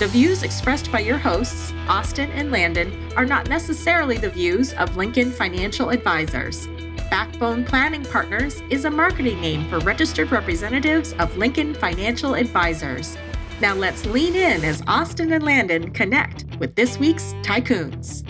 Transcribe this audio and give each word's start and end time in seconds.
The 0.00 0.06
views 0.06 0.44
expressed 0.44 0.90
by 0.90 1.00
your 1.00 1.18
hosts, 1.18 1.74
Austin 1.86 2.30
and 2.30 2.50
Landon, 2.50 3.12
are 3.16 3.26
not 3.26 3.50
necessarily 3.50 4.16
the 4.16 4.30
views 4.30 4.72
of 4.72 4.96
Lincoln 4.96 5.30
Financial 5.30 5.90
Advisors. 5.90 6.68
Backbone 7.10 7.66
Planning 7.66 8.06
Partners 8.06 8.62
is 8.70 8.86
a 8.86 8.90
marketing 8.90 9.42
name 9.42 9.68
for 9.68 9.78
registered 9.80 10.32
representatives 10.32 11.12
of 11.18 11.36
Lincoln 11.36 11.74
Financial 11.74 12.34
Advisors. 12.34 13.18
Now 13.60 13.74
let's 13.74 14.06
lean 14.06 14.36
in 14.36 14.64
as 14.64 14.82
Austin 14.86 15.34
and 15.34 15.44
Landon 15.44 15.90
connect 15.90 16.46
with 16.58 16.74
this 16.76 16.96
week's 16.96 17.34
Tycoons. 17.42 18.24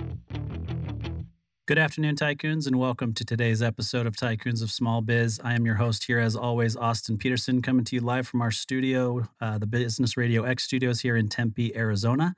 Good 1.70 1.79
afternoon, 1.79 2.16
Tycoons, 2.16 2.66
and 2.66 2.80
welcome 2.80 3.15
to 3.15 3.24
today's 3.24 3.62
episode 3.62 4.05
of 4.05 4.16
Tycoons 4.16 4.60
of 4.60 4.73
Small 4.73 5.02
Biz. 5.02 5.41
I 5.45 5.55
am 5.55 5.65
your 5.65 5.77
host 5.77 6.02
here, 6.02 6.19
as 6.19 6.34
always, 6.34 6.74
Austin 6.74 7.16
Peterson, 7.16 7.62
coming 7.62 7.84
to 7.84 7.95
you 7.95 8.01
live 8.01 8.27
from 8.27 8.43
our 8.43 8.51
studio, 8.51 9.23
uh, 9.41 9.56
the 9.56 9.69
Business 9.69 10.16
Radio 10.16 10.43
X 10.43 10.65
studios 10.65 10.98
here 10.98 11.15
in 11.15 11.29
Tempe, 11.29 11.77
Arizona. 11.77 12.34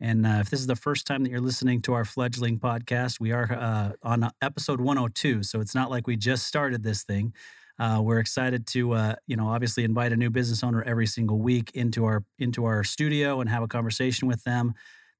And 0.00 0.26
uh, 0.26 0.38
if 0.40 0.50
this 0.50 0.58
is 0.58 0.66
the 0.66 0.74
first 0.74 1.06
time 1.06 1.22
that 1.22 1.30
you're 1.30 1.40
listening 1.40 1.80
to 1.82 1.92
our 1.92 2.04
fledgling 2.04 2.58
podcast, 2.58 3.20
we 3.20 3.30
are 3.30 3.52
uh, 3.52 3.92
on 4.02 4.28
episode 4.42 4.80
102. 4.80 5.44
So 5.44 5.60
it's 5.60 5.76
not 5.76 5.88
like 5.88 6.08
we 6.08 6.16
just 6.16 6.48
started 6.48 6.82
this 6.82 7.04
thing. 7.04 7.34
Uh, 7.78 8.00
we're 8.02 8.18
excited 8.18 8.66
to, 8.66 8.94
uh, 8.94 9.14
you 9.28 9.36
know, 9.36 9.46
obviously 9.46 9.84
invite 9.84 10.10
a 10.10 10.16
new 10.16 10.30
business 10.30 10.64
owner 10.64 10.82
every 10.82 11.06
single 11.06 11.38
week 11.38 11.70
into 11.74 12.04
our 12.04 12.24
into 12.40 12.64
our 12.64 12.82
studio 12.82 13.40
and 13.40 13.48
have 13.48 13.62
a 13.62 13.68
conversation 13.68 14.26
with 14.26 14.42
them. 14.42 14.74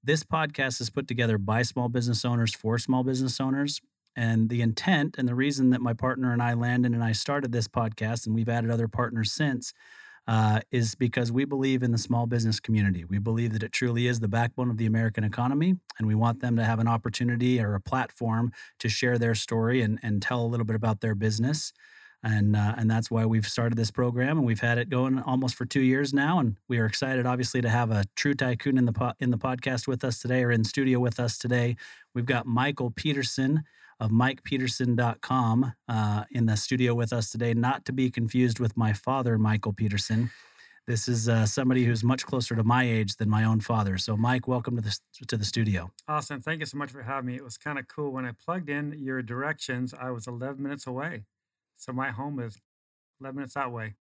This 0.07 0.23
podcast 0.23 0.81
is 0.81 0.89
put 0.89 1.09
together 1.09 1.37
by 1.37 1.63
small 1.63 1.89
business 1.89 2.25
owners 2.25 2.55
for 2.55 2.79
small 2.79 3.03
business 3.03 3.41
owners. 3.41 3.81
And 4.15 4.49
the 4.49 4.63
intent 4.63 5.17
and 5.19 5.27
the 5.27 5.35
reason 5.35 5.71
that 5.71 5.81
my 5.81 5.95
partner 5.95 6.33
and 6.33 6.41
I, 6.41 6.55
Landon, 6.55 6.95
and 6.95 7.03
I 7.03 7.11
started 7.11 7.51
this 7.51 7.67
podcast, 7.67 8.25
and 8.25 8.33
we've 8.33 8.49
added 8.49 8.71
other 8.71 8.87
partners 8.87 9.33
since, 9.33 9.75
uh, 10.29 10.61
is 10.71 10.95
because 10.95 11.33
we 11.33 11.45
believe 11.45 11.83
in 11.83 11.91
the 11.91 11.99
small 11.99 12.27
business 12.27 12.61
community. 12.61 13.05
We 13.05 13.19
believe 13.19 13.53
that 13.55 13.65
it 13.65 13.73
truly 13.73 14.07
is 14.07 14.21
the 14.21 14.29
backbone 14.29 14.71
of 14.71 14.77
the 14.77 14.87
American 14.87 15.25
economy, 15.25 15.75
and 15.99 16.07
we 16.07 16.15
want 16.15 16.39
them 16.39 16.55
to 16.55 16.63
have 16.63 16.79
an 16.79 16.87
opportunity 16.87 17.61
or 17.61 17.75
a 17.75 17.81
platform 17.81 18.53
to 18.79 18.89
share 18.89 19.19
their 19.19 19.35
story 19.35 19.83
and, 19.83 19.99
and 20.05 20.23
tell 20.23 20.41
a 20.41 20.47
little 20.47 20.67
bit 20.67 20.77
about 20.77 21.01
their 21.01 21.17
business 21.17 21.73
and 22.27 22.57
uh, 22.57 22.75
and 22.77 22.91
that's 22.91 23.11
why 23.11 23.25
we've 23.25 23.47
started 23.47 23.79
this 23.79 23.91
program 23.91 24.37
and 24.37 24.47
we've 24.47 24.61
had 24.61 24.79
it 24.79 24.91
going 24.91 25.21
almost 25.21 25.55
for 25.55 25.65
two 25.65 25.81
years 25.81 26.13
now 26.13 26.41
and 26.41 26.57
we 26.69 26.79
are 26.79 26.87
excited 26.87 27.25
obviously 27.25 27.61
to 27.61 27.69
have 27.69 27.91
a 27.91 28.05
true 28.17 28.35
tycoon 28.35 28.77
in 28.77 28.85
the 28.85 28.93
po- 28.93 29.13
in 29.21 29.31
the 29.31 29.39
podcast 29.39 29.87
with 29.87 30.05
us 30.05 30.21
today 30.21 30.43
or 30.43 30.51
in 30.51 30.65
studio 30.65 30.99
with 30.99 31.21
us 31.21 31.39
today 31.39 31.77
we've 32.15 32.27
got 32.27 32.45
michael 32.45 32.91
peterson 32.91 33.63
of 34.01 34.11
mikepeterson.com 34.11 35.73
uh, 35.89 36.25
in 36.33 36.45
the 36.45 36.57
studio 36.57 36.95
with 36.95 37.13
us 37.13 37.31
today 37.31 37.55
not 37.55 37.85
to 37.85 37.93
be 37.93 38.11
confused 38.11 38.59
with 38.59 38.77
my 38.77 38.93
father 38.93 39.39
michael 39.39 39.73
peterson 39.73 40.31
this 40.89 41.09
is 41.09 41.29
uh, 41.29 41.47
somebody 41.47 41.85
who's 41.85 42.05
much 42.05 42.25
closer 42.27 42.55
to 42.55 42.63
my 42.63 42.85
age 42.85 43.17
than 43.17 43.29
my 43.29 43.43
own 43.43 43.59
father. 43.59 43.99
So, 43.99 44.17
Mike, 44.17 44.47
welcome 44.47 44.77
to 44.77 44.83
the 44.83 44.97
to 45.27 45.37
the 45.37 45.45
studio. 45.45 45.91
Awesome. 46.07 46.41
Thank 46.41 46.61
you 46.61 46.67
so 46.67 46.79
much 46.79 46.93
for 46.93 47.03
having 47.03 47.27
me. 47.27 47.35
It 47.35 47.43
was 47.43 47.59
kind 47.59 47.77
of 47.77 47.89
cool 47.89 48.13
when 48.13 48.25
I 48.25 48.31
plugged 48.31 48.71
in 48.71 48.95
your 48.97 49.21
directions. 49.21 49.93
I 49.99 50.13
was 50.13 50.29
11 50.29 50.63
minutes 50.63 50.87
away. 50.87 51.25
So 51.77 51.93
my 51.93 52.11
home 52.11 52.41
is 52.41 52.59
11 53.21 53.37
minutes 53.37 53.55
that 53.55 53.73
way. 53.73 53.95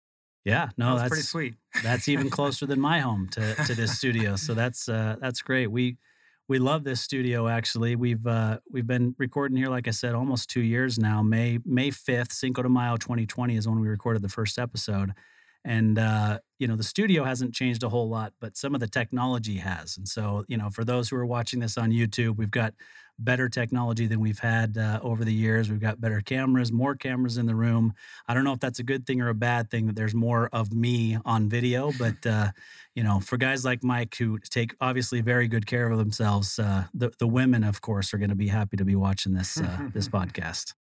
Yeah, 0.46 0.70
no, 0.78 0.96
that 0.96 1.04
that's 1.04 1.10
pretty 1.10 1.24
sweet. 1.24 1.56
that's 1.84 2.08
even 2.10 2.30
closer 2.30 2.66
than 2.66 2.80
my 2.80 3.00
home 3.00 3.30
to 3.32 3.56
to 3.66 3.76
this 3.76 3.98
studio. 3.98 4.36
So 4.36 4.54
that's 4.54 4.90
uh, 4.90 5.16
that's 5.22 5.42
great. 5.42 5.68
We 5.68 5.98
we 6.50 6.60
love 6.60 6.84
this 6.84 7.00
studio. 7.00 7.48
Actually, 7.48 7.96
we've 7.96 8.26
uh, 8.28 8.60
we've 8.70 8.88
been 8.88 9.16
recording 9.18 9.58
here, 9.58 9.70
like 9.70 9.88
I 9.88 9.92
said, 9.92 10.14
almost 10.16 10.50
two 10.50 10.62
years 10.62 11.00
now. 11.00 11.24
May 11.24 11.60
May 11.66 11.92
fifth, 11.92 12.34
Cinco 12.34 12.62
de 12.62 12.70
Mayo, 12.70 12.98
2020 12.98 13.56
is 13.56 13.68
when 13.68 13.80
we 13.80 13.88
recorded 13.88 14.22
the 14.22 14.30
first 14.30 14.60
episode. 14.60 15.14
And 15.66 15.98
uh, 15.98 16.40
you 16.60 16.68
know 16.68 16.76
the 16.76 16.84
studio 16.84 17.24
hasn't 17.24 17.54
changed 17.54 17.84
a 17.84 17.90
whole 17.90 18.10
lot, 18.10 18.34
but 18.42 18.58
some 18.58 18.74
of 18.76 18.82
the 18.82 18.88
technology 18.88 19.58
has. 19.58 19.96
And 19.96 20.06
so 20.06 20.44
you 20.50 20.58
know, 20.58 20.70
for 20.70 20.84
those 20.84 21.08
who 21.08 21.16
are 21.16 21.26
watching 21.26 21.62
this 21.62 21.78
on 21.78 21.92
YouTube, 21.92 22.36
we've 22.36 22.52
got 22.52 22.74
better 23.20 23.50
technology 23.50 24.08
than 24.08 24.20
we've 24.20 24.40
had 24.40 24.78
uh, 24.78 25.00
over 25.02 25.24
the 25.24 25.34
years. 25.34 25.70
We've 25.70 25.80
got 25.80 26.02
better 26.02 26.22
cameras, 26.22 26.72
more 26.72 26.96
cameras 26.96 27.38
in 27.38 27.46
the 27.46 27.56
room. 27.56 27.94
I 28.28 28.34
don't 28.34 28.44
know 28.44 28.54
if 28.54 28.60
that's 28.60 28.80
a 28.80 28.84
good 28.84 29.06
thing 29.06 29.22
or 29.22 29.30
a 29.30 29.36
bad 29.36 29.70
thing 29.70 29.88
that 29.88 29.96
there's 29.96 30.16
more 30.16 30.50
of 30.52 30.74
me 30.74 31.18
on 31.26 31.50
video, 31.50 31.92
but 31.98 32.16
uh, 32.26 32.52
you 32.96 33.04
know, 33.04 33.20
for 33.20 33.38
guys 33.38 33.66
like 33.66 33.84
Mike 33.84 34.16
who 34.18 34.38
take 34.40 34.76
obviously 34.82 35.22
very 35.22 35.48
good 35.48 35.66
care 35.66 35.90
of 35.90 35.98
themselves, 35.98 36.60
uh, 36.60 36.86
the 36.94 37.12
the 37.20 37.28
women, 37.28 37.64
of 37.64 37.82
course, 37.82 38.14
are 38.14 38.18
going 38.18 38.30
to 38.30 38.36
be 38.36 38.48
happy 38.48 38.78
to 38.78 38.86
be 38.86 38.96
watching 38.96 39.34
this 39.34 39.60
uh, 39.60 39.90
this 39.94 40.08
podcast. 40.10 40.74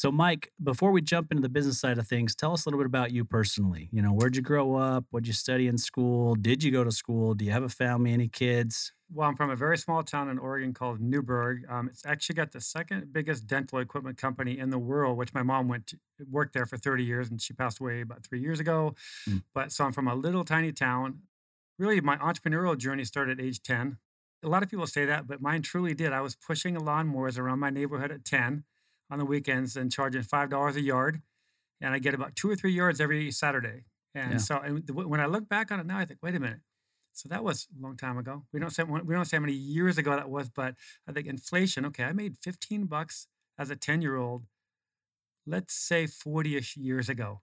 So, 0.00 0.10
Mike, 0.10 0.50
before 0.62 0.92
we 0.92 1.02
jump 1.02 1.30
into 1.30 1.42
the 1.42 1.50
business 1.50 1.78
side 1.78 1.98
of 1.98 2.08
things, 2.08 2.34
tell 2.34 2.54
us 2.54 2.64
a 2.64 2.70
little 2.70 2.80
bit 2.80 2.86
about 2.86 3.12
you 3.12 3.22
personally. 3.22 3.90
You 3.92 4.00
know, 4.00 4.12
where'd 4.12 4.34
you 4.34 4.40
grow 4.40 4.74
up? 4.74 5.04
What'd 5.10 5.26
you 5.26 5.34
study 5.34 5.66
in 5.66 5.76
school? 5.76 6.34
Did 6.36 6.62
you 6.62 6.70
go 6.70 6.84
to 6.84 6.90
school? 6.90 7.34
Do 7.34 7.44
you 7.44 7.50
have 7.50 7.64
a 7.64 7.68
family? 7.68 8.14
Any 8.14 8.26
kids? 8.26 8.94
Well, 9.12 9.28
I'm 9.28 9.36
from 9.36 9.50
a 9.50 9.56
very 9.56 9.76
small 9.76 10.02
town 10.02 10.30
in 10.30 10.38
Oregon 10.38 10.72
called 10.72 11.02
Newberg. 11.02 11.64
Um, 11.68 11.90
it's 11.90 12.06
actually 12.06 12.36
got 12.36 12.50
the 12.50 12.62
second 12.62 13.12
biggest 13.12 13.46
dental 13.46 13.78
equipment 13.78 14.16
company 14.16 14.58
in 14.58 14.70
the 14.70 14.78
world, 14.78 15.18
which 15.18 15.34
my 15.34 15.42
mom 15.42 15.68
went 15.68 15.88
to, 15.88 15.98
worked 16.30 16.54
there 16.54 16.64
for 16.64 16.78
30 16.78 17.04
years, 17.04 17.28
and 17.28 17.38
she 17.38 17.52
passed 17.52 17.78
away 17.78 18.00
about 18.00 18.24
three 18.24 18.40
years 18.40 18.58
ago. 18.58 18.94
Mm. 19.28 19.42
But 19.52 19.70
so 19.70 19.84
I'm 19.84 19.92
from 19.92 20.08
a 20.08 20.14
little 20.14 20.46
tiny 20.46 20.72
town. 20.72 21.18
Really, 21.78 22.00
my 22.00 22.16
entrepreneurial 22.16 22.78
journey 22.78 23.04
started 23.04 23.38
at 23.38 23.44
age 23.44 23.62
10. 23.62 23.98
A 24.44 24.48
lot 24.48 24.62
of 24.62 24.70
people 24.70 24.86
say 24.86 25.04
that, 25.04 25.26
but 25.26 25.42
mine 25.42 25.60
truly 25.60 25.92
did. 25.92 26.14
I 26.14 26.22
was 26.22 26.36
pushing 26.36 26.76
lawnmowers 26.76 27.38
around 27.38 27.58
my 27.58 27.68
neighborhood 27.68 28.10
at 28.10 28.24
10 28.24 28.64
on 29.10 29.18
the 29.18 29.24
weekends 29.24 29.76
and 29.76 29.90
charging 29.90 30.22
five 30.22 30.50
dollars 30.50 30.76
a 30.76 30.80
yard, 30.80 31.20
and 31.80 31.94
I 31.94 31.98
get 31.98 32.14
about 32.14 32.36
two 32.36 32.50
or 32.50 32.56
three 32.56 32.72
yards 32.72 33.00
every 33.00 33.30
Saturday. 33.30 33.84
And 34.14 34.32
yeah. 34.32 34.38
so, 34.38 34.58
and 34.58 34.88
when 34.90 35.20
I 35.20 35.26
look 35.26 35.48
back 35.48 35.70
on 35.70 35.80
it 35.80 35.86
now, 35.86 35.98
I 35.98 36.04
think, 36.04 36.20
wait 36.22 36.34
a 36.34 36.40
minute, 36.40 36.60
so 37.12 37.28
that 37.28 37.44
was 37.44 37.68
a 37.76 37.82
long 37.82 37.96
time 37.96 38.18
ago. 38.18 38.44
We 38.52 38.60
don't 38.60 38.70
say 38.70 38.82
we 38.82 39.14
don't 39.14 39.24
say 39.24 39.36
how 39.36 39.42
many 39.42 39.52
years 39.52 39.98
ago 39.98 40.12
that 40.12 40.30
was, 40.30 40.48
but 40.48 40.74
I 41.08 41.12
think 41.12 41.26
inflation. 41.26 41.84
Okay, 41.86 42.04
I 42.04 42.12
made 42.12 42.36
fifteen 42.42 42.86
bucks 42.86 43.26
as 43.58 43.70
a 43.70 43.76
ten 43.76 44.02
year 44.02 44.16
old. 44.16 44.44
Let's 45.46 45.74
say 45.74 46.06
forty 46.06 46.56
ish 46.56 46.76
years 46.76 47.08
ago. 47.08 47.42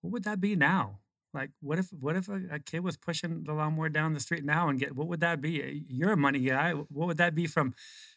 What 0.00 0.12
would 0.12 0.24
that 0.24 0.40
be 0.40 0.56
now? 0.56 1.00
Like, 1.34 1.50
what 1.60 1.78
if 1.78 1.92
what 1.92 2.16
if 2.16 2.28
a, 2.28 2.40
a, 2.52 2.58
kid 2.60 2.84
was 2.84 2.96
pushing 2.96 3.42
the 3.42 3.52
lawnmower 3.52 3.88
down 3.88 4.14
the 4.14 4.20
street 4.20 4.44
now 4.44 4.68
and 4.68 4.78
get 4.78 4.94
what 4.94 5.08
would 5.08 5.20
that 5.20 5.40
be? 5.40 5.84
You're 5.88 6.12
a 6.12 6.16
money 6.16 6.38
guy. 6.38 6.72
What 6.72 7.08
would 7.08 7.16
that 7.16 7.34
be 7.34 7.46
from 7.46 7.74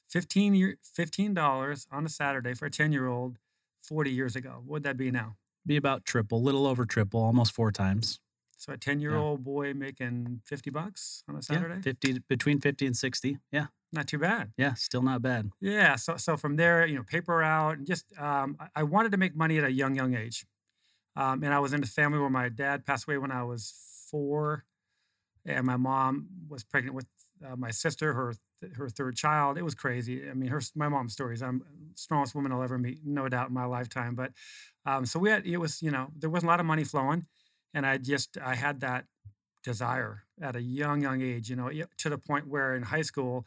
fifteen 0.08 0.54
year 0.54 0.78
fifteen 0.84 1.34
dollars 1.34 1.88
on 1.92 2.06
a 2.06 2.10
Saturday 2.10 2.54
for 2.54 2.68
a 2.68 2.72
ten 2.72 2.92
year 2.92 3.08
old 3.08 3.38
forty 3.82 4.12
years 4.12 4.36
ago? 4.36 4.62
What 4.64 4.68
would 4.68 4.84
that 4.84 4.98
be 4.98 5.10
now? 5.10 5.36
Be 5.66 5.78
about 5.78 6.06
triple, 6.06 6.42
little 6.42 6.68
over 6.68 6.86
triple, 6.86 7.22
almost 7.22 7.54
four 7.54 7.72
times. 7.72 8.20
So 8.60 8.74
a 8.74 8.78
10 8.78 9.00
year 9.00 9.16
old 9.16 9.44
boy 9.44 9.74
making 9.76 10.42
50 10.46 10.72
bucks 10.72 11.24
on 11.30 11.36
a 11.36 11.44
Saturday? 11.44 11.76
Yeah, 11.76 11.82
50 11.82 12.20
between 12.28 12.60
50 12.60 12.88
and 12.88 12.98
60. 12.98 13.38
Yeah. 13.52 13.68
Not 13.94 14.08
too 14.08 14.18
bad. 14.18 14.52
Yeah, 14.58 14.74
still 14.74 15.04
not 15.04 15.22
bad. 15.22 15.52
Yeah. 15.62 15.96
So 15.96 16.18
so 16.18 16.36
from 16.36 16.56
there, 16.56 16.86
you 16.86 16.96
know, 16.96 17.04
paper 17.04 17.42
out 17.42 17.78
and 17.78 17.88
just 17.88 18.06
um, 18.18 18.58
I 18.76 18.84
wanted 18.84 19.12
to 19.12 19.18
make 19.18 19.36
money 19.36 19.58
at 19.60 19.64
a 19.64 19.72
young, 19.72 19.96
young 19.96 20.16
age. 20.16 20.46
Um, 21.18 21.44
and 21.44 21.54
I 21.54 21.60
was 21.60 21.74
in 21.74 21.84
a 21.84 21.88
family 21.88 22.20
where 22.20 22.30
my 22.30 22.48
dad 22.50 22.86
passed 22.86 23.08
away 23.08 23.18
when 23.18 23.32
I 23.32 23.44
was 23.44 23.74
four, 24.10 24.64
and 25.46 25.66
my 25.66 25.78
mom 25.78 26.28
was 26.48 26.64
pregnant 26.64 26.96
with 26.96 27.08
uh, 27.46 27.56
my 27.56 27.72
sister, 27.72 28.14
her 28.14 28.34
her 28.76 28.90
third 28.90 29.16
child. 29.16 29.58
It 29.58 29.64
was 29.64 29.76
crazy. 29.76 30.30
I 30.30 30.34
mean, 30.34 30.50
her 30.50 30.62
my 30.76 30.88
mom's 30.90 31.14
stories. 31.14 31.42
I'm 31.42 31.64
strongest 31.96 32.36
woman 32.36 32.52
I'll 32.52 32.64
ever 32.64 32.78
meet, 32.78 33.00
no 33.04 33.28
doubt 33.28 33.50
in 33.50 33.54
my 33.54 33.66
lifetime. 33.66 34.16
But 34.16 34.32
um, 34.86 35.06
so 35.06 35.20
we 35.20 35.30
had 35.30 35.46
it 35.46 35.58
was 35.58 35.82
you 35.82 35.92
know 35.92 36.08
there 36.18 36.30
wasn't 36.30 36.50
a 36.50 36.52
lot 36.52 36.60
of 36.60 36.66
money 36.66 36.84
flowing 36.84 37.26
and 37.74 37.86
I 37.86 37.98
just 37.98 38.38
I 38.44 38.56
had 38.56 38.80
that 38.82 39.06
desire 39.64 40.24
at 40.42 40.56
a 40.56 40.62
young 40.62 41.02
young 41.02 41.22
age, 41.22 41.50
you 41.50 41.56
know, 41.56 41.70
to 41.98 42.10
the 42.10 42.18
point 42.18 42.48
where 42.48 42.76
in 42.76 42.84
high 42.84 43.02
school 43.02 43.46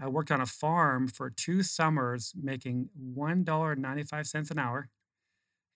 I 0.00 0.08
worked 0.08 0.30
on 0.30 0.40
a 0.40 0.46
farm 0.46 1.08
for 1.08 1.30
two 1.30 1.62
summers 1.62 2.32
making 2.40 2.88
$1.95 3.16 4.50
an 4.50 4.58
hour 4.58 4.88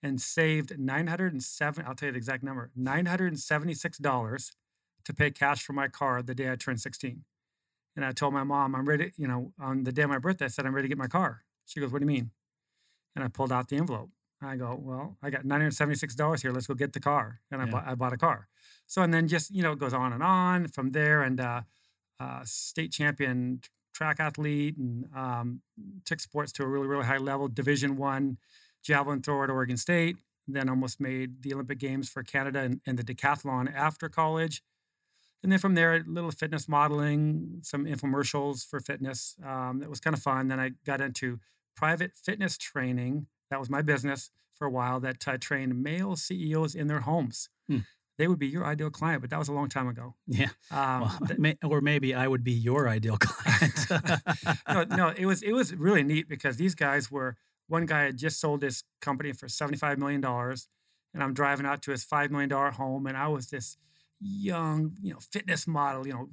and 0.03 0.21
saved 0.21 0.79
907 0.79 1.85
I'll 1.87 1.95
tell 1.95 2.09
you 2.09 2.13
the 2.13 2.19
exact 2.19 2.43
number, 2.43 2.71
$976 2.79 4.53
to 5.05 5.15
pay 5.15 5.31
cash 5.31 5.63
for 5.63 5.73
my 5.73 5.89
car 5.89 6.23
the 6.23 6.35
day 6.35 6.51
I 6.51 6.57
turned 6.57 6.81
16. 6.81 7.25
And 7.97 8.05
I 8.05 8.13
told 8.13 8.35
my 8.35 8.45
mom, 8.45 8.75
I'm 8.75 8.87
ready, 8.87 9.13
you 9.17 9.27
know, 9.27 9.53
on 9.59 9.85
the 9.85 9.93
day 9.93 10.03
of 10.03 10.11
my 10.11 10.19
birthday, 10.19 10.45
I 10.45 10.49
said, 10.49 10.67
I'm 10.67 10.75
ready 10.75 10.87
to 10.87 10.91
get 10.91 10.99
my 10.99 11.07
car. 11.07 11.45
She 11.65 11.81
goes, 11.81 11.91
What 11.91 12.01
do 12.01 12.05
you 12.05 12.09
mean? 12.09 12.31
And 13.15 13.25
I 13.25 13.29
pulled 13.29 13.53
out 13.53 13.69
the 13.69 13.77
envelope. 13.77 14.11
I 14.43 14.57
go, 14.57 14.79
well, 14.79 15.17
I 15.23 15.31
got 15.31 15.45
$976 15.45 16.43
here. 16.43 16.53
Let's 16.53 16.67
go 16.67 16.75
get 16.75 16.93
the 16.93 17.01
car. 17.01 17.41
And 17.51 17.63
I, 17.63 17.65
bought, 17.65 17.85
I 17.87 17.95
bought 17.95 18.13
a 18.13 18.19
car. 18.19 18.49
So, 18.87 19.01
and 19.01 19.13
then 19.13 19.29
just, 19.29 19.51
you 19.51 19.63
know, 19.63 19.73
it 19.73 19.79
goes 19.79 19.95
on 19.95 20.13
and 20.13 20.23
on 20.23 20.69
from 20.69 20.91
there. 20.91 21.23
And 21.23 21.41
uh, 21.41 21.63
uh, 22.21 22.41
state 22.45 22.93
champion 22.93 23.63
track 23.95 24.21
athlete 24.21 24.77
and 24.77 25.07
um, 25.17 25.61
took 26.05 26.21
sports 26.21 26.53
to 26.53 26.63
a 26.63 26.67
really 26.67 26.87
really 26.87 27.05
high 27.05 27.17
level. 27.17 27.49
Division 27.49 27.97
one 27.97 28.37
javelin 28.87 29.23
thrower 29.23 29.45
at 29.45 29.51
Oregon 29.51 29.77
State. 29.77 30.17
Then 30.49 30.69
almost 30.69 31.01
made 31.01 31.43
the 31.43 31.53
Olympic 31.55 31.79
Games 31.81 32.09
for 32.09 32.23
Canada 32.23 32.61
and, 32.61 32.81
and 32.87 32.97
the 32.97 33.03
decathlon 33.03 33.73
after 33.75 34.09
college. 34.09 34.63
And 35.43 35.51
then 35.51 35.59
from 35.59 35.75
there, 35.75 35.95
a 35.97 36.03
little 36.07 36.31
fitness 36.31 36.69
modeling, 36.69 37.59
some 37.63 37.85
infomercials 37.85 38.65
for 38.65 38.79
fitness. 38.81 39.37
Um, 39.45 39.81
that 39.81 39.91
was 39.91 39.99
kind 40.01 40.15
of 40.15 40.23
fun. 40.23 40.49
Then 40.49 40.61
I 40.61 40.71
got 40.85 41.01
into 41.01 41.41
private 41.77 42.13
fitness 42.17 42.57
training. 42.57 43.27
That 43.51 43.59
was 43.59 43.69
my 43.69 43.83
business 43.83 44.31
for 44.55 44.67
a 44.67 44.71
while. 44.71 45.01
That 45.01 45.27
I 45.27 45.37
trained 45.37 45.83
male 45.83 46.15
CEOs 46.17 46.75
in 46.77 46.87
their 46.87 47.01
homes. 47.01 47.49
Hmm. 47.69 47.79
They 48.19 48.29
would 48.29 48.39
be 48.39 48.47
your 48.47 48.65
ideal 48.65 48.89
client, 48.91 49.21
but 49.21 49.31
that 49.31 49.39
was 49.39 49.49
a 49.49 49.53
long 49.53 49.69
time 49.69 49.89
ago. 49.89 50.15
Yeah. 50.27 50.49
Um, 50.71 51.01
Well, 51.03 51.19
th- 51.27 51.39
may, 51.39 51.59
or 51.63 51.81
maybe 51.81 52.15
I 52.15 52.27
would 52.29 52.43
be 52.45 52.53
your 52.53 52.89
ideal 52.89 53.19
client. 53.21 53.87
no, 54.69 54.85
no, 54.85 55.09
it 55.09 55.27
was 55.27 55.43
it 55.43 55.53
was 55.53 55.75
really 55.75 56.03
neat 56.03 56.29
because 56.29 56.57
these 56.57 56.75
guys 56.75 57.11
were 57.11 57.37
one 57.69 57.87
guy 57.87 58.05
had 58.05 58.17
just 58.17 58.41
sold 58.41 58.63
his 58.63 58.85
company 59.01 59.33
for 59.33 59.49
seventy 59.49 59.79
five 59.79 59.99
million 59.99 60.21
dollars, 60.21 60.69
and 61.15 61.23
I'm 61.23 61.35
driving 61.35 61.67
out 61.67 61.83
to 61.83 61.91
his 61.91 62.05
five 62.05 62.31
million 62.31 62.49
dollar 62.49 62.71
home, 62.71 63.07
and 63.07 63.17
I 63.17 63.29
was 63.29 63.49
this 63.49 63.77
young, 64.21 64.93
you 65.03 65.13
know, 65.13 65.19
fitness 65.21 65.67
model, 65.67 66.07
you 66.07 66.13
know, 66.13 66.29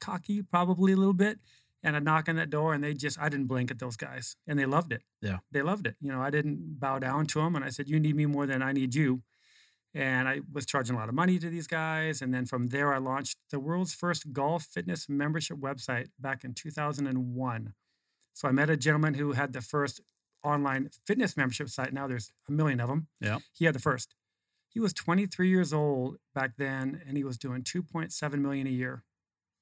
cocky 0.00 0.42
probably 0.42 0.92
a 0.92 0.96
little 0.96 1.12
bit, 1.12 1.38
and 1.82 1.96
I 1.96 1.98
knock 2.00 2.28
on 2.28 2.36
that 2.36 2.50
door, 2.50 2.74
and 2.74 2.82
they 2.82 2.94
just 2.94 3.18
I 3.20 3.28
didn't 3.28 3.46
blink 3.46 3.70
at 3.70 3.78
those 3.78 3.96
guys, 3.96 4.36
and 4.46 4.58
they 4.58 4.66
loved 4.66 4.92
it. 4.92 5.02
Yeah. 5.22 5.38
they 5.52 5.62
loved 5.62 5.86
it. 5.86 5.96
You 6.00 6.12
know, 6.12 6.20
I 6.20 6.30
didn't 6.30 6.78
bow 6.80 6.98
down 6.98 7.26
to 7.26 7.40
them, 7.40 7.56
and 7.56 7.64
I 7.64 7.70
said, 7.70 7.88
"You 7.88 8.00
need 8.00 8.16
me 8.16 8.26
more 8.26 8.46
than 8.46 8.62
I 8.62 8.72
need 8.72 8.94
you." 8.94 9.22
And 9.94 10.28
I 10.28 10.42
was 10.52 10.66
charging 10.66 10.94
a 10.94 10.98
lot 10.98 11.08
of 11.08 11.14
money 11.14 11.38
to 11.38 11.48
these 11.48 11.66
guys. 11.66 12.20
And 12.20 12.34
then 12.34 12.44
from 12.44 12.68
there, 12.68 12.92
I 12.92 12.98
launched 12.98 13.38
the 13.50 13.58
world's 13.58 13.94
first 13.94 14.30
golf 14.30 14.64
fitness 14.64 15.08
membership 15.08 15.56
website 15.56 16.08
back 16.20 16.44
in 16.44 16.52
2001. 16.52 17.72
So 18.34 18.46
I 18.46 18.52
met 18.52 18.68
a 18.68 18.76
gentleman 18.76 19.14
who 19.14 19.32
had 19.32 19.54
the 19.54 19.62
first 19.62 20.02
online 20.46 20.90
fitness 21.06 21.36
membership 21.36 21.68
site. 21.68 21.92
Now 21.92 22.06
there's 22.06 22.32
a 22.48 22.52
million 22.52 22.80
of 22.80 22.88
them. 22.88 23.08
Yeah. 23.20 23.38
He 23.52 23.64
had 23.64 23.74
the 23.74 23.80
first. 23.80 24.14
He 24.68 24.80
was 24.80 24.92
23 24.92 25.48
years 25.48 25.72
old 25.72 26.16
back 26.34 26.52
then, 26.58 27.00
and 27.06 27.16
he 27.16 27.24
was 27.24 27.38
doing 27.38 27.62
2.7 27.62 28.38
million 28.40 28.66
a 28.66 28.70
year 28.70 29.04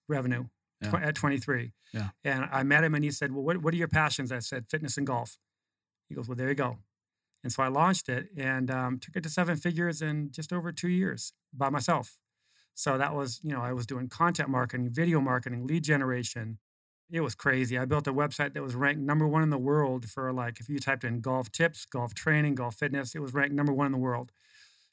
revenue 0.09 0.47
tw- 0.83 0.95
at 0.95 1.15
23. 1.15 1.73
Yeah. 1.93 2.09
And 2.25 2.49
I 2.51 2.63
met 2.65 2.85
him, 2.85 2.95
and 2.95 3.05
he 3.05 3.11
said, 3.11 3.33
"Well, 3.33 3.45
what, 3.45 3.59
what 3.59 3.73
are 3.75 3.77
your 3.77 3.89
passions?" 3.89 4.33
I 4.33 4.41
said, 4.41 4.67
"Fitness 4.69 4.99
and 4.99 5.07
golf." 5.07 5.39
He 6.09 6.15
goes, 6.15 6.29
"Well, 6.29 6.37
there 6.37 6.49
you 6.49 6.55
go." 6.55 6.79
And 7.45 7.53
so 7.53 7.63
I 7.63 7.69
launched 7.69 8.09
it 8.09 8.29
and 8.37 8.71
um, 8.71 8.99
took 8.99 9.17
it 9.17 9.23
to 9.23 9.29
seven 9.29 9.57
figures 9.57 10.01
in 10.01 10.33
just 10.33 10.53
over 10.53 10.73
two 10.73 10.89
years 10.89 11.35
by 11.53 11.69
myself. 11.69 12.17
So 12.75 12.99
that 12.99 13.15
was, 13.15 13.39
you 13.43 13.53
know, 13.53 13.61
I 13.61 13.73
was 13.73 13.87
doing 13.87 14.09
content 14.09 14.49
marketing, 14.49 14.89
video 14.91 15.21
marketing, 15.21 15.67
lead 15.67 15.85
generation. 15.85 16.59
It 17.11 17.21
was 17.21 17.35
crazy. 17.35 17.79
I 17.79 17.85
built 17.85 18.07
a 18.07 18.13
website 18.13 18.55
that 18.55 18.63
was 18.63 18.75
ranked 18.75 19.01
number 19.01 19.27
one 19.27 19.43
in 19.43 19.51
the 19.51 19.59
world 19.59 20.09
for 20.09 20.33
like, 20.33 20.59
if 20.59 20.69
you 20.69 20.79
typed 20.79 21.05
in 21.05 21.21
golf 21.21 21.53
tips, 21.53 21.85
golf 21.85 22.15
training, 22.15 22.55
golf 22.55 22.77
fitness, 22.77 23.15
it 23.15 23.21
was 23.21 23.35
ranked 23.35 23.55
number 23.55 23.73
one 23.73 23.87
in 23.87 23.93
the 23.93 23.99
world. 23.99 24.33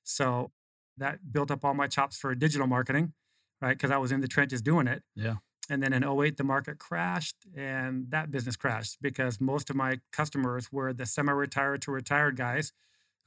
So 0.03 0.51
that 0.97 1.31
built 1.31 1.51
up 1.51 1.63
all 1.63 1.73
my 1.73 1.87
chops 1.87 2.17
for 2.17 2.35
digital 2.35 2.67
marketing, 2.67 3.13
right? 3.61 3.77
Because 3.77 3.91
I 3.91 3.97
was 3.97 4.11
in 4.11 4.21
the 4.21 4.27
trenches 4.27 4.61
doing 4.61 4.87
it. 4.87 5.03
Yeah. 5.15 5.35
And 5.69 5.81
then 5.81 5.93
in 5.93 6.03
08, 6.03 6.35
the 6.35 6.43
market 6.43 6.79
crashed 6.79 7.37
and 7.55 8.11
that 8.11 8.29
business 8.29 8.57
crashed 8.57 8.97
because 9.01 9.39
most 9.39 9.69
of 9.69 9.75
my 9.75 9.99
customers 10.11 10.71
were 10.71 10.91
the 10.91 11.05
semi 11.05 11.31
retired 11.31 11.81
to 11.83 11.91
retired 11.91 12.35
guys 12.35 12.73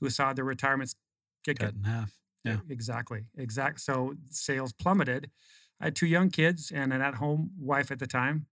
who 0.00 0.10
saw 0.10 0.32
their 0.34 0.44
retirements 0.44 0.94
get 1.42 1.58
Cut 1.58 1.74
in 1.74 1.84
half. 1.84 2.18
Yeah. 2.44 2.58
Exactly. 2.68 3.24
Exact. 3.38 3.80
So 3.80 4.14
sales 4.30 4.74
plummeted. 4.74 5.30
I 5.80 5.84
had 5.84 5.96
two 5.96 6.06
young 6.06 6.28
kids 6.28 6.70
and 6.70 6.92
an 6.92 7.00
at 7.00 7.14
home 7.14 7.52
wife 7.58 7.90
at 7.90 7.98
the 7.98 8.06
time. 8.06 8.46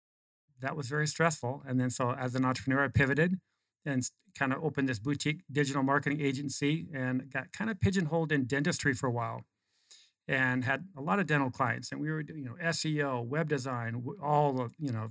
That 0.63 0.77
was 0.77 0.89
very 0.89 1.07
stressful. 1.07 1.63
And 1.67 1.79
then, 1.81 1.91
so 1.91 2.13
as 2.13 2.35
an 2.35 2.45
entrepreneur, 2.45 2.85
I 2.85 2.89
pivoted 2.89 3.39
and 3.85 4.03
kind 4.39 4.53
of 4.53 4.63
opened 4.63 4.89
this 4.89 4.99
boutique 4.99 5.43
digital 5.51 5.83
marketing 5.83 6.21
agency 6.21 6.87
and 6.95 7.31
got 7.31 7.53
kind 7.53 7.71
of 7.71 7.81
pigeonholed 7.81 8.33
in 8.33 8.45
dentistry 8.45 8.95
for 8.95 9.09
a 9.09 9.11
while 9.11 9.43
and 10.29 10.65
had 10.65 10.87
a 10.97 11.01
lot 11.01 11.19
of 11.19 11.27
dental 11.27 11.51
clients. 11.51 11.93
And 11.93 12.01
we 12.01 12.11
were 12.11 12.23
doing, 12.23 12.45
you 12.45 12.47
know, 12.47 12.57
SEO, 12.63 13.27
web 13.27 13.49
design, 13.49 14.05
all 14.23 14.61
of, 14.61 14.73
you 14.79 14.93
know, 14.93 15.09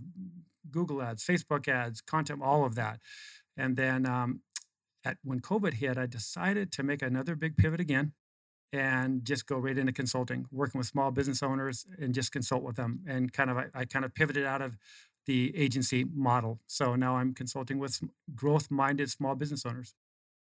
Google 0.72 1.02
ads, 1.02 1.26
Facebook 1.26 1.68
ads, 1.68 2.02
content, 2.02 2.42
all 2.42 2.66
of 2.66 2.76
that. 2.76 3.00
And 3.58 3.76
then 3.76 4.06
um, 4.06 4.42
at 5.04 5.18
when 5.24 5.42
COVID 5.42 5.74
hit, 5.74 5.98
I 5.98 6.06
decided 6.06 6.72
to 6.74 6.84
make 6.84 7.02
another 7.02 7.36
big 7.36 7.58
pivot 7.58 7.80
again 7.80 8.14
and 8.74 9.26
just 9.26 9.48
go 9.48 9.58
right 9.58 9.78
into 9.78 9.92
consulting, 9.92 10.46
working 10.50 10.80
with 10.80 10.88
small 10.88 11.12
business 11.12 11.44
owners 11.44 11.86
and 12.00 12.14
just 12.14 12.32
consult 12.32 12.64
with 12.64 12.78
them. 12.78 13.02
And 13.06 13.34
kind 13.34 13.50
of, 13.50 13.58
I, 13.58 13.66
I 13.76 13.86
kind 13.86 14.06
of 14.06 14.16
pivoted 14.16 14.46
out 14.46 14.62
of 14.62 14.78
the 15.26 15.56
agency 15.56 16.04
model. 16.04 16.60
So 16.68 16.96
now 16.96 17.18
I'm 17.18 17.34
consulting 17.34 17.80
with 17.80 18.00
growth 18.36 18.72
minded 18.72 19.10
small 19.10 19.36
business 19.36 19.66
owners. 19.66 19.94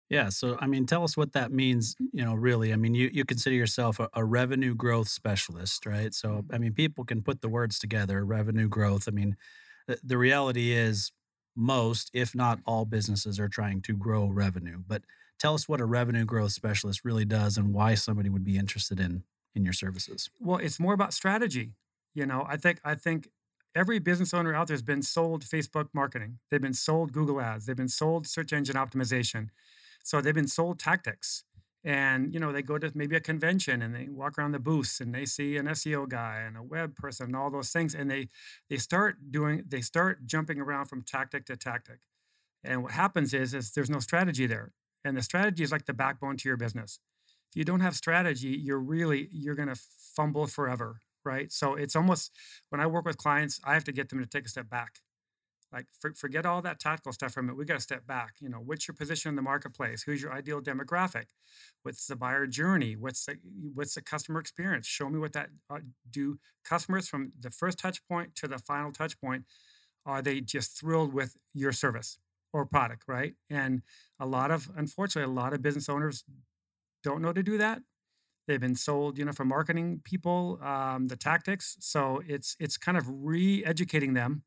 Yeah. 0.10 0.30
So, 0.30 0.58
I 0.60 0.66
mean, 0.66 0.88
tell 0.88 1.04
us 1.04 1.16
what 1.16 1.34
that 1.34 1.52
means, 1.52 1.96
you 2.12 2.26
know, 2.26 2.34
really. 2.34 2.74
I 2.74 2.78
mean, 2.78 2.96
you, 2.96 3.12
you 3.14 3.26
consider 3.26 3.56
yourself 3.56 4.00
a, 4.00 4.10
a 4.14 4.26
revenue 4.26 4.74
growth 4.74 5.08
specialist, 5.08 5.86
right? 5.86 6.14
So, 6.14 6.30
mm-hmm. 6.30 6.56
I 6.56 6.58
mean, 6.58 6.74
people 6.74 7.06
can 7.06 7.22
put 7.22 7.42
the 7.42 7.50
words 7.50 7.78
together 7.78 8.26
revenue 8.26 8.68
growth. 8.68 9.08
I 9.08 9.12
mean, 9.12 9.38
the, 9.88 10.00
the 10.04 10.18
reality 10.18 10.72
is 10.72 11.12
most, 11.56 12.10
if 12.14 12.34
not 12.34 12.60
all 12.66 12.86
businesses 12.86 13.40
are 13.40 13.50
trying 13.50 13.82
to 13.84 13.94
grow 13.96 14.28
revenue. 14.28 14.80
But 14.88 15.04
tell 15.38 15.54
us 15.54 15.70
what 15.70 15.80
a 15.80 15.86
revenue 15.86 16.26
growth 16.26 16.54
specialist 16.54 17.06
really 17.06 17.26
does 17.26 17.58
and 17.58 17.74
why 17.74 17.94
somebody 17.94 18.30
would 18.30 18.44
be 18.44 18.58
interested 18.58 19.00
in 19.00 19.24
in 19.56 19.64
your 19.64 19.74
services. 19.74 20.30
Well, 20.40 20.58
it's 20.58 20.80
more 20.80 20.94
about 20.94 21.14
strategy. 21.14 21.74
You 22.14 22.26
know, 22.26 22.46
I 22.48 22.58
think 22.58 22.80
I 22.84 22.96
think 22.96 23.30
every 23.76 24.00
business 24.00 24.34
owner 24.34 24.54
out 24.54 24.68
there 24.68 24.76
has 24.76 24.82
been 24.82 25.02
sold 25.02 25.44
Facebook 25.44 25.90
marketing. 25.94 26.40
They've 26.50 26.62
been 26.62 26.74
sold 26.74 27.14
Google 27.14 27.40
ads. 27.42 27.66
They've 27.66 27.76
been 27.76 27.88
sold 27.88 28.28
search 28.28 28.54
engine 28.54 28.76
optimization. 28.76 29.50
So 30.04 30.22
they've 30.22 30.34
been 30.34 30.48
sold 30.48 30.80
tactics. 30.80 31.44
And 31.84 32.34
you 32.34 32.40
know, 32.40 32.52
they 32.52 32.62
go 32.62 32.78
to 32.78 32.92
maybe 32.94 33.16
a 33.16 33.22
convention 33.22 33.82
and 33.82 33.96
they 33.96 34.10
walk 34.10 34.38
around 34.38 34.52
the 34.52 34.60
booths 34.60 35.00
and 35.00 35.16
they 35.16 35.26
see 35.26 35.56
an 35.56 35.68
SEO 35.68 36.10
guy 36.10 36.44
and 36.46 36.58
a 36.58 36.64
web 36.64 36.96
person 36.96 37.28
and 37.28 37.36
all 37.36 37.50
those 37.50 37.72
things. 37.72 37.96
And 37.96 38.12
they 38.12 38.28
they 38.70 38.78
start 38.78 39.32
doing 39.32 39.64
they 39.68 39.82
start 39.82 40.26
jumping 40.26 40.60
around 40.60 40.86
from 40.86 41.04
tactic 41.04 41.46
to 41.46 41.56
tactic. 41.56 42.00
And 42.64 42.84
what 42.84 42.92
happens 42.92 43.34
is 43.34 43.54
is 43.54 43.72
there's 43.72 43.90
no 43.90 44.00
strategy 44.00 44.46
there. 44.46 44.74
And 45.06 45.16
the 45.16 45.22
strategy 45.22 45.64
is 45.64 45.72
like 45.72 45.86
the 45.86 45.94
backbone 45.94 46.36
to 46.38 46.50
your 46.50 46.58
business. 46.58 47.00
If 47.50 47.56
you 47.56 47.64
don't 47.64 47.80
have 47.80 47.96
strategy, 47.96 48.50
you're 48.50 48.80
really 48.80 49.30
you're 49.32 49.56
gonna 49.56 49.78
fumble 50.16 50.48
forever, 50.48 51.00
right? 51.30 51.52
So 51.52 51.76
it's 51.76 51.96
almost 51.96 52.32
when 52.70 52.82
I 52.82 52.88
work 52.88 53.06
with 53.06 53.18
clients, 53.18 53.60
I 53.64 53.74
have 53.76 53.84
to 53.86 53.92
get 53.92 54.10
them 54.10 54.20
to 54.20 54.26
take 54.26 54.46
a 54.46 54.50
step 54.50 54.70
back. 54.70 54.94
Like 55.72 55.86
for, 56.00 56.12
forget 56.16 56.48
all 56.48 56.64
that 56.64 56.80
tactical 56.80 57.14
stuff 57.14 57.34
from 57.34 57.48
it. 57.50 57.56
We 57.56 57.64
got 57.64 57.76
to 57.76 57.80
step 57.92 58.08
back. 58.08 58.32
You 58.40 58.50
know, 58.50 58.58
what's 58.58 58.88
your 58.88 58.96
position 58.96 59.30
in 59.30 59.36
the 59.36 59.44
marketplace? 59.44 60.02
Who's 60.02 60.22
your 60.24 60.34
ideal 60.34 60.62
demographic? 60.62 61.28
What's 61.84 62.08
the 62.08 62.16
buyer 62.16 62.48
journey? 62.48 62.96
What's 62.96 63.26
the 63.26 63.38
what's 63.76 63.94
the 63.94 64.02
customer 64.02 64.40
experience? 64.40 64.88
Show 64.88 65.10
me 65.10 65.20
what 65.20 65.34
that 65.34 65.50
uh, 65.70 65.80
do. 66.10 66.40
Customers 66.66 67.08
from 67.08 67.34
the 67.40 67.52
first 67.52 67.78
touch 67.78 68.00
point 68.08 68.34
to 68.38 68.48
the 68.48 68.58
final 68.58 68.92
touch 68.92 69.22
point, 69.22 69.44
are 70.06 70.24
they 70.24 70.42
just 70.42 70.80
thrilled 70.80 71.14
with 71.14 71.38
your 71.54 71.72
service 71.72 72.18
or 72.52 72.66
product, 72.66 73.04
right? 73.08 73.36
And 73.50 73.84
a 74.20 74.26
lot 74.26 74.50
of, 74.50 74.72
unfortunately, 74.76 75.32
a 75.32 75.36
lot 75.42 75.54
of 75.54 75.62
business 75.62 75.88
owners 75.88 76.24
don't 77.04 77.22
know 77.22 77.34
to 77.34 77.44
do 77.44 77.60
that. 77.60 77.82
They've 78.50 78.60
been 78.60 78.74
sold, 78.74 79.20
you 79.20 79.26
know, 79.26 79.32
from 79.32 79.50
marketing 79.50 80.02
people, 80.04 80.58
um, 80.64 81.08
the 81.08 81.16
tactics. 81.16 81.78
So 81.82 82.24
it's 82.28 82.56
it's 82.60 82.78
kind 82.78 82.98
of 82.98 83.06
re-educating 83.08 84.16
them 84.16 84.42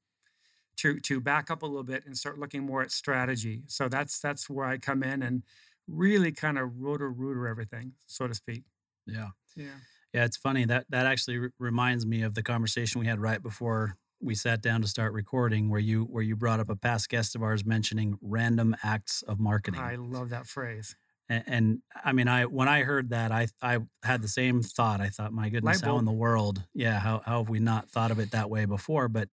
to 0.79 0.99
to 0.99 1.21
back 1.21 1.53
up 1.53 1.63
a 1.63 1.67
little 1.67 1.85
bit 1.85 2.05
and 2.05 2.19
start 2.19 2.37
looking 2.37 2.65
more 2.65 2.83
at 2.83 2.91
strategy. 2.91 3.63
So 3.69 3.89
that's 3.89 4.19
that's 4.19 4.51
where 4.51 4.67
I 4.67 4.79
come 4.79 5.05
in 5.05 5.23
and 5.23 5.45
really 5.87 6.33
kind 6.33 6.59
of 6.59 6.81
rotor 6.81 7.13
rooter 7.13 7.47
everything, 7.47 7.93
so 8.07 8.27
to 8.27 8.35
speak. 8.35 8.65
Yeah. 9.07 9.29
Yeah. 9.55 9.77
Yeah, 10.13 10.25
it's 10.25 10.37
funny 10.37 10.65
that 10.65 10.87
that 10.91 11.07
actually 11.07 11.39
re- 11.39 11.51
reminds 11.61 12.05
me 12.05 12.23
of 12.23 12.35
the 12.35 12.43
conversation 12.43 13.01
we 13.01 13.07
had 13.07 13.21
right 13.21 13.41
before 13.41 13.97
we 14.21 14.35
sat 14.35 14.63
down 14.63 14.83
to 14.83 14.89
start 14.89 15.13
recording, 15.13 15.71
where 15.71 15.81
you 15.81 16.07
where 16.07 16.25
you 16.25 16.35
brought 16.35 16.59
up 16.59 16.71
a 16.71 16.77
past 16.77 17.09
guest 17.09 17.37
of 17.37 17.43
ours 17.45 17.65
mentioning 17.65 18.19
random 18.21 18.75
acts 18.83 19.23
of 19.23 19.39
marketing. 19.39 19.81
I 19.81 19.95
love 19.95 20.31
that 20.31 20.49
phrase. 20.49 20.97
And, 21.33 21.45
and 21.47 21.79
I 22.05 22.13
mean, 22.13 22.29
I 22.29 22.45
when 22.45 22.69
I 22.69 22.83
heard 22.83 23.11
that, 23.11 23.33
I 23.33 23.49
I 23.63 23.79
had 24.03 24.21
the 24.21 24.29
same 24.29 24.63
thought. 24.63 25.01
I 25.01 25.09
thought, 25.09 25.33
my 25.33 25.49
goodness, 25.49 25.81
how 25.81 25.99
in 25.99 26.05
the 26.05 26.13
world? 26.13 26.63
Yeah, 26.75 26.99
how 26.99 27.23
how 27.25 27.39
have 27.39 27.49
we 27.49 27.59
not 27.59 27.89
thought 27.89 28.11
of 28.11 28.19
it 28.19 28.33
that 28.33 28.51
way 28.51 28.67
before? 28.67 29.09
But 29.09 29.29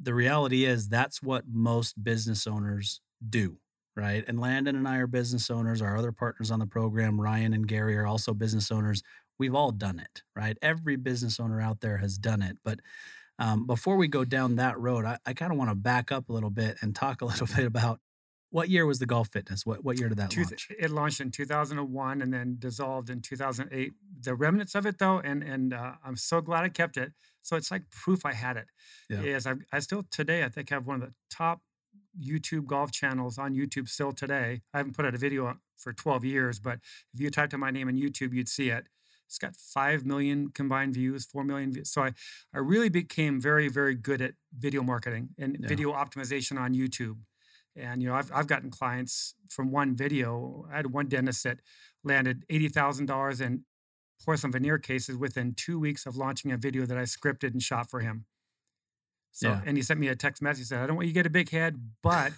the 0.00 0.14
reality 0.14 0.64
is, 0.64 0.88
that's 0.88 1.22
what 1.22 1.44
most 1.46 2.02
business 2.02 2.46
owners 2.46 3.00
do, 3.28 3.58
right? 3.94 4.24
And 4.26 4.40
Landon 4.40 4.74
and 4.74 4.88
I 4.88 4.96
are 4.96 5.06
business 5.06 5.50
owners. 5.50 5.82
Our 5.82 5.96
other 5.96 6.12
partners 6.12 6.50
on 6.50 6.60
the 6.60 6.66
program, 6.66 7.20
Ryan 7.20 7.52
and 7.52 7.68
Gary, 7.68 7.96
are 7.96 8.06
also 8.06 8.32
business 8.32 8.72
owners. 8.72 9.02
We've 9.38 9.54
all 9.54 9.70
done 9.70 9.98
it, 9.98 10.22
right? 10.34 10.56
Every 10.62 10.96
business 10.96 11.38
owner 11.38 11.60
out 11.60 11.80
there 11.80 11.98
has 11.98 12.16
done 12.16 12.40
it. 12.40 12.56
But 12.64 12.80
um, 13.38 13.66
before 13.66 13.96
we 13.96 14.08
go 14.08 14.24
down 14.24 14.56
that 14.56 14.78
road, 14.78 15.04
I, 15.04 15.18
I 15.26 15.34
kind 15.34 15.52
of 15.52 15.58
want 15.58 15.70
to 15.70 15.74
back 15.74 16.10
up 16.10 16.28
a 16.28 16.32
little 16.32 16.50
bit 16.50 16.78
and 16.80 16.94
talk 16.94 17.20
a 17.20 17.24
little 17.26 17.48
bit 17.48 17.66
about 17.66 18.00
what 18.54 18.68
year 18.70 18.86
was 18.86 18.98
the 19.00 19.06
golf 19.14 19.28
fitness? 19.32 19.66
What 19.66 19.84
what 19.84 19.98
year 19.98 20.08
did 20.08 20.18
that 20.18 20.30
Two- 20.30 20.44
launch? 20.44 20.68
It 20.84 20.90
launched 20.90 21.20
in 21.20 21.30
2001 21.32 22.22
and 22.22 22.32
then 22.32 22.56
dissolved 22.58 23.10
in 23.10 23.20
2008. 23.20 23.92
The 24.20 24.34
remnants 24.34 24.74
of 24.76 24.86
it, 24.86 24.98
though, 24.98 25.18
and 25.18 25.42
and 25.42 25.74
uh, 25.74 25.92
I'm 26.04 26.16
so 26.16 26.40
glad 26.40 26.62
I 26.64 26.68
kept 26.68 26.96
it. 26.96 27.12
So 27.42 27.56
it's 27.56 27.70
like 27.70 27.82
proof 27.90 28.24
I 28.24 28.32
had 28.32 28.56
it. 28.56 28.66
Yeah. 29.10 29.22
Is 29.22 29.46
I, 29.46 29.54
I 29.72 29.80
still 29.80 30.04
today 30.10 30.44
I 30.44 30.48
think 30.48 30.70
have 30.70 30.86
one 30.86 30.96
of 31.02 31.02
the 31.08 31.12
top 31.30 31.62
YouTube 32.32 32.66
golf 32.66 32.92
channels 32.92 33.38
on 33.38 33.54
YouTube 33.54 33.88
still 33.88 34.12
today. 34.12 34.62
I 34.72 34.78
haven't 34.78 34.94
put 34.96 35.04
out 35.04 35.14
a 35.16 35.18
video 35.18 35.58
for 35.76 35.92
12 35.92 36.24
years, 36.24 36.60
but 36.60 36.78
if 37.12 37.20
you 37.20 37.30
typed 37.30 37.54
in 37.54 37.60
my 37.60 37.72
name 37.72 37.88
in 37.88 37.96
YouTube, 37.96 38.32
you'd 38.32 38.48
see 38.48 38.70
it. 38.70 38.84
It's 39.26 39.38
got 39.38 39.56
five 39.56 40.04
million 40.06 40.50
combined 40.50 40.94
views, 40.94 41.24
four 41.26 41.42
million 41.44 41.72
views. 41.72 41.90
So 41.90 42.02
I, 42.02 42.12
I 42.54 42.58
really 42.58 42.88
became 42.88 43.40
very, 43.40 43.68
very 43.68 43.94
good 43.96 44.22
at 44.22 44.34
video 44.56 44.82
marketing 44.82 45.30
and 45.38 45.56
Yeah. 45.60 45.66
video 45.68 45.92
optimization 45.92 46.56
on 46.60 46.72
YouTube. 46.72 47.16
And 47.76 48.02
you 48.02 48.08
know, 48.08 48.14
I've 48.14 48.30
I've 48.32 48.46
gotten 48.46 48.70
clients 48.70 49.34
from 49.48 49.70
one 49.72 49.96
video. 49.96 50.66
I 50.72 50.76
had 50.76 50.86
one 50.92 51.08
dentist 51.08 51.42
that 51.44 51.60
landed 52.04 52.44
eighty 52.48 52.68
thousand 52.68 53.06
dollars 53.06 53.40
in 53.40 53.64
porcelain 54.24 54.52
veneer 54.52 54.78
cases 54.78 55.16
within 55.16 55.54
two 55.54 55.78
weeks 55.78 56.06
of 56.06 56.16
launching 56.16 56.52
a 56.52 56.56
video 56.56 56.86
that 56.86 56.96
I 56.96 57.02
scripted 57.02 57.52
and 57.52 57.62
shot 57.62 57.90
for 57.90 58.00
him. 58.00 58.26
So, 59.32 59.48
Yeah. 59.48 59.62
and 59.66 59.76
he 59.76 59.82
sent 59.82 59.98
me 59.98 60.06
a 60.08 60.14
text 60.14 60.40
message. 60.40 60.60
He 60.60 60.64
said, 60.66 60.80
"I 60.80 60.86
don't 60.86 60.94
want 60.96 61.08
you 61.08 61.12
to 61.12 61.18
get 61.18 61.26
a 61.26 61.30
big 61.30 61.50
head, 61.50 61.80
but 62.02 62.32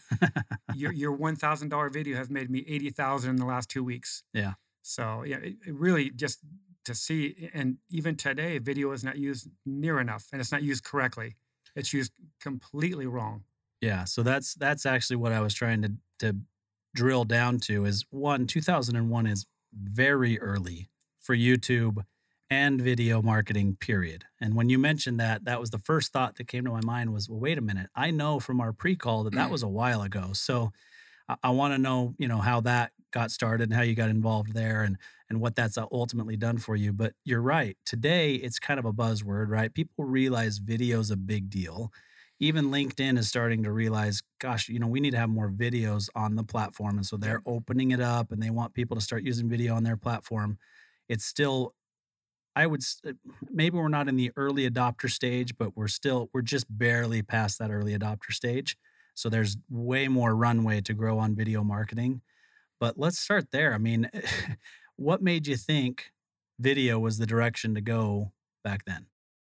your 0.75 0.93
your 1.03 1.13
one 1.13 1.37
thousand 1.37 1.69
dollar 1.69 1.91
video 1.91 2.17
has 2.17 2.31
made 2.31 2.51
me 2.51 2.65
eighty 2.67 2.89
thousand 2.91 3.31
in 3.31 3.37
the 3.37 3.45
last 3.45 3.69
two 3.69 3.85
weeks." 3.85 4.23
Yeah. 4.33 4.55
So 4.83 5.23
yeah, 5.25 5.37
it, 5.39 5.57
it 5.67 5.75
really 5.75 6.11
just 6.11 6.39
to 6.87 6.95
see, 6.95 7.51
and 7.53 7.77
even 7.91 8.17
today, 8.17 8.59
video 8.59 8.93
is 8.93 9.03
not 9.05 9.19
used 9.19 9.49
near 9.67 10.01
enough, 10.01 10.29
and 10.33 10.41
it's 10.41 10.53
not 10.53 10.63
used 10.63 10.85
correctly. 10.85 11.37
It's 11.75 11.93
used 11.93 12.13
completely 12.41 13.07
wrong. 13.07 13.45
Yeah, 13.87 14.03
so 14.03 14.25
that's 14.25 14.55
that's 14.55 14.85
actually 14.85 15.15
what 15.15 15.31
I 15.31 15.41
was 15.41 15.55
trying 15.55 15.83
to 15.83 15.93
to 16.19 16.37
drill 16.93 17.23
down 17.23 17.61
to 17.61 17.85
is 17.85 18.05
one 18.11 18.49
2001 18.49 19.27
is 19.29 19.47
very 19.73 20.41
early 20.41 20.89
for 21.21 21.37
YouTube 21.37 22.03
and 22.51 22.81
video 22.81 23.23
marketing 23.23 23.77
period. 23.79 24.25
And 24.41 24.57
when 24.57 24.69
you 24.71 24.77
mentioned 24.77 25.21
that, 25.21 25.45
that 25.45 25.61
was 25.61 25.71
the 25.71 25.79
first 25.79 26.13
thought 26.13 26.35
that 26.35 26.49
came 26.49 26.65
to 26.65 26.73
my 26.73 26.81
mind 26.81 27.13
was, 27.13 27.29
well, 27.29 27.39
wait 27.39 27.59
a 27.59 27.61
minute. 27.61 27.89
I 27.95 28.11
know 28.11 28.41
from 28.41 28.61
our 28.61 28.73
pre-call 28.73 29.23
that 29.23 29.35
that 29.35 29.49
mm. 29.49 29.53
was 29.53 29.63
a 29.63 29.69
while 29.69 30.03
ago. 30.03 30.31
So 30.33 30.73
I, 31.29 31.37
I 31.45 31.51
want 31.51 31.75
to 31.75 31.79
know, 31.79 32.15
you 32.19 32.27
know, 32.27 32.39
how 32.39 32.61
that 32.63 32.91
got 33.13 33.31
started 33.31 33.69
and 33.69 33.75
how 33.75 33.83
you 33.83 33.95
got 33.95 34.11
involved 34.11 34.53
there 34.53 34.83
and 34.83 34.97
and 35.31 35.41
what 35.41 35.55
that's 35.55 35.79
uh, 35.79 35.87
ultimately 35.93 36.37
done 36.37 36.59
for 36.59 36.75
you. 36.75 36.93
But 36.93 37.13
you're 37.25 37.41
right. 37.41 37.77
Today 37.85 38.35
it's 38.35 38.59
kind 38.59 38.81
of 38.81 38.85
a 38.85 38.93
buzzword, 38.93 39.47
right? 39.49 39.73
People 39.73 40.05
realize 40.07 40.59
video's 40.59 41.13
a 41.13 41.17
big 41.17 41.51
deal 41.51 41.93
even 42.39 42.67
LinkedIn 42.67 43.19
is 43.19 43.29
starting 43.29 43.63
to 43.63 43.73
realize, 43.73 44.23
gosh, 44.41 44.69
you 44.69 44.79
know, 44.79 44.87
we 44.87 45.01
need 45.01 45.13
to 45.13 45.19
have 45.19 45.31
more 45.31 45.51
videos 45.51 46.09
on 46.15 46.37
the 46.37 46.45
platform. 46.45 46.97
And 46.97 47.07
so 47.07 47.17
they're 47.17 47.43
opening 47.47 47.93
it 47.93 48.01
up 48.01 48.31
and 48.31 48.43
they 48.43 48.51
want 48.51 48.75
people 48.75 48.97
to 48.97 49.01
start 49.01 49.23
using 49.23 49.49
video 49.49 49.75
on 49.75 49.85
their 49.85 49.97
platform. 49.97 50.59
It's 51.09 51.25
still, 51.25 51.75
I 52.55 52.67
would, 52.67 52.83
uh, 53.07 53.13
maybe 53.51 53.79
we're 53.79 53.89
not 53.89 54.09
in 54.09 54.17
the 54.17 54.33
early 54.37 54.69
adopter 54.69 55.11
stage, 55.11 55.57
but 55.57 55.77
we're 55.77 55.89
still, 55.89 56.29
we're 56.35 56.43
just 56.43 56.67
barely 56.69 57.23
past 57.23 57.59
that 57.59 57.71
early 57.71 57.97
adopter 57.97 58.33
stage. 58.33 58.77
So 59.15 59.31
there's 59.31 59.57
way 59.71 60.09
more 60.09 60.37
runway 60.37 60.83
to 60.83 60.93
grow 60.93 61.19
on 61.19 61.35
video 61.35 61.65
marketing. 61.65 62.21
But 62.79 62.99
let's 62.99 63.19
start 63.19 63.51
there. 63.51 63.73
I 63.73 63.79
mean, 63.79 64.11
what 64.97 65.23
made 65.23 65.47
you 65.47 65.57
think 65.57 66.13
video 66.59 66.99
was 66.99 67.17
the 67.17 67.27
direction 67.27 67.75
to 67.75 67.81
go 67.81 68.33
back 68.63 68.85
then? 68.85 69.07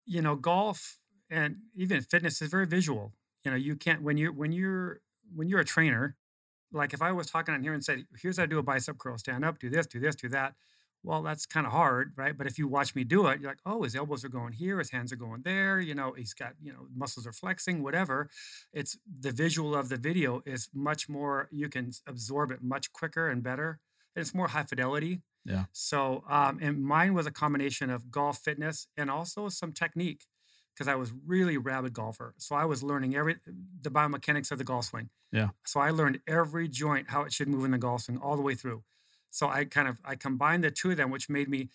you 0.09 0.23
know 0.23 0.35
golf 0.35 0.98
and 1.31 1.57
even 1.75 2.01
fitness 2.01 2.41
is 2.43 2.51
very 2.51 2.67
visual 2.67 3.13
you 3.45 3.51
know 3.51 3.57
you 3.57 3.77
can't 3.77 4.03
when 4.03 4.17
you're 4.17 4.33
when 4.33 4.53
you're 4.53 5.01
when 5.35 5.49
you're 5.49 5.61
a 5.61 5.65
trainer 5.65 6.17
like 6.73 6.93
if 6.93 7.03
i 7.03 7.13
was 7.13 7.29
talking 7.29 7.55
on 7.55 7.63
here 7.63 7.73
and 7.73 7.85
said 7.85 8.05
here's 8.21 8.37
how 8.37 8.45
to 8.45 8.49
do 8.49 8.59
a 8.59 8.63
bicep 8.63 8.99
curl 8.99 9.19
stand 9.19 9.45
up 9.45 9.59
do 9.59 9.71
this 9.71 9.87
do 9.87 10.01
this 10.01 10.15
do 10.15 10.29
that 10.29 10.55
well 11.03 11.23
that's 11.23 11.47
kind 11.47 11.67
of 11.67 11.73
hard 11.73 12.13
right? 12.17 12.37
But 12.37 12.47
if 12.47 12.59
you 12.59 12.69
watch 12.69 12.95
me 12.95 13.05
do 13.05 13.27
it 13.29 13.41
you're 13.41 13.51
like 13.51 13.61
oh 13.67 13.83
his 13.83 13.95
elbows 13.95 14.25
are 14.25 14.29
going 14.29 14.53
here 14.53 14.79
his 14.79 14.91
hands 14.91 15.13
are 15.13 15.17
going 15.17 15.43
there 15.43 15.81
you 15.81 15.95
know 15.95 16.13
he's 16.13 16.35
got 16.35 16.53
you 16.63 16.73
know 16.73 16.87
muscles 16.95 17.27
are 17.27 17.33
flexing 17.33 17.83
whatever. 17.83 18.29
It's 18.73 18.99
the 19.21 19.33
visual 19.33 19.75
of 19.75 19.89
the 19.89 19.97
video 19.97 20.43
is 20.45 20.69
much 20.75 21.09
more 21.09 21.49
you 21.51 21.69
can 21.69 21.93
absorb 22.07 22.51
it 22.51 22.63
much 22.63 22.93
quicker 22.93 23.29
and 23.29 23.43
better 23.43 23.81
and 24.15 24.21
it's 24.23 24.35
more 24.35 24.49
high 24.49 24.65
fidelity. 24.65 25.23
Yeah. 25.45 25.65
so 25.73 26.25
um, 26.29 26.59
and 26.61 26.83
mine 26.83 27.15
was 27.15 27.27
a 27.27 27.31
combination 27.31 27.89
of 27.89 28.11
golf 28.11 28.39
fitness 28.39 28.87
and 28.99 29.11
also 29.11 29.49
some 29.49 29.73
technique 29.73 30.27
because 30.79 30.89
I 30.89 30.95
was 30.95 31.13
really 31.27 31.57
rabid 31.57 31.93
golfer. 31.93 32.35
So 32.39 32.55
I 32.55 32.65
was 32.65 32.85
learning 32.85 33.17
every 33.17 33.37
the 33.83 33.91
biomechanics 33.91 34.53
of 34.53 34.59
the 34.59 34.65
golf 34.65 34.85
swing. 34.85 35.11
Yeah. 35.33 35.49
So 35.67 35.81
I 35.81 35.91
learned 35.91 36.21
every 36.29 36.69
joint 36.69 37.11
how 37.11 37.23
it 37.23 37.33
should 37.33 37.49
move 37.49 37.65
in 37.65 37.73
the 37.73 37.79
golf 37.79 38.03
swing 38.03 38.19
all 38.19 38.37
the 38.37 38.43
way 38.43 38.55
through. 38.55 38.85
So 39.31 39.49
I 39.49 39.65
kind 39.65 39.89
of 39.89 39.99
I 40.05 40.15
combined 40.15 40.63
the 40.63 40.71
two 40.71 40.93
of 40.93 40.97
them, 40.97 41.11
which 41.11 41.29
made 41.29 41.49
me. 41.49 41.71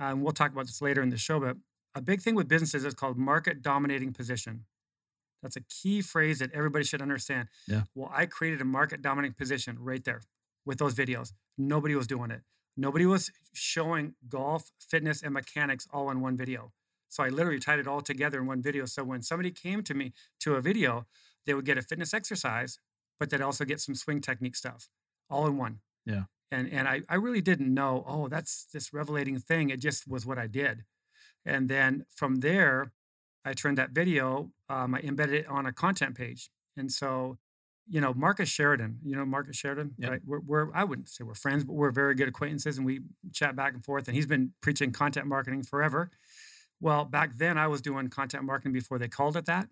Um, 0.00 0.22
we'll 0.22 0.32
talk 0.32 0.52
about 0.52 0.66
this 0.66 0.82
later 0.82 1.02
in 1.02 1.10
the 1.10 1.16
show, 1.16 1.40
but 1.40 1.56
a 1.94 2.00
big 2.00 2.20
thing 2.20 2.34
with 2.34 2.48
businesses 2.48 2.84
is 2.84 2.94
called 2.94 3.16
market 3.16 3.62
dominating 3.62 4.12
position. 4.12 4.64
That's 5.42 5.56
a 5.56 5.60
key 5.60 6.02
phrase 6.02 6.40
that 6.40 6.50
everybody 6.52 6.84
should 6.84 7.02
understand. 7.02 7.48
Yeah. 7.68 7.82
Well, 7.94 8.10
I 8.12 8.26
created 8.26 8.60
a 8.60 8.64
market 8.64 9.02
dominating 9.02 9.34
position 9.34 9.76
right 9.80 10.02
there 10.02 10.22
with 10.66 10.78
those 10.78 10.94
videos. 10.94 11.32
Nobody 11.56 11.94
was 11.94 12.06
doing 12.06 12.30
it. 12.30 12.42
Nobody 12.76 13.06
was 13.06 13.30
showing 13.54 14.14
golf, 14.28 14.70
fitness, 14.78 15.22
and 15.22 15.34
mechanics 15.34 15.88
all 15.92 16.10
in 16.10 16.20
one 16.20 16.36
video. 16.36 16.72
So 17.08 17.22
I 17.22 17.28
literally 17.28 17.58
tied 17.60 17.78
it 17.78 17.86
all 17.86 18.00
together 18.00 18.38
in 18.38 18.46
one 18.46 18.62
video. 18.62 18.84
So 18.86 19.04
when 19.04 19.22
somebody 19.22 19.50
came 19.50 19.82
to 19.84 19.94
me 19.94 20.12
to 20.40 20.54
a 20.54 20.60
video, 20.60 21.06
they 21.46 21.54
would 21.54 21.64
get 21.64 21.78
a 21.78 21.82
fitness 21.82 22.12
exercise, 22.12 22.78
but 23.18 23.30
they'd 23.30 23.40
also 23.40 23.64
get 23.64 23.80
some 23.80 23.94
swing 23.94 24.20
technique 24.20 24.56
stuff 24.56 24.88
all 25.30 25.46
in 25.46 25.56
one. 25.56 25.80
Yeah. 26.04 26.24
And 26.50 26.72
and 26.72 26.88
I, 26.88 27.02
I 27.08 27.16
really 27.16 27.40
didn't 27.42 27.72
know, 27.72 28.04
oh, 28.06 28.28
that's 28.28 28.66
this 28.72 28.92
revelating 28.92 29.38
thing. 29.38 29.70
It 29.70 29.80
just 29.80 30.08
was 30.08 30.24
what 30.24 30.38
I 30.38 30.46
did. 30.46 30.84
And 31.44 31.68
then 31.68 32.04
from 32.14 32.36
there, 32.36 32.92
I 33.44 33.52
turned 33.54 33.78
that 33.78 33.90
video, 33.90 34.50
um, 34.68 34.94
I 34.94 35.00
embedded 35.00 35.34
it 35.34 35.46
on 35.48 35.66
a 35.66 35.72
content 35.72 36.16
page. 36.16 36.50
And 36.76 36.90
so, 36.92 37.38
you 37.86 38.00
know, 38.00 38.12
Marcus 38.12 38.48
Sheridan, 38.48 38.98
you 39.02 39.16
know, 39.16 39.24
Marcus 39.24 39.56
Sheridan, 39.56 39.94
Yep. 39.98 40.10
right? 40.10 40.20
We're, 40.26 40.40
we're, 40.40 40.74
I 40.74 40.84
wouldn't 40.84 41.08
say 41.08 41.24
we're 41.24 41.34
friends, 41.34 41.64
but 41.64 41.72
we're 41.72 41.90
very 41.90 42.14
good 42.14 42.28
acquaintances 42.28 42.76
and 42.76 42.86
we 42.86 43.00
chat 43.32 43.56
back 43.56 43.72
and 43.74 43.82
forth. 43.84 44.08
And 44.08 44.14
he's 44.14 44.26
been 44.26 44.52
preaching 44.60 44.92
content 44.92 45.26
marketing 45.26 45.62
forever. 45.62 46.10
Well, 46.80 47.04
back 47.04 47.34
then 47.36 47.58
I 47.58 47.66
was 47.66 47.80
doing 47.82 48.08
content 48.08 48.44
marketing 48.44 48.72
before 48.72 48.98
they 48.98 49.08
called 49.08 49.36
it 49.36 49.46
that, 49.46 49.68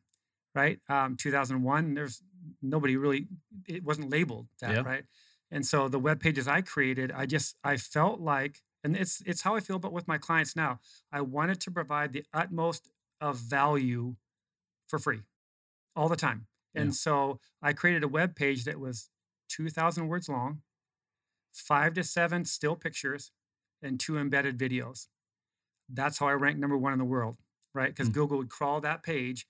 right? 0.55 0.81
Um, 0.89 1.17
2001, 1.17 1.95
there's 1.95 2.23
nobody 2.63 2.97
really, 2.97 3.29
it 3.67 3.85
wasn't 3.85 4.11
labeled 4.11 4.49
that, 4.61 4.79
Yeah. 4.79 4.85
right? 4.85 5.05
And 5.51 5.65
so 5.65 5.89
the 5.89 5.99
web 6.01 6.21
pages 6.21 6.49
I 6.49 6.63
created, 6.63 7.13
I 7.13 7.27
just, 7.27 7.57
I 7.63 7.77
felt 7.77 8.21
like, 8.21 8.63
and 8.85 8.97
it's, 8.97 9.23
it's 9.27 9.43
how 9.43 9.55
I 9.55 9.61
feel 9.61 9.77
about 9.77 9.93
with 9.93 10.09
my 10.09 10.19
clients 10.19 10.57
now. 10.57 10.81
I 11.13 11.21
wanted 11.21 11.61
to 11.63 11.71
provide 11.71 12.13
the 12.13 12.25
utmost 12.33 12.91
of 13.21 13.39
value 13.39 14.17
for 14.89 14.99
free 14.99 15.23
all 15.97 16.09
the 16.09 16.17
time. 16.17 16.49
And 16.75 16.95
Yeah. 16.95 16.95
so 16.95 17.41
I 17.63 17.73
created 17.73 18.05
a 18.05 18.09
web 18.09 18.37
page 18.37 18.65
that 18.65 18.81
was 18.81 19.11
2,000 19.49 20.09
words 20.09 20.29
long, 20.29 20.63
five 21.53 21.95
to 21.95 22.05
seven 22.05 22.45
still 22.45 22.77
pictures, 22.77 23.33
and 23.83 24.01
two 24.01 24.19
embedded 24.19 24.59
videos. 24.59 25.09
That's 25.89 26.19
how 26.19 26.27
I 26.29 26.33
ranked 26.33 26.61
number 26.61 26.77
one 26.77 26.93
in 26.93 26.99
the 26.99 27.05
world, 27.05 27.37
right? 27.75 27.89
Because 27.91 28.09
Mm. 28.11 28.15
Google 28.15 28.39
would 28.39 28.51
crawl 28.51 28.81
that 28.81 29.03
page, 29.03 29.47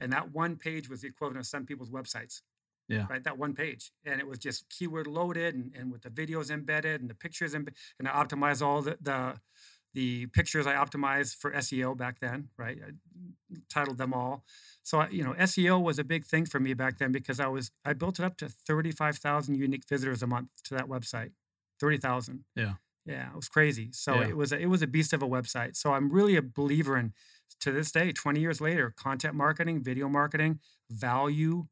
and 0.00 0.12
that 0.12 0.32
one 0.32 0.56
page 0.56 0.88
was 0.88 1.00
the 1.02 1.08
equivalent 1.08 1.38
of 1.40 1.46
some 1.46 1.66
people's 1.66 1.90
websites. 1.90 2.42
Yeah. 2.88 3.06
Right. 3.10 3.22
That 3.22 3.36
one 3.36 3.54
page. 3.54 3.92
And 4.06 4.18
it 4.18 4.26
was 4.26 4.38
just 4.38 4.66
keyword 4.70 5.06
loaded 5.06 5.54
and, 5.54 5.74
and 5.76 5.92
with 5.92 6.00
the 6.00 6.08
videos 6.08 6.50
embedded 6.50 7.02
and 7.02 7.10
the 7.10 7.14
pictures 7.14 7.52
embe- 7.52 7.74
and 7.98 8.08
I 8.08 8.12
optimized 8.12 8.62
all 8.62 8.80
the, 8.80 8.96
the 9.02 9.38
the 9.92 10.26
pictures 10.28 10.66
I 10.66 10.74
optimized 10.74 11.36
for 11.36 11.50
SEO 11.52 11.94
back 11.96 12.18
then, 12.20 12.48
right? 12.56 12.78
I 12.82 12.92
titled 13.68 13.98
them 13.98 14.14
all. 14.14 14.44
So 14.84 15.00
I, 15.00 15.08
you 15.08 15.22
know, 15.22 15.34
SEO 15.34 15.82
was 15.82 15.98
a 15.98 16.04
big 16.04 16.24
thing 16.24 16.46
for 16.46 16.60
me 16.60 16.72
back 16.72 16.96
then 16.98 17.12
because 17.12 17.40
I 17.40 17.46
was 17.48 17.70
I 17.84 17.92
built 17.92 18.18
it 18.20 18.24
up 18.24 18.38
to 18.38 18.48
35,000 18.48 19.54
unique 19.54 19.84
visitors 19.86 20.22
a 20.22 20.26
month 20.26 20.48
to 20.64 20.74
that 20.74 20.86
website. 20.88 21.32
30,000. 21.80 22.44
Yeah. 22.56 22.74
Yeah, 23.08 23.30
it 23.30 23.34
was 23.36 23.48
crazy. 23.48 23.90
So 23.92 24.16
Yeah. 24.20 24.28
it 24.28 24.36
was 24.36 24.52
a, 24.52 24.58
it 24.58 24.66
was 24.66 24.82
a 24.82 24.86
beast 24.86 25.12
of 25.12 25.22
a 25.22 25.26
website. 25.28 25.76
So 25.76 25.92
I'm 25.92 26.10
really 26.10 26.36
a 26.36 26.42
believer 26.42 26.96
in 26.96 27.12
to 27.60 27.72
this 27.72 27.90
day, 27.90 28.12
20 28.12 28.40
years 28.40 28.60
later, 28.60 28.92
content 28.96 29.34
marketing, 29.34 29.82
video 29.82 30.08
marketing, 30.08 30.60
value, 30.90 31.66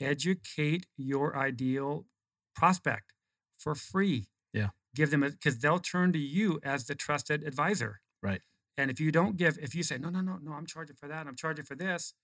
educate 0.00 0.86
your 0.96 1.36
ideal 1.36 2.06
prospect 2.54 3.12
for 3.58 3.74
free. 3.74 4.26
Yeah. 4.52 4.68
Give 4.94 5.10
them 5.10 5.20
because 5.22 5.58
they'll 5.58 5.78
turn 5.80 6.12
to 6.12 6.18
you 6.18 6.60
as 6.62 6.86
the 6.86 6.94
trusted 6.94 7.42
advisor. 7.44 8.00
Right. 8.22 8.42
And 8.76 8.90
if 8.90 9.00
you 9.00 9.10
don't 9.12 9.36
give, 9.36 9.58
if 9.60 9.74
you 9.74 9.82
say, 9.82 9.98
no, 9.98 10.10
no, 10.10 10.20
no, 10.20 10.38
no, 10.42 10.52
I'm 10.52 10.66
charging 10.66 10.96
for 10.96 11.08
that, 11.08 11.26
I'm 11.26 11.36
charging 11.36 11.64
for 11.64 11.74
this, 11.76 12.14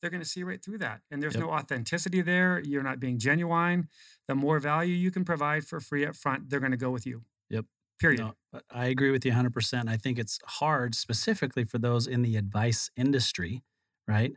they're 0.00 0.10
going 0.10 0.22
to 0.22 0.28
see 0.28 0.42
right 0.42 0.62
through 0.62 0.78
that. 0.78 1.00
And 1.10 1.22
there's 1.22 1.34
Yep. 1.34 1.42
no 1.44 1.50
authenticity 1.50 2.20
there. 2.20 2.60
You're 2.60 2.82
not 2.82 3.00
being 3.00 3.18
genuine. 3.18 3.88
The 4.28 4.34
more 4.34 4.58
value 4.60 4.94
you 4.94 5.10
can 5.10 5.24
provide 5.24 5.64
for 5.66 5.80
free 5.80 6.04
up 6.06 6.14
front, 6.16 6.50
they're 6.50 6.60
going 6.60 6.72
to 6.72 6.76
go 6.78 6.90
with 6.90 7.06
you. 7.06 7.24
Period. 7.98 8.20
No, 8.20 8.34
I- 8.52 8.60
I 8.70 8.84
agree 8.86 9.10
with 9.10 9.24
you 9.24 9.30
100%. 9.32 9.88
I 9.88 9.96
think 9.96 10.18
it's 10.18 10.38
hard, 10.46 10.94
specifically 10.94 11.64
for 11.64 11.78
those 11.78 12.06
in 12.06 12.22
the 12.22 12.36
advice 12.36 12.90
industry, 12.96 13.62
right? 14.06 14.34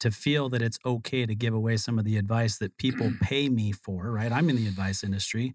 to 0.00 0.10
feel 0.10 0.48
that 0.50 0.62
it's 0.62 0.78
okay 0.84 1.26
to 1.26 1.34
give 1.34 1.54
away 1.54 1.76
some 1.76 1.98
of 1.98 2.04
the 2.04 2.18
advice 2.18 2.58
that 2.58 2.76
people 2.76 3.14
pay 3.20 3.48
me 3.48 3.72
for, 3.72 4.12
right? 4.12 4.32
I'm 4.32 4.50
in 4.50 4.56
the 4.56 4.68
advice 4.68 5.04
industry 5.04 5.54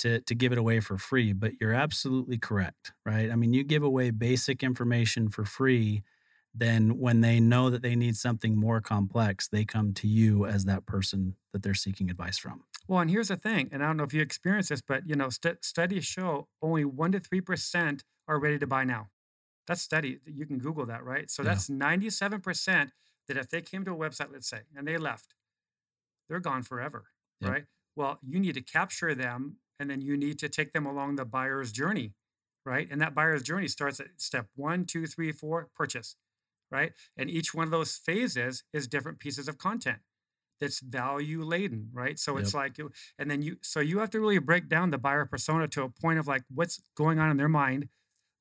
to 0.00 0.20
to 0.22 0.34
give 0.34 0.52
it 0.52 0.58
away 0.58 0.80
for 0.80 0.98
free, 0.98 1.32
but 1.34 1.54
you're 1.60 1.74
absolutely 1.74 2.38
correct, 2.38 2.92
right? 3.06 3.30
I 3.30 3.36
mean, 3.36 3.54
you 3.54 3.64
give 3.64 3.82
away 3.84 4.10
basic 4.12 4.62
information 4.64 5.28
for 5.30 5.44
free, 5.44 6.02
then 6.58 6.98
when 6.98 7.20
they 7.20 7.40
know 7.40 7.70
that 7.70 7.82
they 7.82 7.94
need 7.96 8.16
something 8.16 8.56
more 8.56 8.80
complex, 8.80 9.48
they 9.48 9.64
come 9.64 9.92
to 9.94 10.06
you 10.06 10.46
as 10.46 10.64
that 10.66 10.86
person 10.86 11.36
that 11.52 11.62
they're 11.62 11.74
seeking 11.74 12.10
advice 12.10 12.38
from. 12.38 12.64
Well, 12.86 13.00
and 13.00 13.10
here's 13.10 13.28
the 13.28 13.36
thing, 13.36 13.68
and 13.70 13.82
I 13.82 13.86
don't 13.86 13.96
know 13.96 14.04
if 14.04 14.14
you 14.14 14.22
experience 14.22 14.68
this, 14.68 14.80
but 14.80 15.06
you 15.08 15.14
know, 15.14 15.28
st- 15.28 15.64
studies 15.64 16.04
show 16.04 16.48
only 16.62 16.84
one 16.84 17.12
to 17.12 17.20
three 17.20 17.40
percent 17.40 18.04
are 18.26 18.38
ready 18.38 18.58
to 18.58 18.66
buy 18.66 18.84
now. 18.84 19.08
That's 19.66 19.82
study. 19.82 20.20
You 20.26 20.46
can 20.46 20.58
Google 20.58 20.86
that, 20.86 21.04
right? 21.04 21.30
So 21.30 21.42
Yeah. 21.42 21.50
that's 21.50 21.68
ninety-seven 21.68 22.40
percent 22.40 22.92
that 23.26 23.36
if 23.36 23.50
they 23.50 23.60
came 23.60 23.84
to 23.84 23.92
a 23.92 23.96
website, 23.96 24.32
let's 24.32 24.48
say, 24.48 24.62
and 24.74 24.88
they 24.88 24.96
left, 24.96 25.34
they're 26.28 26.40
gone 26.40 26.62
forever, 26.62 27.10
Yep. 27.40 27.50
right? 27.50 27.66
Well, 27.96 28.18
you 28.22 28.40
need 28.40 28.54
to 28.54 28.62
capture 28.62 29.14
them, 29.14 29.58
and 29.78 29.90
then 29.90 30.00
you 30.00 30.16
need 30.16 30.38
to 30.40 30.48
take 30.48 30.72
them 30.72 30.86
along 30.86 31.16
the 31.16 31.24
buyer's 31.24 31.72
journey, 31.72 32.14
right? 32.64 32.88
And 32.90 33.00
that 33.02 33.14
buyer's 33.14 33.42
journey 33.42 33.68
starts 33.68 34.00
at 34.00 34.20
step 34.20 34.48
one, 34.54 34.84
two, 34.86 35.06
three, 35.06 35.32
four, 35.32 35.68
purchase, 35.74 36.16
right? 36.70 36.92
And 37.16 37.30
each 37.30 37.54
one 37.54 37.64
of 37.64 37.70
those 37.70 37.96
phases 37.96 38.64
is 38.72 38.86
different 38.86 39.18
pieces 39.18 39.48
of 39.48 39.58
content 39.58 39.98
that's 40.60 40.80
value 40.80 41.42
laden, 41.44 41.88
right? 41.92 42.18
So 42.18 42.36
it's 42.36 42.52
like, 42.52 42.78
and 43.18 43.30
then 43.30 43.42
you, 43.42 43.56
so 43.62 43.80
you 43.80 44.00
have 44.00 44.10
to 44.10 44.20
really 44.20 44.38
break 44.38 44.68
down 44.68 44.90
the 44.90 44.98
buyer 44.98 45.24
persona 45.24 45.68
to 45.68 45.84
a 45.84 45.88
point 45.88 46.18
of 46.18 46.26
like 46.26 46.42
what's 46.52 46.80
going 46.96 47.18
on 47.18 47.30
in 47.30 47.36
their 47.36 47.48
mind. 47.48 47.88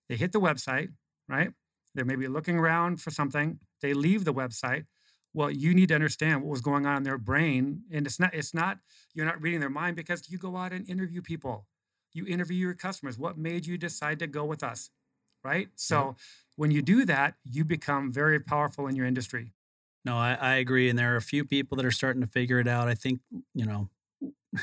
They 0.09 0.15
hit 0.15 0.31
the 0.31 0.39
website, 0.39 0.89
right? 1.29 1.51
They're 1.93 2.05
maybe 2.05 2.27
looking 2.27 2.57
around 2.57 3.01
for 3.01 3.11
something. 3.11 3.59
They 3.81 3.93
leave 3.93 4.25
the 4.25 4.33
website. 4.33 4.85
Well, 5.33 5.51
you 5.51 5.73
need 5.75 5.89
to 5.89 5.95
understand 5.95 6.41
what 6.41 6.49
was 6.49 6.61
going 6.61 6.85
on 6.85 6.97
in 6.97 7.03
their 7.03 7.17
brain, 7.17 7.83
and 7.91 8.07
it's 8.07 8.19
not. 8.19 8.33
It's 8.33 8.53
not. 8.53 8.79
You're 9.13 9.25
not 9.25 9.41
reading 9.41 9.59
their 9.59 9.69
mind 9.69 9.95
because 9.95 10.29
you 10.29 10.39
go 10.39 10.55
out 10.55 10.73
and 10.73 10.89
interview 10.89 11.21
people. 11.21 11.67
You 12.13 12.25
interview 12.25 12.57
your 12.57 12.73
customers. 12.73 13.19
What 13.19 13.37
made 13.37 13.65
you 13.65 13.77
decide 13.77 14.19
to 14.19 14.27
go 14.27 14.45
with 14.45 14.63
us, 14.63 14.89
right? 15.43 15.67
Mm-hmm. 15.67 15.75
So 15.75 16.15
when 16.55 16.71
you 16.71 16.81
do 16.81 17.05
that, 17.05 17.35
you 17.43 17.63
become 17.63 18.11
very 18.11 18.39
powerful 18.39 18.87
in 18.87 18.95
your 18.95 19.05
industry. 19.05 19.53
No, 20.05 20.15
I, 20.15 20.37
I 20.39 20.55
agree. 20.55 20.89
And 20.89 20.97
there 20.97 21.13
are 21.13 21.17
a 21.17 21.21
few 21.21 21.43
people 21.43 21.75
that 21.77 21.85
are 21.85 21.91
starting 21.91 22.21
to 22.21 22.27
figure 22.27 22.59
it 22.59 22.67
out. 22.67 22.87
I 22.87 22.95
think, 22.95 23.19
you 23.53 23.65
know, 23.65 23.89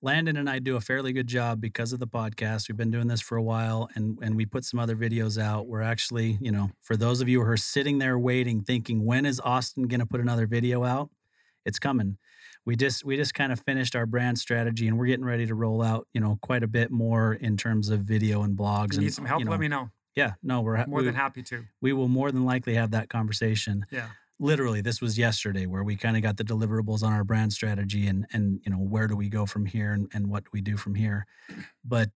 Landon 0.00 0.36
and 0.36 0.48
I 0.48 0.60
do 0.60 0.76
a 0.76 0.80
fairly 0.80 1.12
good 1.12 1.26
job 1.26 1.60
because 1.60 1.92
of 1.92 1.98
the 1.98 2.06
podcast. 2.06 2.68
We've 2.68 2.76
been 2.76 2.92
doing 2.92 3.08
this 3.08 3.20
for 3.20 3.36
a 3.36 3.42
while 3.42 3.88
and, 3.96 4.18
and 4.22 4.36
we 4.36 4.46
put 4.46 4.64
some 4.64 4.78
other 4.78 4.94
videos 4.94 5.40
out. 5.42 5.66
We're 5.66 5.82
actually, 5.82 6.38
you 6.40 6.52
know, 6.52 6.70
for 6.82 6.96
those 6.96 7.20
of 7.20 7.28
you 7.28 7.42
who 7.42 7.50
are 7.50 7.56
sitting 7.56 7.98
there 7.98 8.18
waiting, 8.18 8.62
thinking, 8.62 9.04
when 9.04 9.26
is 9.26 9.40
Austin 9.40 9.88
going 9.88 10.00
to 10.00 10.06
put 10.06 10.20
another 10.20 10.46
video 10.46 10.84
out? 10.84 11.10
It's 11.64 11.80
coming. 11.80 12.16
We 12.64 12.76
just 12.76 13.04
we 13.04 13.16
just 13.16 13.34
kind 13.34 13.50
of 13.50 13.60
finished 13.60 13.96
our 13.96 14.06
brand 14.06 14.38
strategy 14.38 14.86
and 14.88 14.98
we're 14.98 15.06
getting 15.06 15.24
ready 15.24 15.46
to 15.46 15.54
roll 15.54 15.82
out, 15.82 16.06
you 16.12 16.20
know, 16.20 16.38
quite 16.42 16.62
a 16.62 16.68
bit 16.68 16.90
more 16.90 17.34
in 17.34 17.56
terms 17.56 17.88
of 17.88 18.00
video 18.00 18.42
and 18.42 18.56
blogs. 18.56 18.92
You 18.92 18.98
and 18.98 19.06
need 19.06 19.14
some 19.14 19.24
help, 19.24 19.40
you 19.40 19.46
know, 19.46 19.50
let 19.50 19.60
me 19.60 19.68
know. 19.68 19.90
Yeah, 20.18 20.34
no, 20.42 20.60
we're 20.60 20.84
More 20.86 21.00
we, 21.00 21.06
than 21.06 21.14
happy 21.14 21.42
to. 21.44 21.64
we 21.80 21.92
will 21.92 22.08
more 22.08 22.30
than 22.32 22.44
likely 22.44 22.74
have 22.74 22.90
that 22.90 23.08
conversation 23.08 23.86
Yeah. 23.90 24.08
literally 24.38 24.80
this 24.80 25.00
was 25.00 25.18
yesterday 25.18 25.66
where 25.66 25.84
we 25.84 25.96
kind 25.96 26.16
of 26.16 26.22
got 26.22 26.36
the 26.36 26.44
deliverables 26.44 27.02
on 27.02 27.12
our 27.12 27.24
brand 27.24 27.52
strategy 27.52 28.06
and 28.06 28.26
and 28.32 28.60
you 28.64 28.70
know 28.72 28.78
where 28.78 29.06
do 29.08 29.16
we 29.16 29.28
go 29.28 29.46
from 29.46 29.66
here 29.66 29.92
and, 29.92 30.08
and 30.14 30.28
what 30.28 30.44
do 30.44 30.50
we 30.52 30.60
do 30.60 30.76
from 30.76 30.94
here 30.94 31.26
but 31.84 32.10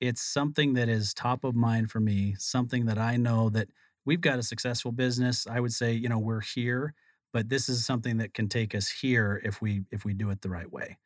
it's 0.00 0.22
something 0.22 0.74
that 0.74 0.88
is 0.88 1.14
top 1.14 1.44
of 1.44 1.54
mind 1.54 1.90
for 1.90 2.00
me 2.00 2.34
something 2.38 2.86
that 2.86 2.98
i 2.98 3.16
know 3.16 3.48
that 3.50 3.68
we've 4.04 4.20
got 4.20 4.38
a 4.38 4.42
successful 4.42 4.92
business 4.92 5.46
i 5.46 5.60
would 5.60 5.72
say 5.72 5.92
you 5.92 6.08
know 6.08 6.18
we're 6.18 6.40
here 6.42 6.94
but 7.32 7.48
this 7.48 7.68
is 7.68 7.84
something 7.86 8.18
that 8.18 8.34
can 8.34 8.48
take 8.48 8.74
us 8.74 8.88
here 8.90 9.40
if 9.44 9.62
we 9.62 9.82
if 9.90 10.04
we 10.04 10.14
do 10.14 10.30
it 10.30 10.40
the 10.42 10.50
right 10.50 10.72
way 10.72 10.98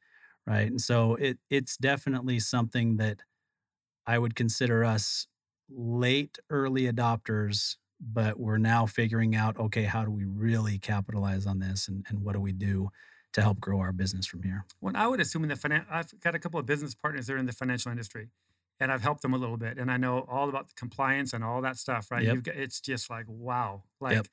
right 0.47 0.69
and 0.71 0.81
so 0.81 1.15
it 1.17 1.39
it's 1.51 1.77
definitely 1.77 2.41
something 2.41 2.97
that 2.97 3.23
i 4.07 4.19
would 4.19 4.35
consider 4.35 4.85
us 4.85 5.27
late 5.69 6.39
early 6.51 6.83
adopters 6.91 7.77
but 7.99 8.39
we're 8.39 8.59
now 8.59 8.85
figuring 8.87 9.35
out 9.35 9.57
okay 9.59 9.85
how 9.85 10.05
do 10.05 10.11
we 10.11 10.25
really 10.25 10.79
capitalize 10.79 11.47
on 11.47 11.59
this 11.59 11.89
and, 11.89 12.05
and 12.09 12.23
what 12.23 12.35
do 12.35 12.41
we 12.41 12.53
do 12.53 12.91
to 13.33 13.43
help 13.43 13.59
grow 13.61 13.81
our 13.81 13.93
business 13.93 14.27
from 14.27 14.43
here 14.43 14.65
Well, 14.81 14.95
I 14.97 15.07
would 15.07 15.21
assume 15.21 15.43
in 15.43 15.49
the 15.49 15.57
finan- 15.57 15.87
I've 15.91 16.19
got 16.21 16.35
a 16.35 16.39
couple 16.39 16.61
of 16.61 16.67
business 16.67 16.95
partners 16.95 17.27
that 17.27 17.35
are 17.35 17.39
in 17.39 17.47
the 17.47 17.53
financial 17.53 17.91
industry, 17.91 18.29
and 18.81 18.91
I've 18.93 19.03
helped 19.03 19.23
them 19.23 19.35
a 19.35 19.39
little 19.39 19.57
bit, 19.57 19.79
and 19.79 19.91
I 19.91 19.97
know 19.97 20.27
all 20.29 20.49
about 20.49 20.69
the 20.69 20.75
compliance 20.75 21.33
and 21.33 21.43
all 21.45 21.61
that 21.63 21.77
stuff. 21.77 22.11
Right? 22.11 22.23
Yep. 22.23 22.35
You've 22.35 22.45
got, 22.45 22.57
it's 22.57 22.81
just 22.81 23.11
like 23.11 23.27
wow, 23.29 23.83
like. 24.01 24.29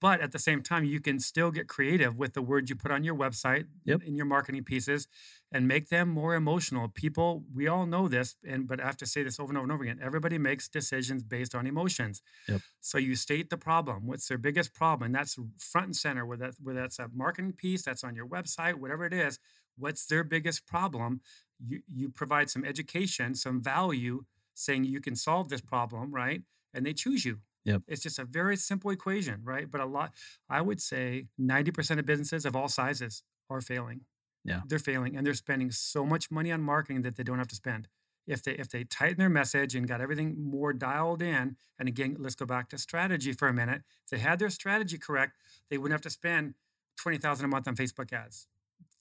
But 0.00 0.20
at 0.20 0.32
the 0.32 0.38
same 0.38 0.62
time, 0.62 0.84
you 0.84 1.00
can 1.00 1.18
still 1.20 1.50
get 1.50 1.68
creative 1.68 2.16
with 2.18 2.34
the 2.34 2.42
words 2.42 2.68
you 2.68 2.76
put 2.76 2.90
on 2.90 3.02
your 3.02 3.14
website 3.14 3.66
Yep. 3.84 4.02
in 4.02 4.14
your 4.14 4.26
marketing 4.26 4.62
pieces, 4.64 5.08
and 5.52 5.66
make 5.66 5.88
them 5.88 6.08
more 6.08 6.34
emotional. 6.34 6.88
People, 6.88 7.44
we 7.54 7.66
all 7.66 7.86
know 7.86 8.06
this, 8.08 8.36
and 8.46 8.68
but 8.68 8.80
I 8.80 8.84
have 8.84 8.96
to 8.98 9.06
say 9.06 9.22
this 9.22 9.40
over 9.40 9.50
and 9.50 9.58
over 9.58 9.64
and 9.64 9.72
over 9.72 9.84
again. 9.84 9.98
Everybody 10.02 10.38
makes 10.38 10.68
decisions 10.68 11.22
based 11.22 11.54
on 11.54 11.66
emotions. 11.66 12.20
Yep. 12.48 12.60
So 12.80 12.98
you 12.98 13.14
state 13.16 13.48
the 13.48 13.56
problem. 13.56 14.06
What's 14.06 14.28
their 14.28 14.38
biggest 14.38 14.74
problem? 14.74 15.06
And 15.06 15.14
that's 15.14 15.38
front 15.58 15.86
and 15.86 15.96
center. 15.96 16.26
Whether 16.26 16.46
that 16.46 16.54
whether 16.62 16.80
that's 16.80 16.98
a 16.98 17.08
marketing 17.14 17.52
piece, 17.52 17.82
that's 17.82 18.04
on 18.04 18.14
your 18.14 18.26
website, 18.26 18.74
whatever 18.74 19.04
it 19.06 19.14
is. 19.14 19.38
What's 19.78 20.06
their 20.06 20.24
biggest 20.24 20.66
problem? 20.66 21.20
You 21.58 21.80
you 21.88 22.10
provide 22.10 22.50
some 22.50 22.64
education, 22.64 23.34
some 23.34 23.62
value, 23.62 24.24
saying 24.54 24.84
you 24.84 25.00
can 25.00 25.16
solve 25.16 25.48
this 25.48 25.60
problem, 25.62 26.12
right? 26.12 26.42
And 26.74 26.84
they 26.84 26.92
choose 26.92 27.24
you. 27.24 27.40
Yep. 27.66 27.82
It's 27.88 28.02
just 28.02 28.18
a 28.18 28.24
very 28.24 28.56
simple 28.56 28.90
equation, 28.90 29.40
right? 29.44 29.70
But 29.70 29.80
a 29.80 29.86
lot, 29.86 30.14
I 30.48 30.62
would 30.62 30.80
say, 30.80 31.26
ninety 31.36 31.72
percent 31.72 32.00
of 32.00 32.06
businesses 32.06 32.46
of 32.46 32.56
all 32.56 32.68
sizes 32.68 33.22
are 33.50 33.60
failing. 33.60 34.02
Yeah. 34.44 34.60
they're 34.68 34.78
failing, 34.78 35.16
and 35.16 35.26
they're 35.26 35.34
spending 35.34 35.72
so 35.72 36.06
much 36.06 36.30
money 36.30 36.52
on 36.52 36.62
marketing 36.62 37.02
that 37.02 37.16
they 37.16 37.24
don't 37.24 37.38
have 37.38 37.48
to 37.48 37.56
spend 37.56 37.88
if 38.26 38.42
they 38.42 38.52
if 38.52 38.68
they 38.68 38.84
tighten 38.84 39.18
their 39.18 39.28
message 39.28 39.74
and 39.74 39.86
got 39.88 40.00
everything 40.00 40.34
more 40.38 40.72
dialed 40.72 41.22
in 41.22 41.56
and 41.78 41.88
again 41.88 42.16
let's 42.18 42.34
go 42.34 42.46
back 42.46 42.68
to 42.68 42.78
strategy 42.78 43.32
for 43.32 43.48
a 43.48 43.52
minute 43.52 43.82
if 44.04 44.10
they 44.10 44.18
had 44.18 44.38
their 44.38 44.50
strategy 44.50 44.98
correct 44.98 45.36
they 45.70 45.78
wouldn't 45.78 45.92
have 45.92 46.00
to 46.00 46.10
spend 46.10 46.54
20000 46.96 47.44
a 47.44 47.48
month 47.48 47.68
on 47.68 47.76
facebook 47.76 48.12
ads 48.12 48.48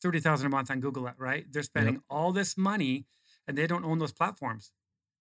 30000 0.01 0.45
a 0.45 0.49
month 0.49 0.69
on 0.69 0.79
google 0.79 1.09
right 1.17 1.45
they're 1.51 1.63
spending 1.63 2.01
all 2.09 2.31
this 2.31 2.57
money 2.57 3.05
and 3.47 3.57
they 3.57 3.67
don't 3.67 3.85
own 3.85 3.99
those 3.99 4.13
platforms 4.13 4.71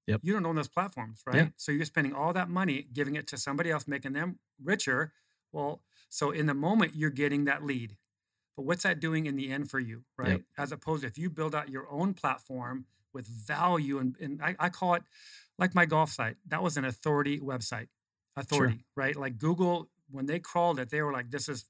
Yep. 0.06 0.20
you 0.22 0.32
don't 0.32 0.44
own 0.46 0.56
those 0.56 0.68
platforms 0.68 1.22
right 1.26 1.36
Yeah. 1.36 1.48
so 1.56 1.72
you're 1.72 1.84
spending 1.86 2.12
all 2.14 2.32
that 2.34 2.48
money 2.48 2.86
giving 2.92 3.16
it 3.16 3.26
to 3.28 3.38
somebody 3.38 3.70
else 3.70 3.86
making 3.88 4.12
them 4.12 4.38
richer 4.62 5.12
well 5.52 5.82
so 6.08 6.30
in 6.30 6.46
the 6.46 6.54
moment 6.54 6.94
you're 6.94 7.10
getting 7.10 7.44
that 7.46 7.64
lead 7.64 7.96
but 8.56 8.64
what's 8.66 8.82
that 8.84 9.00
doing 9.00 9.26
in 9.26 9.36
the 9.36 9.50
end 9.50 9.70
for 9.70 9.78
you 9.80 10.04
right 10.18 10.28
Yep. 10.28 10.40
as 10.58 10.72
opposed 10.72 11.02
to 11.02 11.06
if 11.08 11.16
you 11.18 11.30
build 11.30 11.54
out 11.54 11.68
your 11.70 11.90
own 11.90 12.14
platform 12.14 12.86
with 13.12 13.26
value 13.26 13.98
and, 13.98 14.16
and 14.20 14.42
I, 14.42 14.56
I 14.58 14.68
call 14.68 14.94
it 14.94 15.02
like 15.58 15.74
my 15.74 15.86
golf 15.86 16.10
site 16.10 16.36
that 16.48 16.62
was 16.62 16.76
an 16.76 16.84
authority 16.84 17.38
website 17.40 17.88
authority 18.36 18.84
right 18.96 19.16
like 19.16 19.38
google 19.38 19.88
when 20.10 20.26
they 20.26 20.38
crawled 20.40 20.78
it 20.80 20.90
they 20.90 21.00
were 21.02 21.12
like 21.12 21.30
this 21.30 21.48
is 21.48 21.64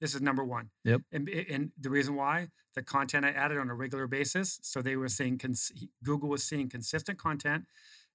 this 0.00 0.14
is 0.14 0.20
number 0.20 0.44
one 0.44 0.70
Yep. 0.84 1.02
and, 1.12 1.28
and 1.28 1.70
the 1.80 1.90
reason 1.90 2.14
why 2.14 2.48
the 2.74 2.82
content 2.82 3.24
i 3.24 3.30
added 3.30 3.58
on 3.58 3.70
a 3.70 3.74
regular 3.74 4.06
basis 4.06 4.58
so 4.62 4.82
they 4.82 4.96
were 4.96 5.08
seeing 5.08 5.38
cons- 5.38 5.72
google 6.04 6.28
was 6.28 6.42
seeing 6.42 6.68
consistent 6.68 7.18
content 7.18 7.64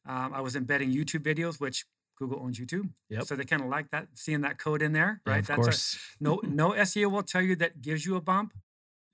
um, 0.05 0.33
i 0.33 0.41
was 0.41 0.55
embedding 0.55 0.91
youtube 0.91 1.23
videos 1.23 1.59
which 1.59 1.85
google 2.17 2.39
owns 2.39 2.59
youtube 2.59 2.89
Yep. 3.09 3.23
so 3.25 3.35
they 3.35 3.45
kind 3.45 3.61
of 3.61 3.67
like 3.69 3.89
that 3.91 4.07
seeing 4.13 4.41
that 4.41 4.57
code 4.57 4.81
in 4.81 4.93
there 4.93 5.21
Yeah, 5.25 5.33
right 5.33 5.39
of 5.39 5.47
that's 5.47 5.59
a, 5.59 5.61
course 5.63 5.99
no 6.19 6.39
no 6.43 6.71
seo 6.71 7.09
will 7.11 7.23
tell 7.23 7.41
you 7.41 7.55
that 7.57 7.81
gives 7.81 8.05
you 8.05 8.15
a 8.15 8.21
bump 8.21 8.53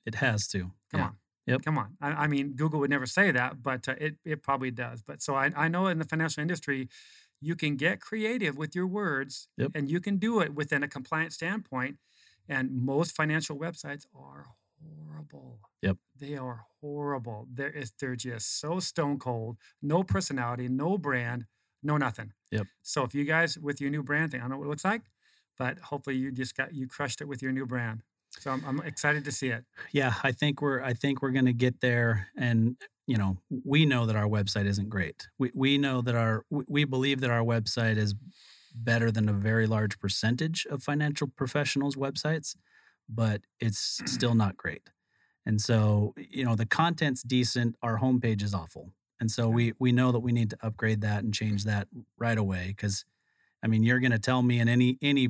it 0.06 0.16
has 0.16 0.48
to 0.50 0.72
Come 0.92 1.00
Yeah. 1.02 1.04
on. 1.08 1.16
Yep. 1.48 1.62
Come 1.64 1.78
on. 1.78 1.96
I, 2.02 2.10
I 2.24 2.28
mean, 2.28 2.54
Google 2.58 2.80
would 2.82 2.90
never 2.90 3.06
say 3.06 3.32
that, 3.32 3.62
but 3.64 3.88
uh, 3.88 3.96
it, 4.00 4.16
it 4.26 4.42
probably 4.44 4.70
does. 4.72 5.02
But 5.02 5.22
so 5.22 5.34
I, 5.36 5.52
I 5.56 5.68
know 5.70 5.88
in 5.88 5.98
the 5.98 6.04
financial 6.06 6.42
industry, 6.42 6.90
you 7.42 7.56
can 7.56 7.76
get 7.78 8.02
creative 8.02 8.58
with 8.58 8.76
your 8.76 8.86
words 8.88 9.48
Yep. 9.58 9.72
and 9.76 9.90
you 9.90 10.00
can 10.02 10.18
do 10.18 10.40
it 10.42 10.54
within 10.56 10.82
a 10.84 10.88
compliant 10.90 11.32
standpoint. 11.34 11.98
And 12.50 12.72
most 12.72 13.16
financial 13.16 13.58
websites 13.58 14.06
are 14.16 14.46
horrible. 14.82 15.60
Yep. 15.82 15.98
They 16.20 16.36
are 16.36 16.66
horrible. 16.82 17.48
They're, 17.54 17.84
they're 18.00 18.16
just 18.16 18.60
so 18.60 18.80
stone 18.80 19.20
cold, 19.20 19.58
no 19.82 20.04
personality, 20.04 20.68
no 20.68 20.98
brand, 20.98 21.46
no 21.84 21.98
nothing. 21.98 22.34
Yep. 22.52 22.68
So 22.84 23.04
if 23.04 23.14
you 23.14 23.26
guys 23.26 23.58
with 23.58 23.82
your 23.82 23.90
new 23.90 24.04
brand 24.04 24.32
thing, 24.32 24.40
I 24.40 24.44
don't 24.44 24.52
know 24.52 24.58
what 24.58 24.66
it 24.66 24.70
looks 24.70 24.86
like, 24.86 25.02
but 25.58 25.80
hopefully 25.80 26.16
you 26.16 26.32
just 26.32 26.56
got, 26.56 26.74
you 26.74 26.88
crushed 26.88 27.22
it 27.22 27.28
with 27.28 27.42
your 27.42 27.52
new 27.52 27.66
brand. 27.66 28.02
So 28.40 28.52
I'm, 28.52 28.64
I'm 28.66 28.80
excited 28.82 29.26
to 29.26 29.32
see 29.32 29.48
it. 29.48 29.64
yeah 29.94 30.14
i 30.24 30.32
think 30.32 30.62
we're 30.62 30.82
i 30.84 30.94
think 30.94 31.22
we're 31.22 31.32
going 31.32 31.46
to 31.46 31.54
get 31.54 31.80
there 31.82 32.28
and 32.38 32.76
you 33.08 33.18
know 33.18 33.38
we 33.66 33.86
know 33.86 34.06
that 34.06 34.16
our 34.16 34.28
website 34.28 34.66
isn't 34.66 34.90
great 34.90 35.28
we, 35.40 35.50
we 35.56 35.78
know 35.78 36.02
that 36.02 36.14
our 36.14 36.44
we 36.50 36.84
believe 36.84 37.22
that 37.22 37.32
our 37.32 37.42
website 37.44 37.98
is 37.98 38.14
better 38.84 39.12
than 39.12 39.28
a 39.28 39.34
very 39.34 39.68
large 39.68 40.00
percentage 40.00 40.66
of 40.70 40.84
financial 40.84 41.28
professionals 41.28 41.96
websites 41.96 42.56
but 43.10 43.42
it's 43.60 44.02
still 44.06 44.34
mm. 44.34 44.38
not 44.38 44.58
great. 44.58 44.90
And 45.46 45.62
so 45.62 46.14
you 46.18 46.46
know 46.46 46.56
the 46.56 46.66
content's 46.66 47.24
decent 47.24 47.76
our 47.82 48.00
homepage 48.00 48.44
is 48.44 48.54
awful. 48.54 48.92
And 49.20 49.32
so 49.32 49.50
we 49.50 49.74
we 49.80 49.92
know 49.92 50.12
that 50.12 50.20
we 50.20 50.32
need 50.32 50.50
to 50.52 50.58
upgrade 50.62 51.02
that 51.02 51.24
and 51.24 51.34
change 51.34 51.62
mm-hmm. 51.62 51.72
that 51.72 51.88
right 52.18 52.38
away 52.38 52.68
because 52.68 53.06
i 53.64 53.68
mean 53.68 53.82
you're 53.84 54.00
going 54.00 54.12
to 54.12 54.20
tell 54.20 54.44
me 54.44 54.60
and 54.60 54.70
any 54.70 54.98
any 55.02 55.30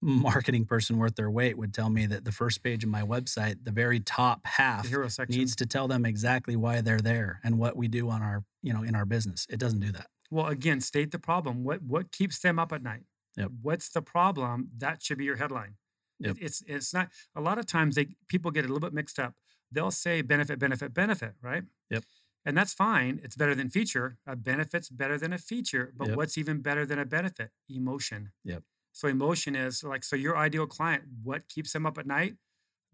marketing 0.00 0.64
person 0.64 0.98
worth 0.98 1.16
their 1.16 1.30
weight 1.30 1.58
would 1.58 1.74
tell 1.74 1.90
me 1.90 2.06
that 2.06 2.24
the 2.24 2.30
first 2.30 2.62
page 2.62 2.84
of 2.84 2.90
my 2.90 3.02
website, 3.02 3.56
the 3.64 3.72
very 3.72 3.98
top 3.98 4.46
half, 4.46 4.86
hero 4.86 5.08
needs 5.28 5.56
to 5.56 5.66
tell 5.66 5.88
them 5.88 6.04
exactly 6.04 6.54
why 6.54 6.80
they're 6.80 7.00
there 7.00 7.40
and 7.42 7.58
what 7.58 7.76
we 7.76 7.88
do 7.88 8.10
on 8.10 8.22
our, 8.22 8.44
you 8.62 8.72
know, 8.72 8.82
in 8.82 8.94
our 8.94 9.06
business. 9.06 9.46
It 9.48 9.58
doesn't 9.58 9.80
do 9.80 9.90
that. 9.92 10.06
Well, 10.30 10.46
again, 10.46 10.80
state 10.80 11.10
the 11.10 11.18
problem. 11.18 11.64
What 11.64 11.82
what 11.82 12.12
keeps 12.12 12.38
them 12.40 12.58
up 12.58 12.72
at 12.72 12.82
night? 12.82 13.04
Yep. 13.36 13.50
What's 13.62 13.90
the 13.90 14.02
problem? 14.02 14.68
That 14.78 15.02
should 15.02 15.18
be 15.18 15.24
your 15.24 15.36
headline. 15.36 15.74
Yep. 16.20 16.36
It's 16.40 16.62
it's 16.66 16.94
not. 16.94 17.10
A 17.34 17.40
lot 17.40 17.58
of 17.58 17.66
times 17.66 17.94
they 17.94 18.16
people 18.28 18.50
get 18.50 18.64
a 18.64 18.68
little 18.68 18.80
bit 18.80 18.92
mixed 18.94 19.18
up. 19.18 19.34
They'll 19.72 19.90
say 19.90 20.22
benefit, 20.22 20.58
benefit, 20.58 20.94
benefit, 20.94 21.34
right? 21.42 21.64
Yep. 21.90 22.04
And 22.44 22.56
that's 22.56 22.72
fine. 22.72 23.20
It's 23.24 23.34
better 23.36 23.54
than 23.54 23.68
feature. 23.70 24.18
A 24.26 24.36
benefit's 24.36 24.88
better 24.88 25.18
than 25.18 25.32
a 25.32 25.38
feature. 25.38 25.92
But 25.96 26.08
Yep. 26.08 26.16
what's 26.16 26.38
even 26.38 26.62
better 26.62 26.86
than 26.86 26.98
a 27.00 27.04
benefit? 27.04 27.50
Emotion. 27.68 28.32
Yep. 28.44 28.62
So 28.92 29.08
emotion 29.08 29.56
is 29.56 29.82
like 29.84 30.04
so 30.04 30.16
your 30.16 30.36
ideal 30.36 30.66
client. 30.66 31.04
What 31.22 31.48
keeps 31.48 31.72
them 31.72 31.84
up 31.86 31.98
at 31.98 32.06
night? 32.06 32.36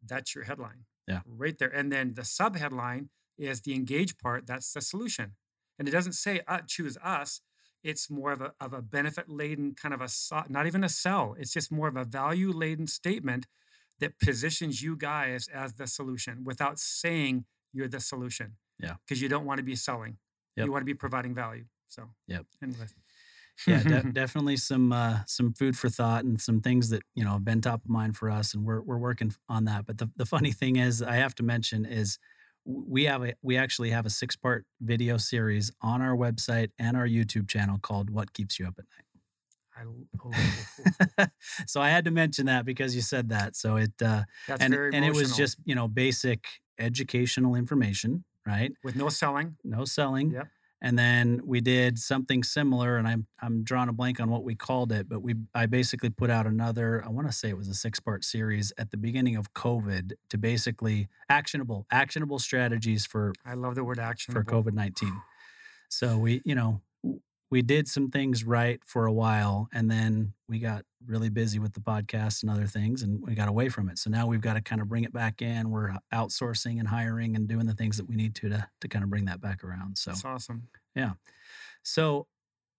That's 0.05 0.35
your 0.35 0.45
headline. 0.45 0.87
Yeah. 1.07 1.21
Right 1.27 1.57
there. 1.59 1.69
And 1.69 1.93
then 1.93 2.15
the 2.15 2.25
sub 2.25 2.57
headline 2.57 3.11
is 3.39 3.61
the 3.61 3.75
engage 3.75 4.19
part. 4.19 4.47
That's 4.47 4.73
the 4.73 4.81
solution. 4.81 5.37
And 5.79 5.89
it 5.89 5.91
doesn't 5.91 6.13
say 6.15 6.41
uh, 6.47 6.61
choose 6.67 6.97
us. 7.03 7.41
It's 7.83 8.09
more 8.11 8.31
of 8.33 8.41
a, 8.41 8.53
of 8.61 8.73
a 8.73 8.83
benefit 8.83 9.29
laden 9.29 9.75
kind 9.75 9.93
of 9.93 10.01
a, 10.01 10.09
not 10.49 10.67
even 10.67 10.85
a 10.85 10.89
sell. 10.89 11.35
It's 11.39 11.53
just 11.53 11.73
more 11.73 11.89
of 11.89 11.97
a 11.97 12.05
value 12.05 12.53
laden 12.53 12.87
statement 12.87 13.47
that 13.99 14.19
positions 14.21 14.83
you 14.83 14.97
guys 14.97 15.49
as 15.53 15.75
the 15.75 15.87
solution 15.87 16.45
without 16.45 16.79
saying 16.79 17.45
you're 17.73 17.89
the 17.89 18.01
solution. 18.01 18.57
Yeah. 18.79 18.95
Because 19.07 19.21
you 19.21 19.29
don't 19.29 19.45
want 19.47 19.59
to 19.59 19.65
be 19.65 19.77
selling. 19.77 20.19
Yep. 20.57 20.67
You 20.67 20.73
want 20.73 20.83
to 20.83 20.87
be 20.87 20.95
providing 20.95 21.35
value. 21.35 21.65
So, 21.89 22.11
Yep. 22.29 22.47
Anyway. 22.63 22.87
yeah, 23.67 23.83
de- 23.83 24.03
definitely 24.13 24.57
some 24.57 24.93
uh, 24.93 25.21
some 25.27 25.53
food 25.53 25.77
for 25.77 25.89
thought 25.89 26.25
and 26.25 26.41
some 26.41 26.61
things 26.61 26.89
that 26.91 27.03
you 27.15 27.25
know 27.25 27.33
have 27.33 27.45
been 27.45 27.61
top 27.61 27.85
of 27.85 27.91
mind 27.91 28.17
for 28.17 28.31
us, 28.31 28.55
and 28.55 28.65
we're 28.65 28.81
we're 28.81 28.99
working 28.99 29.33
on 29.49 29.67
that. 29.67 29.87
But 29.87 29.99
the, 29.99 30.11
the 30.17 30.27
funny 30.27 30.53
thing 30.53 30.77
is, 30.77 31.03
I 31.03 31.17
have 31.17 31.35
to 31.37 31.43
mention 31.43 31.85
is 31.85 32.19
we 32.65 33.05
have 33.05 33.25
a 33.25 33.35
we 33.43 33.57
actually 33.57 33.91
have 33.91 34.07
a 34.07 34.11
six 34.11 34.37
part 34.37 34.65
video 34.81 35.17
series 35.17 35.73
on 35.81 36.03
our 36.03 36.17
website 36.17 36.71
and 36.79 36.97
our 36.97 37.07
YouTube 37.07 37.49
channel 37.49 37.79
called 37.81 38.11
"What 38.11 38.33
Keeps 38.33 38.59
You 38.59 38.67
Up 38.67 38.75
at 38.79 38.85
I, 39.77 39.85
oh, 40.25 40.31
Night." 41.19 41.31
so 41.67 41.81
I 41.81 41.89
had 41.89 42.05
to 42.05 42.11
mention 42.11 42.47
that 42.47 42.65
because 42.65 42.95
you 42.95 43.03
said 43.03 43.31
that. 43.31 43.57
So 43.57 43.77
it 43.77 43.93
uh, 44.05 44.23
that's 44.47 44.63
and 44.63 44.75
very 44.75 44.95
and 44.95 45.05
it 45.05 45.15
was 45.15 45.37
just 45.37 45.59
you 45.65 45.75
know 45.75 45.89
basic 45.89 46.45
educational 46.79 47.55
information, 47.55 48.25
right? 48.47 48.73
with 48.85 48.97
no 48.97 49.09
selling. 49.09 49.57
no 49.65 49.85
selling. 49.85 50.31
Yep. 50.31 50.49
And 50.85 50.99
then 50.99 51.41
we 51.45 51.61
did 51.61 51.97
something 51.97 52.43
similar, 52.43 52.97
and 52.97 53.07
I'm 53.07 53.29
I'm 53.41 53.63
drawing 53.63 53.89
a 53.89 53.93
blank 53.93 54.19
on 54.19 54.29
what 54.29 54.43
we 54.43 54.57
called 54.57 54.91
it, 54.91 55.09
but 55.09 55.23
we 55.23 55.37
I 55.55 55.67
basically 55.67 56.11
put 56.11 56.29
out 56.29 56.45
another. 56.45 57.05
I 57.07 57.09
want 57.09 57.29
to 57.29 57.33
say 57.33 57.49
it 57.49 57.57
was 57.57 57.69
a 57.69 57.75
six 57.75 58.01
part 58.01 58.25
series 58.25 58.73
at 58.79 58.91
the 58.91 58.97
beginning 58.97 59.37
of 59.37 59.55
COVID 59.55 60.15
to 60.31 60.39
basically 60.39 61.09
actionable 61.29 61.87
actionable 61.93 62.41
strategies 62.41 63.07
for 63.07 63.33
I 63.47 63.55
love 63.55 63.77
the 63.77 63.85
word 63.85 64.01
action. 64.01 64.35
for 64.35 64.43
COVID 64.43 64.73
nineteen. 64.73 65.23
So 65.89 66.19
we 66.19 66.43
you 66.45 66.57
know 66.57 66.81
we 67.53 67.63
did 67.63 67.87
some 67.87 68.11
things 68.11 68.43
right 68.43 68.81
for 68.85 69.07
a 69.07 69.13
while, 69.13 69.69
and 69.73 69.89
then 69.89 70.33
we 70.49 70.59
got 70.59 70.85
really 71.07 71.29
busy 71.29 71.61
with 71.61 71.75
the 71.75 71.81
podcast 71.81 72.43
and 72.43 72.51
other 72.51 72.67
things, 72.67 73.03
and 73.03 73.23
we 73.25 73.35
got 73.37 73.49
away 73.49 73.69
from 73.69 73.89
it. 73.89 73.99
So 73.99 74.11
now 74.11 74.27
we've 74.27 74.41
got 74.41 74.55
to 74.55 74.61
kind 74.61 74.81
of 74.81 74.89
bring 74.89 75.05
it 75.05 75.13
back 75.13 75.41
in. 75.41 75.71
We're 75.71 75.95
outsourcing 76.13 76.81
and 76.81 76.89
hiring 76.89 77.37
and 77.37 77.47
doing 77.47 77.67
the 77.67 77.75
things 77.75 77.97
that 77.99 78.09
we 78.09 78.17
need 78.17 78.35
to 78.37 78.49
to 78.49 78.67
to 78.81 78.89
kind 78.89 79.05
of 79.05 79.11
bring 79.11 79.27
that 79.27 79.41
back 79.41 79.63
around. 79.63 79.97
So. 79.99 80.11
That's 80.11 80.25
awesome. 80.25 80.69
Yeah 80.97 81.13
so, 81.83 82.27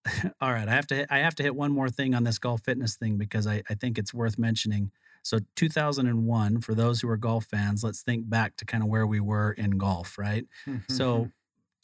all 0.40 0.52
right, 0.52 0.68
I 0.68 0.72
have 0.72 0.86
to 0.88 0.94
hit, 0.94 1.06
I 1.10 1.18
have 1.18 1.34
to 1.36 1.42
hit 1.42 1.54
one 1.54 1.72
more 1.72 1.88
thing 1.88 2.14
on 2.14 2.24
this 2.24 2.38
golf 2.38 2.62
fitness 2.62 2.96
thing 2.96 3.16
because 3.16 3.46
I, 3.46 3.62
I 3.70 3.74
think 3.74 3.98
it's 3.98 4.12
worth 4.12 4.38
mentioning. 4.38 4.90
So, 5.22 5.38
2001, 5.56 6.60
for 6.60 6.74
those 6.74 7.00
who 7.00 7.08
are 7.08 7.16
golf 7.16 7.46
fans, 7.46 7.82
let's 7.82 8.02
think 8.02 8.28
back 8.28 8.56
to 8.56 8.66
kind 8.66 8.82
of 8.82 8.90
where 8.90 9.06
we 9.06 9.20
were 9.20 9.52
in 9.52 9.78
golf, 9.78 10.18
right? 10.18 10.44
Mm-hmm, 10.66 10.92
so, 10.92 11.14
mm-hmm. 11.14 11.28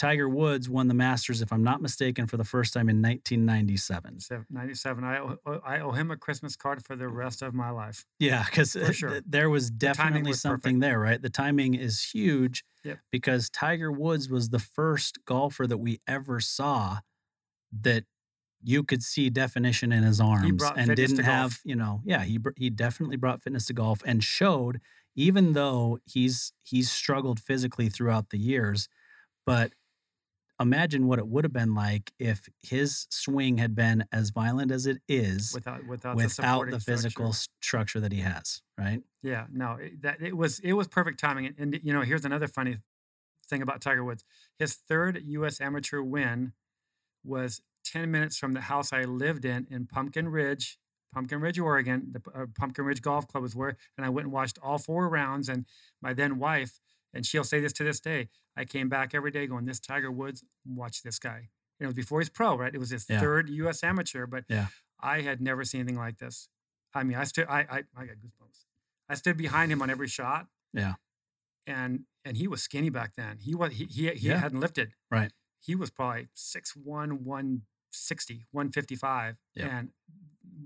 Tiger 0.01 0.31
Woods 0.31 0.67
won 0.67 0.89
the 0.89 0.95
Masters, 0.95 1.43
if 1.43 1.53
I'm 1.53 1.63
not 1.63 1.83
mistaken, 1.83 2.27
for 2.27 2.39
the 2.39 2.45
first 2.45 2.73
time 2.73 2.89
in 2.89 3.03
1997. 3.03 4.21
97. 4.49 5.05
I 5.05 5.19
owe, 5.19 5.61
I 5.63 5.81
owe 5.81 5.91
him 5.91 6.11
a 6.11 6.17
Christmas 6.17 6.57
card 6.57 6.83
for 6.83 6.97
the 6.97 7.07
rest 7.07 7.43
of 7.43 7.53
my 7.53 7.69
life. 7.69 8.07
Yeah, 8.19 8.43
because 8.47 8.75
sure. 8.93 9.21
there 9.27 9.51
was 9.51 9.71
definitely 9.71 10.31
was 10.31 10.41
something 10.41 10.77
perfect. 10.77 10.81
there, 10.81 10.99
right? 10.99 11.21
The 11.21 11.29
timing 11.29 11.75
is 11.75 12.03
huge 12.03 12.65
Yep. 12.83 12.99
because 13.13 13.51
Tiger 13.51 13.93
Woods 13.93 14.31
was 14.31 14.49
the 14.49 14.59
first 14.59 15.19
golfer 15.27 15.67
that 15.67 15.77
we 15.77 16.01
ever 16.09 16.41
saw 16.41 17.01
that 17.83 18.05
you 18.63 18.83
could 18.83 19.03
see 19.03 19.29
definition 19.29 19.93
in 19.93 20.03
his 20.03 20.19
arms 20.19 20.63
and 20.77 20.97
didn't 20.97 21.19
have, 21.19 21.59
you 21.63 21.77
know, 21.77 22.01
yeah, 22.07 22.25
he 22.25 22.39
he 22.57 22.71
definitely 22.71 23.17
brought 23.17 23.43
fitness 23.43 23.67
to 23.67 23.75
golf 23.75 24.01
and 24.07 24.25
showed 24.25 24.81
even 25.15 25.53
though 25.53 25.99
he's 26.07 26.55
he's 26.63 26.91
struggled 26.91 27.39
physically 27.39 27.91
throughout 27.91 28.31
the 28.31 28.39
years, 28.39 28.89
but 29.45 29.73
imagine 30.61 31.07
what 31.07 31.19
it 31.19 31.27
would 31.27 31.45
have 31.45 31.53
been 31.53 31.75
like 31.75 32.13
if 32.19 32.49
his 32.61 33.07
swing 33.11 33.57
had 33.57 33.75
been 33.75 34.05
as 34.13 34.31
violent 34.31 34.71
as 34.71 34.87
it 34.87 34.99
is 35.09 35.53
without 35.55 35.87
without, 35.87 36.17
the, 36.17 36.25
without 36.25 36.31
supporting 36.31 36.75
the 36.75 36.81
physical 36.81 37.29
s- 37.29 37.49
structure 37.63 38.01
that 38.01 38.13
he 38.13 38.21
has, 38.21 38.63
right? 38.79 39.01
Yeah, 39.23 39.47
no, 39.53 39.79
that 40.01 40.21
it 40.21 40.37
was 40.37 40.61
it 40.61 40.75
was 40.75 40.87
perfect 40.87 41.19
timing. 41.19 41.47
And, 41.47 41.59
and 41.59 41.81
you 41.83 41.93
know, 41.93 42.03
here's 42.03 42.25
another 42.25 42.47
funny 42.47 42.79
thing 43.49 43.63
about 43.63 43.81
Tiger 43.81 44.05
Woods. 44.05 44.25
His 44.59 44.75
third 44.75 45.21
U.S. 45.25 45.61
amateur 45.61 46.03
win 46.03 46.53
was 47.25 47.61
10 47.85 48.11
minutes 48.11 48.39
from 48.39 48.53
the 48.53 48.61
house 48.61 48.93
I 48.93 49.03
lived 49.03 49.45
in 49.45 49.67
in 49.71 49.87
Pumpkin 49.87 50.29
Ridge, 50.29 50.79
Pumpkin 51.13 51.41
Ridge, 51.41 51.59
Oregon. 51.59 52.13
The 52.13 52.23
uh, 52.35 52.47
Pumpkin 52.59 52.85
Ridge 52.85 53.03
Golf 53.03 53.27
Club 53.27 53.43
was 53.43 53.57
where, 53.57 53.77
and 53.97 54.07
I 54.07 54.09
went 54.09 54.27
and 54.27 54.33
watched 54.33 54.59
all 54.63 54.79
four 54.79 55.09
rounds. 55.09 55.49
And 55.49 55.67
my 56.01 56.13
then 56.15 56.39
wife, 56.39 56.81
and 57.15 57.25
she'll 57.27 57.45
say 57.45 57.61
this 57.61 57.73
to 57.75 57.85
this 57.85 58.01
day, 58.01 58.29
I 58.57 58.65
came 58.65 58.89
back 58.89 59.15
every 59.15 59.31
day 59.31 59.47
going, 59.47 59.65
"This 59.67 59.81
Tiger 59.81 60.11
Woods, 60.11 60.45
watch 60.65 61.03
this 61.03 61.19
guy." 61.19 61.49
And 61.79 61.85
it 61.85 61.87
was 61.87 61.95
before 61.95 62.21
he's 62.21 62.29
pro, 62.29 62.57
right? 62.57 62.75
It 62.75 62.79
was 62.79 62.91
his 62.91 63.07
Yeah. 63.09 63.21
third 63.21 63.49
U.S. 63.51 63.83
amateur, 63.83 64.27
but 64.27 64.45
Yeah. 64.49 64.67
I 65.01 65.23
had 65.23 65.41
never 65.41 65.65
seen 65.65 65.81
anything 65.81 65.97
like 65.99 66.19
this. 66.19 66.49
I 66.95 67.05
mean, 67.05 67.17
I 67.17 67.25
stood, 67.25 67.47
I, 67.49 67.61
I, 67.61 67.85
I 67.97 68.05
got 68.07 68.17
goosebumps. 68.17 68.65
I 69.09 69.15
stood 69.15 69.37
behind 69.37 69.73
him 69.73 69.81
on 69.81 69.89
every 69.91 70.09
shot. 70.09 70.47
Yeah. 70.75 70.95
And 71.67 72.05
and 72.25 72.37
he 72.37 72.47
was 72.49 72.63
skinny 72.63 72.91
back 72.91 73.15
then. 73.17 73.39
He 73.39 73.55
was 73.55 73.73
he 73.75 73.85
he, 73.87 74.11
he 74.11 74.29
Yeah. 74.29 74.39
hadn't 74.39 74.61
lifted. 74.61 74.95
Right. 75.11 75.33
He 75.59 75.75
was 75.75 75.91
probably 75.91 76.29
6'1, 76.35 77.21
160, 77.23 78.47
155. 78.51 79.37
Yep. 79.55 79.73
And 79.73 79.89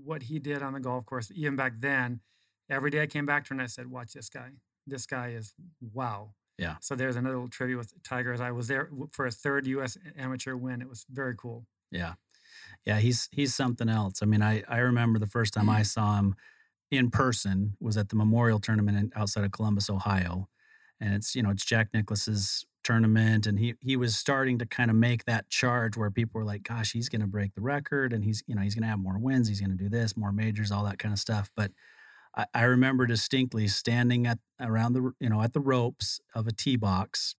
what 0.03 0.23
he 0.23 0.39
did 0.39 0.61
on 0.61 0.73
the 0.73 0.79
golf 0.79 1.05
course, 1.05 1.31
even 1.33 1.55
back 1.55 1.73
then, 1.79 2.21
every 2.69 2.89
day 2.89 3.01
I 3.01 3.07
came 3.07 3.25
back 3.25 3.45
to 3.45 3.53
him 3.53 3.59
and 3.59 3.65
I 3.65 3.67
said, 3.67 3.87
Watch 3.87 4.13
this 4.13 4.29
guy. 4.29 4.51
This 4.87 5.05
guy 5.05 5.29
is 5.29 5.53
wow. 5.93 6.31
Yeah. 6.57 6.75
So 6.79 6.95
there's 6.95 7.15
another 7.15 7.35
little 7.35 7.49
trivia 7.49 7.77
with 7.77 7.93
Tiger 8.03 8.31
as 8.31 8.41
I 8.41 8.51
was 8.51 8.67
there 8.67 8.89
for 9.11 9.25
a 9.25 9.31
third 9.31 9.67
US 9.67 9.97
amateur 10.17 10.55
win. 10.55 10.81
It 10.81 10.87
was 10.89 11.05
very 11.09 11.35
cool. 11.35 11.65
Yeah. 11.91 12.13
Yeah, 12.85 12.99
he's 12.99 13.27
he's 13.31 13.53
something 13.53 13.89
else. 13.89 14.21
I 14.21 14.25
mean, 14.25 14.41
I 14.41 14.63
I 14.69 14.77
remember 14.77 15.19
the 15.19 15.27
first 15.27 15.53
time 15.53 15.69
I 15.69 15.75
mm-hmm. 15.75 15.83
saw 15.83 16.17
him 16.17 16.35
in 16.91 17.09
person 17.09 17.75
was 17.79 17.97
at 17.97 18.09
the 18.09 18.15
Memorial 18.15 18.59
Tournament 18.59 18.97
in, 18.97 19.11
outside 19.15 19.43
of 19.43 19.51
Columbus, 19.51 19.89
Ohio. 19.89 20.47
And 21.01 21.13
it's, 21.13 21.35
you 21.35 21.43
know, 21.43 21.49
it's 21.49 21.65
Jack 21.65 21.89
Nicklaus's 21.93 22.65
tournament 22.83 23.47
and 23.47 23.57
he 23.57 23.73
he 23.81 23.97
was 23.97 24.15
starting 24.15 24.59
to 24.59 24.65
kind 24.65 24.91
of 24.91 24.95
make 24.95 25.25
that 25.25 25.49
charge 25.49 25.97
where 25.97 26.11
people 26.11 26.39
were 26.39 26.45
like, 26.45 26.61
gosh, 26.63 26.91
he's 26.91 27.09
going 27.09 27.21
to 27.21 27.27
break 27.27 27.53
the 27.55 27.61
record 27.61 28.13
and 28.13 28.23
he's, 28.23 28.43
you 28.45 28.55
know, 28.55 28.61
he's 28.61 28.75
going 28.75 28.83
to 28.83 28.87
have 28.87 28.99
more 28.99 29.17
wins, 29.17 29.47
he's 29.47 29.59
going 29.59 29.75
to 29.75 29.83
do 29.83 29.89
this, 29.89 30.15
more 30.15 30.31
majors, 30.31 30.71
all 30.71 30.83
that 30.85 30.99
kind 30.99 31.11
of 31.11 31.19
stuff. 31.19 31.49
But 31.55 31.71
I, 32.35 32.45
I 32.53 32.63
remember 32.63 33.05
distinctly 33.05 33.67
standing 33.67 34.27
at 34.27 34.39
around 34.59 34.93
the, 34.93 35.11
you 35.19 35.29
know, 35.29 35.41
at 35.41 35.53
the 35.53 35.59
ropes 35.59 36.19
of 36.33 36.47
a 36.47 36.51
tee 36.51 36.75
box 36.75 37.35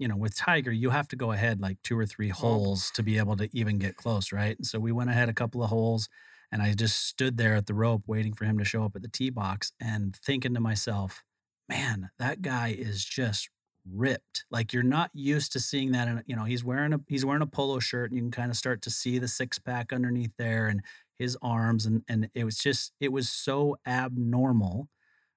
you 0.00 0.08
know, 0.08 0.16
with 0.16 0.34
Tiger, 0.34 0.72
you 0.72 0.88
have 0.88 1.08
to 1.08 1.16
go 1.16 1.30
ahead 1.30 1.60
like 1.60 1.76
two 1.84 1.96
or 1.96 2.06
three 2.06 2.30
oh. 2.30 2.34
holes 2.34 2.90
to 2.94 3.02
be 3.02 3.18
able 3.18 3.36
to 3.36 3.50
even 3.52 3.78
get 3.78 3.96
close, 3.96 4.32
right? 4.32 4.56
And 4.56 4.66
so 4.66 4.80
we 4.80 4.92
went 4.92 5.10
ahead 5.10 5.28
a 5.28 5.34
couple 5.34 5.62
of 5.62 5.68
holes 5.68 6.08
and 6.50 6.62
I 6.62 6.72
just 6.72 7.06
stood 7.06 7.36
there 7.36 7.54
at 7.54 7.66
the 7.66 7.74
rope 7.74 8.04
waiting 8.06 8.32
for 8.32 8.46
him 8.46 8.58
to 8.58 8.64
show 8.64 8.82
up 8.82 8.96
at 8.96 9.02
the 9.02 9.08
tee 9.08 9.28
box 9.28 9.72
and 9.78 10.16
thinking 10.16 10.54
to 10.54 10.60
myself, 10.60 11.22
man, 11.68 12.08
that 12.18 12.40
guy 12.40 12.74
is 12.76 13.04
just 13.04 13.50
ripped. 13.86 14.46
Like 14.50 14.72
you're 14.72 14.82
not 14.82 15.10
used 15.12 15.52
to 15.52 15.60
seeing 15.60 15.92
that. 15.92 16.08
And 16.08 16.22
you 16.26 16.34
know, 16.34 16.44
he's 16.44 16.64
wearing 16.64 16.94
a 16.94 17.00
he's 17.06 17.26
wearing 17.26 17.42
a 17.42 17.46
polo 17.46 17.78
shirt 17.78 18.10
and 18.10 18.16
you 18.16 18.22
can 18.22 18.30
kind 18.30 18.50
of 18.50 18.56
start 18.56 18.80
to 18.82 18.90
see 18.90 19.18
the 19.18 19.28
six 19.28 19.58
pack 19.58 19.92
underneath 19.92 20.32
there 20.38 20.68
and 20.68 20.80
his 21.20 21.36
arms 21.42 21.84
and 21.84 22.02
and 22.08 22.30
it 22.32 22.44
was 22.44 22.56
just 22.56 22.92
it 22.98 23.12
was 23.12 23.28
so 23.28 23.76
abnormal 23.86 24.88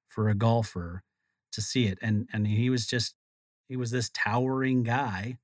for 0.08 0.30
a 0.30 0.34
golfer 0.34 1.04
to 1.52 1.62
see 1.62 1.88
it. 1.88 2.00
And 2.02 2.30
and 2.32 2.48
he 2.48 2.70
was 2.70 2.88
just 2.88 3.16
he 3.68 3.76
was 3.76 3.92
this 3.92 4.10
towering 4.10 4.84
guy 4.84 5.40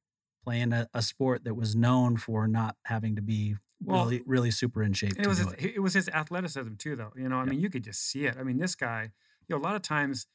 playing 0.45 0.71
a, 0.71 0.87
a 0.93 1.01
sport 1.01 1.43
that 1.43 1.55
was 1.55 1.75
known 1.75 2.15
for 2.15 2.47
not 2.47 2.77
having 2.85 3.17
to 3.17 3.21
be 3.21 3.57
Well, 3.83 4.05
really 4.05 4.21
really 4.25 4.51
super 4.51 4.81
in 4.81 4.93
shape 4.93 5.19
it 5.19 5.27
was 5.27 5.39
his, 5.39 5.51
it. 5.51 5.75
it 5.75 5.79
was 5.81 5.93
his 5.93 6.07
athleticism 6.07 6.75
too, 6.75 6.95
though. 6.95 7.11
You 7.17 7.27
know, 7.27 7.35
I 7.35 7.43
mean, 7.43 7.59
you 7.59 7.69
could 7.69 7.83
just 7.83 8.09
see 8.09 8.25
it. 8.25 8.37
I 8.39 8.43
mean, 8.43 8.57
this 8.57 8.75
guy, 8.75 9.11
you 9.49 9.55
know, 9.55 9.61
a 9.61 9.65
lot 9.65 9.75
of 9.75 9.81
times 9.81 10.25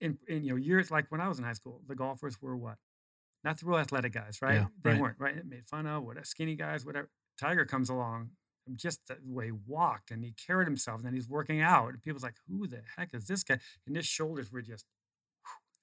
in, 0.00 0.16
in 0.26 0.44
you 0.44 0.50
know 0.52 0.56
years 0.56 0.90
like 0.90 1.10
when 1.10 1.20
I 1.20 1.28
was 1.28 1.38
in 1.38 1.44
high 1.44 1.52
school, 1.52 1.82
the 1.86 1.94
golfers 1.94 2.40
were 2.40 2.56
what, 2.56 2.78
not 3.44 3.60
the 3.60 3.66
real 3.66 3.78
athletic 3.78 4.14
guys, 4.14 4.40
right? 4.40 4.54
Yeah, 4.54 4.66
they 4.82 4.92
right. 4.92 5.00
weren't 5.00 5.16
right. 5.18 5.44
Made 5.44 5.66
fun 5.66 5.86
of 5.86 6.04
what 6.04 6.26
skinny 6.26 6.56
guys, 6.56 6.86
whatever. 6.86 7.10
Tiger 7.38 7.66
comes 7.66 7.90
along, 7.90 8.30
just 8.74 9.06
the 9.06 9.16
way 9.24 9.46
he 9.46 9.52
walked 9.52 10.10
and 10.10 10.24
he 10.24 10.32
carried 10.32 10.66
himself, 10.66 10.96
and 10.98 11.06
then 11.06 11.14
he's 11.14 11.28
working 11.28 11.60
out. 11.60 11.90
And 11.90 12.02
people's 12.02 12.22
like, 12.24 12.36
"Who 12.48 12.66
the 12.66 12.82
heck 12.96 13.14
is 13.14 13.26
this 13.26 13.44
guy?" 13.44 13.58
And 13.86 13.94
his 13.96 14.06
shoulders 14.06 14.50
were 14.50 14.62
just. 14.62 14.84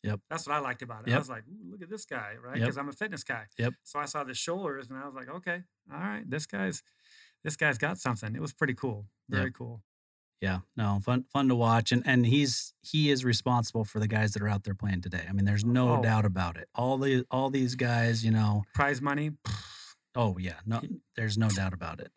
Yep. 0.04 0.20
That's 0.30 0.46
what 0.46 0.54
I 0.58 0.60
liked 0.60 0.82
about 0.82 1.08
it. 1.08 1.14
I 1.14 1.18
was 1.18 1.30
like, 1.30 1.44
Ooh, 1.50 1.72
"Look 1.72 1.82
at 1.82 1.90
this 1.90 2.04
guy!" 2.06 2.34
Right? 2.44 2.58
Yep. 2.58 2.66
Because 2.66 2.78
I'm 2.78 2.90
a 2.90 2.94
fitness 2.94 3.24
guy. 3.24 3.46
Yep. 3.58 3.74
So 3.84 4.00
I 4.00 4.06
saw 4.06 4.26
the 4.26 4.34
shoulders, 4.34 4.90
and 4.90 4.98
I 5.00 5.06
was 5.06 5.16
like, 5.16 5.30
"Okay, 5.30 5.64
all 5.94 5.98
right, 6.00 6.30
this 6.30 6.46
guy's, 6.46 6.84
this 7.46 7.56
guy's 7.56 7.78
got 7.78 7.98
something." 8.00 8.36
It 8.36 8.42
was 8.42 8.52
pretty 8.52 8.74
cool. 8.74 9.06
Yep. 9.30 9.38
Very 9.40 9.52
cool. 9.54 9.82
Yeah, 10.42 10.60
no, 10.76 11.00
fun 11.02 11.24
fun 11.32 11.48
to 11.48 11.56
watch, 11.56 11.94
and 11.94 12.04
and 12.06 12.26
he's 12.26 12.74
he 12.82 13.12
is 13.12 13.24
responsible 13.24 13.86
for 13.86 14.00
the 14.02 14.10
guys 14.10 14.34
that 14.34 14.42
are 14.44 14.50
out 14.50 14.66
there 14.66 14.76
playing 14.76 15.00
today. 15.00 15.24
I 15.30 15.32
mean, 15.32 15.46
there's 15.46 15.64
no 15.64 15.96
Oh. 16.00 16.02
doubt 16.04 16.26
about 16.26 16.58
it. 16.58 16.68
All 16.76 16.98
the 16.98 17.26
all 17.32 17.50
these 17.50 17.76
guys, 17.76 18.26
you 18.26 18.32
know. 18.32 18.64
Prize 18.76 19.02
money. 19.02 19.32
Oh 20.16 20.38
yeah, 20.38 20.60
no, 20.66 20.82
there's 21.16 21.38
no 21.38 21.48
doubt 21.48 21.72
about 21.74 22.02
it. 22.02 22.12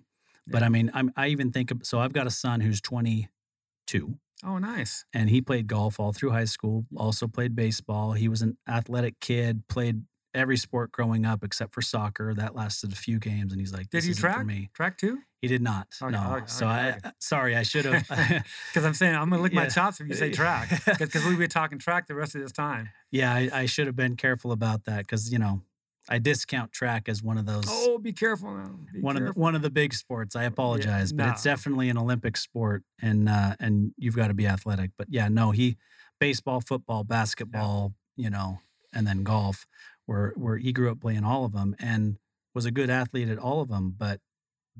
But 0.46 0.62
I 0.62 0.68
mean, 0.68 0.90
I'm 0.94 1.12
I 1.16 1.28
even 1.28 1.50
think 1.52 1.70
of 1.70 1.80
so 1.84 1.98
I've 2.00 2.12
got 2.12 2.26
a 2.26 2.30
son 2.30 2.60
who's 2.60 2.80
22, 2.80 4.18
Oh, 4.44 4.58
nice. 4.58 5.04
and 5.12 5.30
he 5.30 5.40
played 5.40 5.66
golf 5.66 5.98
all 5.98 6.12
through 6.12 6.30
high 6.30 6.44
school. 6.44 6.86
Also 6.96 7.26
played 7.26 7.56
baseball. 7.56 8.12
He 8.12 8.28
was 8.28 8.42
an 8.42 8.56
athletic 8.68 9.18
kid. 9.20 9.64
Played 9.68 10.02
every 10.34 10.56
sport 10.58 10.92
growing 10.92 11.24
up 11.24 11.42
except 11.42 11.72
for 11.74 11.80
soccer. 11.82 12.34
That 12.34 12.54
lasted 12.54 12.92
a 12.92 12.96
few 12.96 13.18
games, 13.18 13.52
and 13.52 13.60
he's 13.60 13.72
like, 13.72 13.88
Did 13.90 14.04
he 14.04 14.10
isn't 14.10 14.20
for 14.20 14.28
track? 14.34 14.46
me." 14.46 14.70
Track 14.74 14.98
too? 14.98 15.18
He 15.42 15.48
did 15.48 15.62
not. 15.62 15.88
Okay, 16.02 16.10
no. 16.12 16.34
okay, 16.36 16.44
so 16.46 16.66
okay, 16.66 16.74
I 17.04 17.08
uh, 17.08 17.10
sorry, 17.20 17.56
I 17.56 17.62
should 17.62 17.84
have. 17.84 18.06
Because 18.72 18.84
I'm 18.84 18.94
saying 18.94 19.14
I'm 19.14 19.30
gonna 19.30 19.42
lick 19.42 19.52
my 19.52 19.68
chops 19.68 20.00
if 20.00 20.08
you 20.08 20.14
say 20.14 20.30
track. 20.32 20.68
Because 20.98 21.24
we've 21.24 21.38
been 21.38 21.48
talking 21.50 21.78
track 21.78 22.06
the 22.06 22.14
rest 22.14 22.34
of 22.34 22.40
this 22.42 22.52
time. 22.52 22.88
Yeah, 23.10 23.32
I, 23.32 23.48
I 23.52 23.66
should 23.66 23.86
have 23.86 23.96
been 23.96 24.16
careful 24.16 24.52
about 24.52 24.84
that 24.84 24.98
because 24.98 25.32
you 25.32 25.38
know 25.38 25.62
I 26.08 26.18
discount 26.18 26.72
track 26.72 27.08
as 27.08 27.22
one 27.22 27.38
of 27.38 27.46
those 27.46 27.64
Oh, 27.68 27.98
be 27.98 28.12
careful 28.12 28.52
now. 28.52 28.78
Be 28.92 29.00
one 29.00 29.16
of 29.16 29.24
the, 29.24 29.32
one 29.32 29.54
of 29.54 29.62
the 29.62 29.70
big 29.70 29.92
sports. 29.92 30.36
I 30.36 30.44
apologize, 30.44 31.12
but 31.12 31.28
it's 31.28 31.42
definitely 31.42 31.88
an 31.88 31.98
Olympic 31.98 32.36
sport, 32.36 32.84
and 33.00 33.28
uh, 33.28 33.56
and 33.58 33.92
you've 33.96 34.16
got 34.16 34.28
to 34.28 34.34
be 34.34 34.46
athletic. 34.46 34.92
But 34.96 35.08
yeah, 35.10 35.28
no, 35.28 35.50
he 35.50 35.76
baseball, 36.20 36.60
football, 36.60 37.04
basketball, 37.04 37.94
you 38.16 38.30
know, 38.30 38.60
and 38.92 39.06
then 39.06 39.22
golf, 39.22 39.66
where 40.06 40.32
where 40.36 40.56
he 40.56 40.72
grew 40.72 40.90
up 40.90 41.00
playing 41.00 41.24
all 41.24 41.44
of 41.44 41.52
them 41.52 41.74
and 41.78 42.18
was 42.54 42.66
a 42.66 42.70
good 42.70 42.90
athlete 42.90 43.28
at 43.28 43.38
all 43.38 43.60
of 43.60 43.68
them. 43.68 43.94
But 43.96 44.20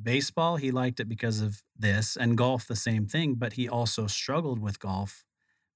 baseball, 0.00 0.56
he 0.56 0.70
liked 0.70 1.00
it 1.00 1.08
because 1.08 1.40
of 1.40 1.62
this, 1.76 2.16
and 2.16 2.36
golf 2.36 2.66
the 2.66 2.76
same 2.76 3.06
thing. 3.06 3.34
But 3.34 3.54
he 3.54 3.68
also 3.68 4.06
struggled 4.06 4.60
with 4.60 4.78
golf 4.78 5.24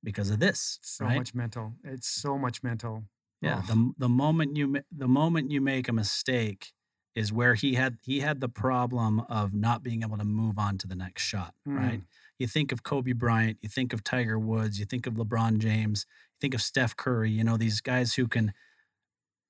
because 0.02 0.30
of 0.30 0.38
this. 0.38 0.78
so 0.82 1.04
right? 1.04 1.18
much 1.18 1.34
mental. 1.34 1.74
It's 1.84 2.08
so 2.08 2.38
much 2.38 2.62
mental. 2.62 3.04
Yeah, 3.40 3.62
Oh, 3.62 3.66
the 3.66 3.92
the 3.98 4.08
moment 4.08 4.56
you 4.56 4.80
the 4.90 5.08
moment 5.08 5.50
you 5.50 5.60
make 5.60 5.88
a 5.88 5.92
mistake 5.92 6.72
is 7.14 7.32
where 7.32 7.54
he 7.54 7.74
had 7.74 7.98
he 8.02 8.20
had 8.20 8.40
the 8.40 8.48
problem 8.48 9.20
of 9.28 9.54
not 9.54 9.82
being 9.82 10.02
able 10.02 10.18
to 10.18 10.24
move 10.24 10.58
on 10.58 10.78
to 10.78 10.86
the 10.86 10.94
next 10.94 11.22
shot, 11.22 11.54
right? 11.66 12.00
Mm. 12.00 12.04
You 12.38 12.46
think 12.46 12.72
of 12.72 12.82
Kobe 12.82 13.12
Bryant, 13.12 13.58
you 13.60 13.68
think 13.68 13.92
of 13.92 14.02
Tiger 14.04 14.38
Woods, 14.38 14.78
you 14.78 14.86
think 14.86 15.06
of 15.06 15.14
LeBron 15.14 15.58
James, 15.58 16.06
you 16.08 16.36
think 16.40 16.54
of 16.54 16.62
Steph 16.62 16.96
Curry, 16.96 17.30
you 17.30 17.44
know 17.44 17.56
these 17.56 17.80
guys 17.80 18.14
who 18.14 18.28
can 18.28 18.52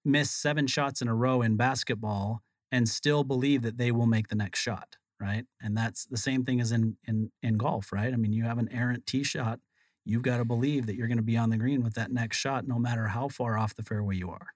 miss 0.05 0.31
seven 0.31 0.67
shots 0.67 1.03
in 1.03 1.09
a 1.09 1.15
row 1.15 1.43
in 1.43 1.57
basketball 1.57 2.43
and 2.73 2.89
still 2.89 3.25
believe 3.25 3.63
that 3.63 3.77
they 3.77 3.91
will 3.93 4.07
make 4.07 4.29
the 4.29 4.35
next 4.35 4.61
shot, 4.61 4.97
right? 5.21 5.45
And 5.61 5.77
that's 5.77 6.07
the 6.07 6.17
same 6.17 6.45
thing 6.45 6.61
as 6.61 6.73
in 6.73 6.97
in 7.07 7.31
in 7.43 7.57
golf, 7.59 7.93
right? 7.93 8.13
I 8.13 8.17
mean, 8.17 8.33
you 8.33 8.45
have 8.45 8.59
an 8.59 8.69
errant 8.73 9.07
tee 9.07 9.23
shot, 9.25 9.61
you've 10.05 10.23
got 10.23 10.39
to 10.39 10.45
believe 10.45 10.87
that 10.87 10.97
you're 10.97 11.09
going 11.09 11.19
to 11.19 11.23
be 11.23 11.37
on 11.37 11.51
the 11.51 11.57
green 11.57 11.83
with 11.83 11.95
that 11.95 12.11
next 12.11 12.37
shot 12.39 12.67
no 12.67 12.79
matter 12.79 13.09
how 13.09 13.29
far 13.29 13.59
off 13.59 13.75
the 13.75 13.83
fairway 13.83 14.17
you 14.17 14.31
are. 14.31 14.49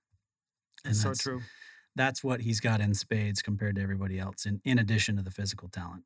And 0.85 0.97
so 0.97 1.09
that's, 1.09 1.23
true. 1.23 1.41
That's 1.97 2.25
what 2.25 2.41
he's 2.41 2.61
got 2.61 2.81
in 2.81 2.95
spades 2.95 3.43
compared 3.43 3.77
to 3.77 3.83
everybody 3.83 4.19
else 4.19 4.47
in 4.47 4.61
in 4.65 4.79
addition 4.79 5.17
to 5.17 5.23
the 5.23 5.31
physical 5.31 5.69
talent. 5.69 6.05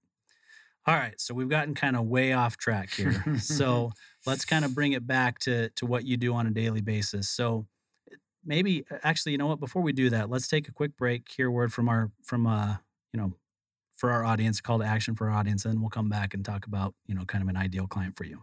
All 0.86 0.94
right, 0.94 1.20
so 1.20 1.34
we've 1.34 1.48
gotten 1.48 1.74
kind 1.74 1.96
of 1.96 2.06
way 2.06 2.32
off 2.32 2.56
track 2.56 2.94
here. 2.94 3.22
so 3.38 3.92
let's 4.24 4.44
kind 4.44 4.64
of 4.64 4.74
bring 4.74 4.92
it 4.92 5.06
back 5.06 5.38
to 5.40 5.70
to 5.70 5.86
what 5.86 6.04
you 6.04 6.16
do 6.16 6.34
on 6.34 6.46
a 6.46 6.50
daily 6.50 6.80
basis. 6.80 7.28
So 7.28 7.66
maybe 8.44 8.84
actually, 9.02 9.32
you 9.32 9.38
know 9.38 9.48
what? 9.48 9.60
Before 9.60 9.82
we 9.82 9.92
do 9.92 10.10
that, 10.10 10.30
let's 10.30 10.48
take 10.48 10.68
a 10.68 10.72
quick 10.72 10.96
break. 10.96 11.28
Hear 11.36 11.48
a 11.48 11.50
word 11.50 11.72
from 11.72 11.88
our 11.88 12.10
from 12.22 12.46
uh 12.46 12.76
you 13.12 13.20
know 13.20 13.32
for 13.94 14.10
our 14.12 14.24
audience, 14.24 14.60
call 14.60 14.78
to 14.78 14.84
action 14.84 15.14
for 15.14 15.28
our 15.28 15.36
audience, 15.36 15.64
and 15.64 15.74
then 15.74 15.80
we'll 15.80 15.90
come 15.90 16.08
back 16.08 16.32
and 16.32 16.44
talk 16.44 16.66
about 16.66 16.94
you 17.06 17.14
know 17.14 17.24
kind 17.24 17.42
of 17.42 17.48
an 17.48 17.56
ideal 17.56 17.86
client 17.86 18.16
for 18.16 18.24
you. 18.24 18.42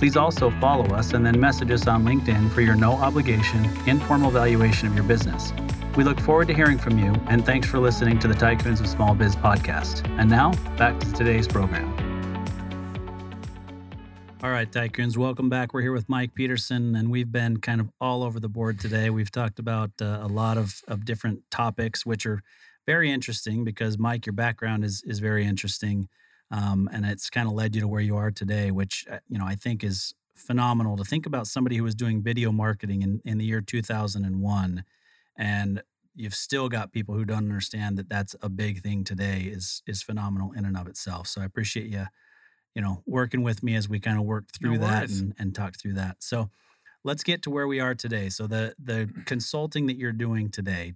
Please 0.00 0.16
also 0.16 0.50
follow 0.52 0.86
us 0.94 1.12
and 1.12 1.26
then 1.26 1.38
message 1.38 1.70
us 1.70 1.86
on 1.86 2.06
LinkedIn 2.06 2.50
for 2.52 2.62
your 2.62 2.74
no 2.74 2.94
obligation, 2.94 3.66
informal 3.86 4.30
valuation 4.30 4.88
of 4.88 4.94
your 4.94 5.04
business. 5.04 5.52
We 5.94 6.04
look 6.04 6.18
forward 6.18 6.48
to 6.48 6.54
hearing 6.54 6.78
from 6.78 6.98
you, 6.98 7.14
and 7.28 7.44
thanks 7.44 7.68
for 7.68 7.78
listening 7.78 8.18
to 8.20 8.26
the 8.26 8.32
Tycoons 8.32 8.80
of 8.80 8.86
Small 8.86 9.14
Biz 9.14 9.36
podcast. 9.36 10.08
And 10.18 10.30
now, 10.30 10.52
back 10.78 10.98
to 11.00 11.12
today's 11.12 11.46
program. 11.46 11.92
All 14.42 14.48
right, 14.48 14.72
Tycoons, 14.72 15.18
welcome 15.18 15.50
back. 15.50 15.74
We're 15.74 15.82
here 15.82 15.92
with 15.92 16.08
Mike 16.08 16.34
Peterson, 16.34 16.96
and 16.96 17.10
we've 17.10 17.30
been 17.30 17.58
kind 17.58 17.82
of 17.82 17.90
all 18.00 18.22
over 18.22 18.40
the 18.40 18.48
board 18.48 18.80
today. 18.80 19.10
We've 19.10 19.30
talked 19.30 19.58
about 19.58 19.90
uh, 20.00 20.20
a 20.22 20.28
lot 20.28 20.56
of, 20.56 20.80
of 20.88 21.04
different 21.04 21.42
topics, 21.50 22.06
which 22.06 22.24
are 22.24 22.42
very 22.86 23.10
interesting 23.10 23.64
because, 23.64 23.98
Mike, 23.98 24.24
your 24.24 24.32
background 24.32 24.82
is, 24.82 25.02
is 25.06 25.18
very 25.18 25.44
interesting 25.44 26.08
um, 26.50 26.88
and 26.92 27.04
it's 27.04 27.30
kind 27.30 27.46
of 27.46 27.54
led 27.54 27.74
you 27.74 27.80
to 27.80 27.88
where 27.88 28.00
you 28.00 28.16
are 28.16 28.30
today, 28.30 28.70
which 28.70 29.06
uh, 29.10 29.18
you 29.28 29.38
know 29.38 29.46
I 29.46 29.54
think 29.54 29.84
is 29.84 30.14
phenomenal 30.34 30.96
to 30.96 31.04
think 31.04 31.26
about 31.26 31.46
somebody 31.46 31.76
who 31.76 31.84
was 31.84 31.94
doing 31.94 32.22
video 32.22 32.50
marketing 32.50 33.02
in, 33.02 33.20
in 33.24 33.38
the 33.38 33.44
year 33.44 33.60
2001, 33.60 34.84
and 35.36 35.82
you've 36.14 36.34
still 36.34 36.68
got 36.68 36.92
people 36.92 37.14
who 37.14 37.24
don't 37.24 37.38
understand 37.38 37.96
that 37.98 38.08
that's 38.08 38.34
a 38.42 38.48
big 38.48 38.82
thing 38.82 39.04
today 39.04 39.42
is 39.42 39.82
is 39.86 40.02
phenomenal 40.02 40.52
in 40.52 40.64
and 40.64 40.76
of 40.76 40.86
itself. 40.86 41.26
So 41.26 41.40
I 41.40 41.44
appreciate 41.44 41.86
you, 41.86 42.06
you 42.74 42.82
know, 42.82 43.02
working 43.06 43.42
with 43.42 43.62
me 43.62 43.74
as 43.76 43.88
we 43.88 44.00
kind 44.00 44.18
of 44.18 44.24
worked 44.24 44.58
through 44.58 44.78
No 44.78 44.86
that 44.86 45.10
and, 45.10 45.34
and 45.38 45.54
talk 45.54 45.76
through 45.76 45.94
that. 45.94 46.16
So 46.20 46.50
let's 47.04 47.22
get 47.22 47.42
to 47.42 47.50
where 47.50 47.66
we 47.66 47.80
are 47.80 47.94
today. 47.94 48.28
So 48.28 48.46
the 48.46 48.74
the 48.82 49.08
consulting 49.24 49.86
that 49.86 49.96
you're 49.96 50.12
doing 50.12 50.50
today, 50.50 50.94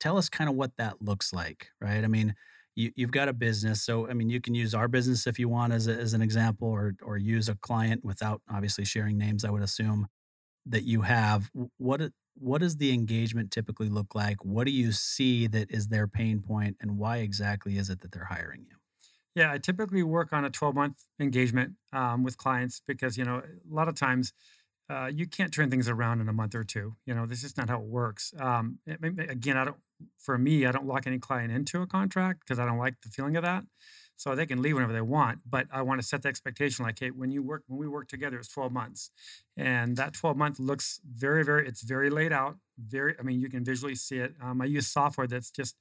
tell 0.00 0.16
us 0.16 0.28
kind 0.28 0.48
of 0.48 0.56
what 0.56 0.76
that 0.78 1.02
looks 1.02 1.32
like, 1.32 1.68
right? 1.80 2.02
I 2.02 2.08
mean, 2.08 2.34
you, 2.74 2.92
you've 2.96 3.12
got 3.12 3.28
a 3.28 3.32
business. 3.32 3.82
So, 3.82 4.08
I 4.08 4.14
mean, 4.14 4.28
you 4.28 4.40
can 4.40 4.54
use 4.54 4.74
our 4.74 4.88
business 4.88 5.26
if 5.26 5.38
you 5.38 5.48
want 5.48 5.72
as, 5.72 5.86
a, 5.88 5.92
as 5.92 6.14
an 6.14 6.22
example, 6.22 6.68
or, 6.68 6.94
or 7.02 7.16
use 7.16 7.48
a 7.48 7.54
client 7.56 8.04
without 8.04 8.42
obviously 8.50 8.84
sharing 8.84 9.18
names, 9.18 9.44
I 9.44 9.50
would 9.50 9.62
assume 9.62 10.08
that 10.66 10.84
you 10.84 11.02
have. 11.02 11.50
What, 11.78 12.10
what 12.36 12.60
does 12.60 12.76
the 12.76 12.92
engagement 12.92 13.50
typically 13.50 13.88
look 13.88 14.14
like? 14.14 14.44
What 14.44 14.64
do 14.64 14.72
you 14.72 14.92
see 14.92 15.46
that 15.48 15.70
is 15.70 15.88
their 15.88 16.08
pain 16.08 16.40
point, 16.40 16.76
and 16.80 16.98
why 16.98 17.18
exactly 17.18 17.78
is 17.78 17.90
it 17.90 18.00
that 18.00 18.12
they're 18.12 18.24
hiring 18.24 18.64
you? 18.68 18.76
Yeah, 19.34 19.52
I 19.52 19.58
typically 19.58 20.02
work 20.04 20.32
on 20.32 20.44
a 20.44 20.50
12 20.50 20.74
month 20.74 21.04
engagement 21.18 21.72
um, 21.92 22.22
with 22.22 22.36
clients 22.38 22.80
because, 22.86 23.18
you 23.18 23.24
know, 23.24 23.38
a 23.38 23.74
lot 23.74 23.88
of 23.88 23.96
times 23.96 24.32
uh, 24.90 25.10
you 25.12 25.26
can't 25.26 25.52
turn 25.52 25.70
things 25.70 25.88
around 25.88 26.20
in 26.20 26.28
a 26.28 26.32
month 26.32 26.54
or 26.54 26.64
two. 26.64 26.94
You 27.06 27.14
know, 27.14 27.26
this 27.26 27.42
is 27.42 27.56
not 27.56 27.68
how 27.68 27.78
it 27.78 27.86
works. 27.86 28.34
Um, 28.38 28.78
again, 28.86 29.56
I 29.56 29.64
don't, 29.64 29.76
for 30.18 30.36
me, 30.36 30.66
I 30.66 30.72
don't 30.72 30.86
lock 30.86 31.06
any 31.06 31.18
client 31.18 31.52
into 31.52 31.80
a 31.80 31.86
contract 31.86 32.40
because 32.40 32.58
I 32.58 32.66
don't 32.66 32.78
like 32.78 33.00
the 33.02 33.08
feeling 33.08 33.36
of 33.36 33.42
that. 33.44 33.64
So 34.16 34.34
they 34.34 34.46
can 34.46 34.62
leave 34.62 34.74
whenever 34.74 34.92
they 34.92 35.00
want, 35.00 35.40
but 35.48 35.66
I 35.72 35.82
want 35.82 36.00
to 36.00 36.06
set 36.06 36.22
the 36.22 36.28
expectation 36.28 36.84
like, 36.84 37.00
hey, 37.00 37.10
when 37.10 37.32
you 37.32 37.42
work, 37.42 37.64
when 37.66 37.80
we 37.80 37.88
work 37.88 38.06
together, 38.06 38.38
it's 38.38 38.48
12 38.48 38.70
months. 38.70 39.10
And 39.56 39.96
that 39.96 40.12
12 40.12 40.36
month 40.36 40.60
looks 40.60 41.00
very, 41.04 41.44
very, 41.44 41.66
it's 41.66 41.82
very 41.82 42.10
laid 42.10 42.32
out. 42.32 42.56
Very, 42.78 43.16
I 43.18 43.22
mean, 43.22 43.40
you 43.40 43.48
can 43.48 43.64
visually 43.64 43.96
see 43.96 44.18
it. 44.18 44.34
Um, 44.40 44.60
I 44.60 44.66
use 44.66 44.86
software 44.86 45.26
that's 45.26 45.50
just 45.50 45.74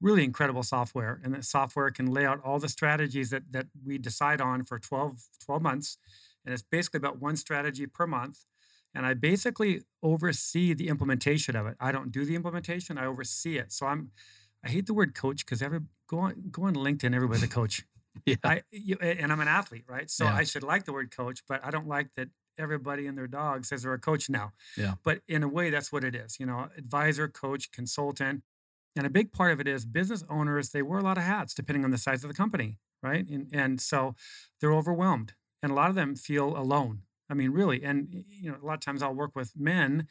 really 0.00 0.24
incredible 0.24 0.62
software 0.62 1.20
and 1.24 1.34
that 1.34 1.44
software 1.44 1.90
can 1.90 2.06
lay 2.06 2.26
out 2.26 2.40
all 2.44 2.58
the 2.58 2.68
strategies 2.68 3.30
that 3.30 3.42
that 3.50 3.66
we 3.84 3.96
decide 3.96 4.40
on 4.40 4.62
for 4.62 4.78
12 4.78 5.22
12 5.44 5.62
months 5.62 5.96
and 6.46 6.52
it's 6.54 6.62
basically 6.62 6.98
about 6.98 7.20
one 7.20 7.36
strategy 7.36 7.86
per 7.86 8.06
month 8.06 8.46
and 8.94 9.04
i 9.04 9.12
basically 9.12 9.82
oversee 10.02 10.72
the 10.72 10.88
implementation 10.88 11.54
of 11.56 11.66
it 11.66 11.76
i 11.80 11.92
don't 11.92 12.10
do 12.12 12.24
the 12.24 12.34
implementation 12.34 12.96
i 12.96 13.04
oversee 13.04 13.58
it 13.58 13.72
so 13.72 13.86
i'm 13.86 14.10
i 14.64 14.68
hate 14.70 14.86
the 14.86 14.94
word 14.94 15.14
coach 15.14 15.44
because 15.44 15.60
every 15.60 15.80
go 16.08 16.18
on 16.20 16.34
go 16.50 16.62
on 16.64 16.74
linkedin 16.74 17.14
everybody's 17.14 17.42
a 17.42 17.48
coach 17.48 17.84
Yeah. 18.24 18.36
I 18.44 18.62
you, 18.70 18.96
and 18.96 19.30
I'm 19.30 19.40
an 19.40 19.48
athlete, 19.48 19.84
right? 19.86 20.10
So 20.10 20.24
Yeah. 20.24 20.34
I 20.34 20.44
should 20.44 20.62
like 20.62 20.86
the 20.86 20.92
word 20.94 21.14
coach, 21.14 21.42
but 21.46 21.62
I 21.62 21.70
don't 21.70 21.86
like 21.86 22.08
that 22.16 22.28
everybody 22.58 23.06
and 23.06 23.16
their 23.18 23.26
dog 23.26 23.66
says 23.66 23.82
they're 23.82 23.92
a 23.92 23.98
coach 23.98 24.30
now. 24.30 24.52
Yeah. 24.76 24.94
But 25.04 25.20
in 25.28 25.42
a 25.42 25.48
way, 25.48 25.68
that's 25.68 25.92
what 25.92 26.02
it 26.02 26.14
is. 26.14 26.40
You 26.40 26.46
know, 26.46 26.68
advisor, 26.78 27.28
coach, 27.28 27.70
consultant, 27.72 28.42
and 28.96 29.06
a 29.06 29.10
big 29.10 29.32
part 29.32 29.52
of 29.52 29.60
it 29.60 29.68
is 29.68 29.84
business 29.84 30.24
owners. 30.30 30.70
They 30.70 30.80
wear 30.80 30.98
a 30.98 31.02
lot 31.02 31.18
of 31.18 31.24
hats 31.24 31.52
depending 31.52 31.84
on 31.84 31.90
the 31.90 31.98
size 31.98 32.24
of 32.24 32.28
the 32.28 32.34
company. 32.34 32.78
right? 33.02 33.28
And 33.28 33.48
and 33.52 33.80
so 33.80 34.14
they're 34.60 34.72
overwhelmed, 34.72 35.34
and 35.66 35.72
a 35.72 35.74
lot 35.76 35.90
of 35.90 35.96
them 35.96 36.14
feel 36.14 36.56
alone. 36.56 37.02
I 37.28 37.34
mean, 37.34 37.50
really, 37.50 37.82
and 37.82 38.24
you 38.28 38.52
know, 38.52 38.58
a 38.62 38.64
lot 38.64 38.74
of 38.74 38.80
times 38.80 39.02
I'll 39.02 39.14
work 39.14 39.34
with 39.34 39.52
men, 39.56 40.06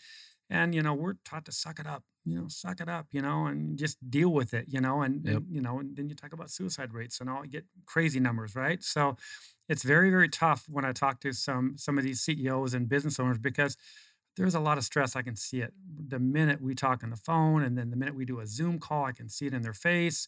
and 0.49 0.75
you 0.75 0.81
know, 0.81 0.93
we're 0.93 1.13
taught 1.25 1.45
to 1.45 1.53
suck 1.53 1.79
it 1.79 1.87
up, 1.87 2.03
you 2.25 2.35
know, 2.39 2.47
suck 2.49 2.81
it 2.81 2.89
up, 2.89 3.07
you 3.11 3.21
know, 3.21 3.45
and 3.47 3.77
just 3.79 3.97
deal 4.09 4.29
with 4.33 4.53
it, 4.53 4.65
you 4.67 4.81
know, 4.81 5.01
and, 5.01 5.25
Yep. 5.25 5.43
and 5.45 5.47
you 5.49 5.61
know, 5.61 5.79
and 5.79 5.95
then 5.95 6.09
you 6.09 6.15
talk 6.15 6.33
about 6.33 6.51
suicide 6.51 6.93
rates 6.93 7.21
and 7.21 7.29
all, 7.29 7.45
you 7.45 7.51
get 7.51 7.65
crazy 7.85 8.19
numbers, 8.19 8.55
right? 8.55 8.83
So 8.83 9.15
it's 9.69 9.83
very 9.83 10.09
very 10.09 10.29
tough 10.29 10.65
when 10.67 10.85
I 10.85 10.91
talk 10.91 11.21
to 11.21 11.33
some 11.33 11.77
some 11.77 11.97
of 11.97 12.03
these 12.03 12.21
CEOs 12.21 12.73
and 12.73 12.89
business 12.89 13.19
owners 13.19 13.39
because 13.39 13.77
there's 14.37 14.55
a 14.55 14.59
lot 14.59 14.77
of 14.77 14.83
stress. 14.83 15.15
I 15.15 15.21
can 15.21 15.35
see 15.37 15.61
it 15.61 15.73
the 15.87 16.19
minute 16.19 16.61
we 16.61 16.75
talk 16.75 17.03
on 17.03 17.11
the 17.11 17.15
phone, 17.17 17.63
and 17.63 17.77
then 17.77 17.89
the 17.91 17.97
minute 17.97 18.15
we 18.15 18.25
do 18.25 18.41
a 18.41 18.47
Zoom 18.47 18.79
call, 18.79 19.05
I 19.05 19.13
can 19.13 19.29
see 19.29 19.47
it 19.47 19.53
in 19.53 19.61
their 19.61 19.73
face. 19.73 20.27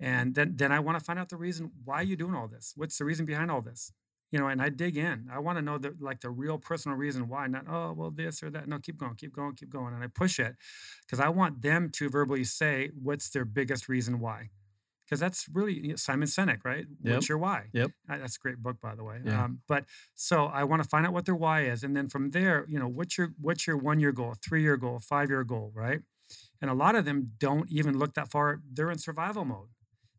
And 0.00 0.34
then 0.34 0.56
then 0.56 0.72
I 0.72 0.80
want 0.80 0.98
to 0.98 1.04
find 1.04 1.18
out 1.18 1.28
the 1.28 1.36
reason 1.36 1.72
why 1.84 2.02
you're 2.02 2.16
doing 2.16 2.34
all 2.34 2.48
this. 2.48 2.72
What's 2.76 2.98
the 2.98 3.04
reason 3.04 3.26
behind 3.26 3.50
all 3.50 3.62
this? 3.62 3.92
You 4.32 4.38
know, 4.38 4.48
and 4.48 4.60
I 4.60 4.70
dig 4.70 4.96
in. 4.96 5.28
I 5.30 5.38
want 5.38 5.58
to 5.58 5.62
know 5.62 5.78
the 5.78 5.94
like 6.00 6.20
the 6.20 6.30
real 6.30 6.58
personal 6.58 6.96
reason 6.96 7.28
why, 7.28 7.46
not 7.46 7.66
oh 7.68 7.92
well 7.92 8.10
this 8.10 8.42
or 8.42 8.50
that. 8.50 8.66
No, 8.66 8.78
keep 8.78 8.96
going, 8.96 9.14
keep 9.14 9.32
going, 9.32 9.54
keep 9.54 9.70
going, 9.70 9.94
and 9.94 10.02
I 10.02 10.08
push 10.08 10.40
it 10.40 10.56
because 11.06 11.20
I 11.20 11.28
want 11.28 11.62
them 11.62 11.90
to 11.90 12.08
verbally 12.08 12.44
say 12.44 12.90
what's 13.00 13.30
their 13.30 13.44
biggest 13.44 13.88
reason 13.88 14.18
why. 14.18 14.48
Because 15.04 15.20
that's 15.20 15.46
really 15.52 15.74
you 15.74 15.88
know, 15.90 15.96
Simon 15.96 16.26
Sinek, 16.26 16.64
right? 16.64 16.86
Yep. 17.02 17.14
What's 17.14 17.28
your 17.28 17.36
why? 17.36 17.66
Yep. 17.74 17.90
Uh, 18.08 18.16
That's 18.16 18.36
a 18.36 18.38
great 18.38 18.56
book, 18.62 18.80
by 18.80 18.94
the 18.94 19.04
way. 19.04 19.20
Yeah. 19.22 19.44
Um, 19.44 19.60
but 19.68 19.84
so 20.14 20.46
I 20.46 20.64
want 20.64 20.82
to 20.82 20.88
find 20.88 21.06
out 21.06 21.12
what 21.12 21.26
their 21.26 21.34
why 21.34 21.64
is, 21.64 21.84
and 21.84 21.94
then 21.94 22.08
from 22.08 22.30
there, 22.30 22.64
you 22.68 22.78
know, 22.78 22.88
what's 22.88 23.18
your 23.18 23.34
what's 23.38 23.66
your 23.66 23.76
one 23.76 24.00
year 24.00 24.12
goal, 24.12 24.34
three 24.42 24.62
year 24.62 24.78
goal, 24.78 24.98
five 24.98 25.28
year 25.28 25.44
goal, 25.44 25.70
right? 25.74 26.00
And 26.62 26.70
a 26.70 26.74
lot 26.74 26.94
of 26.94 27.04
them 27.04 27.32
don't 27.38 27.70
even 27.70 27.98
look 27.98 28.14
that 28.14 28.30
far. 28.30 28.62
They're 28.72 28.90
in 28.90 28.96
survival 28.98 29.44
mode, 29.44 29.68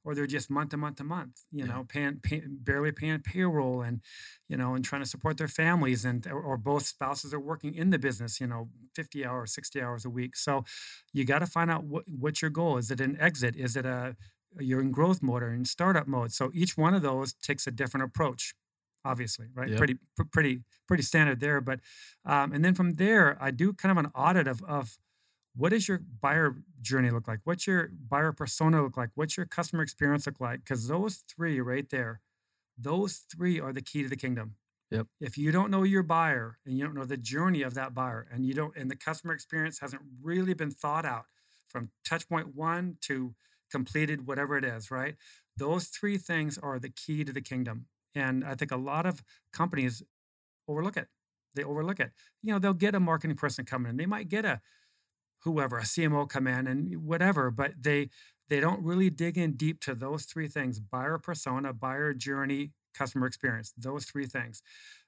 or 0.03 0.15
they're 0.15 0.27
just 0.27 0.49
month 0.49 0.71
to 0.71 0.77
month 0.77 0.97
to 0.97 1.03
month, 1.03 1.43
you 1.51 1.65
Yeah. 1.65 1.67
know, 1.67 1.85
paying, 1.87 2.19
pay, 2.19 2.41
barely 2.47 2.91
paying 2.91 3.21
payroll, 3.21 3.81
and 3.81 4.01
you 4.47 4.57
know, 4.57 4.75
and 4.75 4.83
trying 4.83 5.01
to 5.01 5.07
support 5.07 5.37
their 5.37 5.47
families, 5.47 6.05
and 6.05 6.25
or, 6.27 6.41
or 6.41 6.57
both 6.57 6.85
spouses 6.85 7.33
are 7.33 7.39
working 7.39 7.73
in 7.75 7.89
the 7.89 7.99
business, 7.99 8.39
you 8.39 8.47
know, 8.47 8.69
fifty 8.95 9.25
hours, 9.25 9.53
sixty 9.53 9.81
hours 9.81 10.05
a 10.05 10.09
week. 10.09 10.35
So 10.35 10.63
you 11.13 11.25
got 11.25 11.39
to 11.39 11.47
find 11.47 11.71
out 11.71 11.83
what 11.85 12.05
what's 12.07 12.41
your 12.41 12.51
goal. 12.51 12.77
Is 12.77 12.91
it 12.91 13.01
an 13.01 13.19
exit? 13.19 13.55
Is 13.55 13.75
it 13.75 13.85
a 13.85 14.15
you're 14.59 14.81
in 14.81 14.91
growth 14.91 15.21
mode 15.23 15.43
or 15.43 15.53
in 15.53 15.65
startup 15.65 16.07
mode? 16.07 16.31
So 16.31 16.51
each 16.53 16.77
one 16.77 16.93
of 16.93 17.01
those 17.01 17.33
takes 17.33 17.67
a 17.67 17.71
different 17.71 18.05
approach 18.05 18.53
obviously 19.05 19.49
right 19.53 19.75
Yep. 19.75 19.75
pretty 19.75 19.95
pr- 20.15 20.23
pretty 20.31 20.63
pretty 20.87 21.03
standard 21.03 21.41
there 21.41 21.59
but 21.59 21.81
um, 22.23 22.53
and 22.53 22.63
then 22.63 22.73
from 22.73 22.93
there 22.95 23.37
i 23.43 23.51
do 23.51 23.73
kind 23.73 23.91
of 23.91 23.97
an 24.03 24.09
audit 24.15 24.47
of 24.47 24.63
of 24.63 24.97
what 25.55 25.69
does 25.69 25.87
your 25.87 26.01
buyer 26.21 26.55
journey 26.81 27.11
look 27.11 27.27
like? 27.27 27.39
What's 27.43 27.67
your 27.67 27.91
buyer 28.09 28.31
persona 28.31 28.81
look 28.81 28.97
like? 28.97 29.09
What's 29.15 29.37
your 29.37 29.45
customer 29.45 29.83
experience 29.83 30.25
look 30.25 30.39
like? 30.39 30.59
Because 30.59 30.87
those 30.87 31.23
three 31.27 31.59
right 31.61 31.89
there 31.89 32.21
those 32.77 33.23
three 33.31 33.59
are 33.59 33.73
the 33.73 33.81
key 33.81 34.03
to 34.03 34.09
the 34.09 34.15
kingdom. 34.15 34.55
Yep. 34.91 35.07
if 35.21 35.39
you 35.39 35.51
don't 35.51 35.71
know 35.71 35.81
your 35.81 36.03
buyer 36.03 36.59
and 36.67 36.77
you 36.77 36.85
don't 36.85 36.93
know 36.93 37.05
the 37.05 37.17
journey 37.17 37.63
of 37.63 37.73
that 37.73 37.95
buyer 37.95 38.27
and 38.31 38.45
you 38.45 38.53
don't 38.53 38.75
and 38.77 38.91
the 38.91 38.95
customer 38.95 39.33
experience 39.33 39.79
hasn't 39.79 40.03
really 40.21 40.53
been 40.53 40.69
thought 40.69 41.03
out 41.03 41.25
from 41.67 41.89
touch 42.07 42.29
point 42.29 42.53
one 42.55 42.97
to 43.01 43.33
completed 43.71 44.27
whatever 44.27 44.55
it 44.55 44.63
is 44.63 44.91
right? 44.91 45.15
Those 45.57 45.85
three 45.85 46.19
things 46.19 46.59
are 46.59 46.77
the 46.77 46.89
key 46.89 47.23
to 47.23 47.33
the 47.33 47.41
kingdom. 47.41 47.87
And 48.13 48.43
i 48.43 48.53
think 48.53 48.71
a 48.71 48.77
lot 48.77 49.07
of 49.07 49.23
companies 49.51 50.03
overlook 50.67 50.97
it. 50.97 51.07
They 51.55 51.63
overlook 51.63 51.99
it. 51.99 52.11
You 52.43 52.53
know 52.53 52.59
they'll 52.59 52.73
get 52.73 52.93
a 52.93 52.99
marketing 52.99 53.37
person 53.37 53.65
coming 53.65 53.89
in. 53.89 53.97
They 53.97 54.05
might 54.05 54.29
get 54.29 54.45
a 54.45 54.61
whoever 55.43 55.77
a 55.77 55.83
cmo 55.83 56.27
come 56.27 56.47
in 56.47 56.67
and 56.67 56.95
whatever 57.03 57.51
but 57.51 57.71
they 57.79 58.09
they 58.49 58.59
don't 58.59 58.83
really 58.83 59.09
dig 59.09 59.37
in 59.37 59.53
deep 59.53 59.79
to 59.79 59.95
those 59.95 60.25
three 60.25 60.47
things 60.47 60.79
buyer 60.79 61.17
persona 61.17 61.73
buyer 61.73 62.13
journey 62.13 62.71
customer 62.93 63.25
experience 63.25 63.73
those 63.77 64.05
three 64.05 64.25
things 64.25 64.61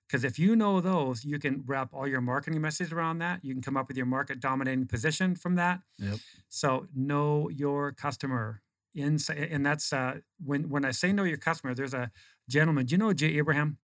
because 0.07 0.23
if 0.23 0.37
you 0.37 0.55
know 0.55 0.81
those 0.81 1.23
you 1.23 1.39
can 1.39 1.63
wrap 1.65 1.89
all 1.93 2.07
your 2.07 2.21
marketing 2.21 2.61
messages 2.61 2.91
around 2.91 3.19
that 3.19 3.39
you 3.43 3.53
can 3.53 3.61
come 3.61 3.77
up 3.77 3.87
with 3.87 3.97
your 3.97 4.05
market 4.05 4.39
dominating 4.39 4.87
position 4.87 5.35
from 5.35 5.55
that 5.55 5.79
Yep. 5.99 6.17
so 6.49 6.87
know 6.95 7.49
your 7.49 7.91
customer 7.93 8.61
inside 8.93 9.49
and 9.51 9.65
that's 9.65 9.91
uh 9.93 10.15
when 10.43 10.69
when 10.69 10.85
i 10.85 10.91
say 10.91 11.11
know 11.11 11.23
your 11.23 11.37
customer 11.37 11.73
there's 11.73 11.93
a 11.93 12.09
gentleman 12.49 12.85
do 12.85 12.93
you 12.93 12.97
know 12.97 13.13
jay 13.13 13.37
abraham 13.37 13.77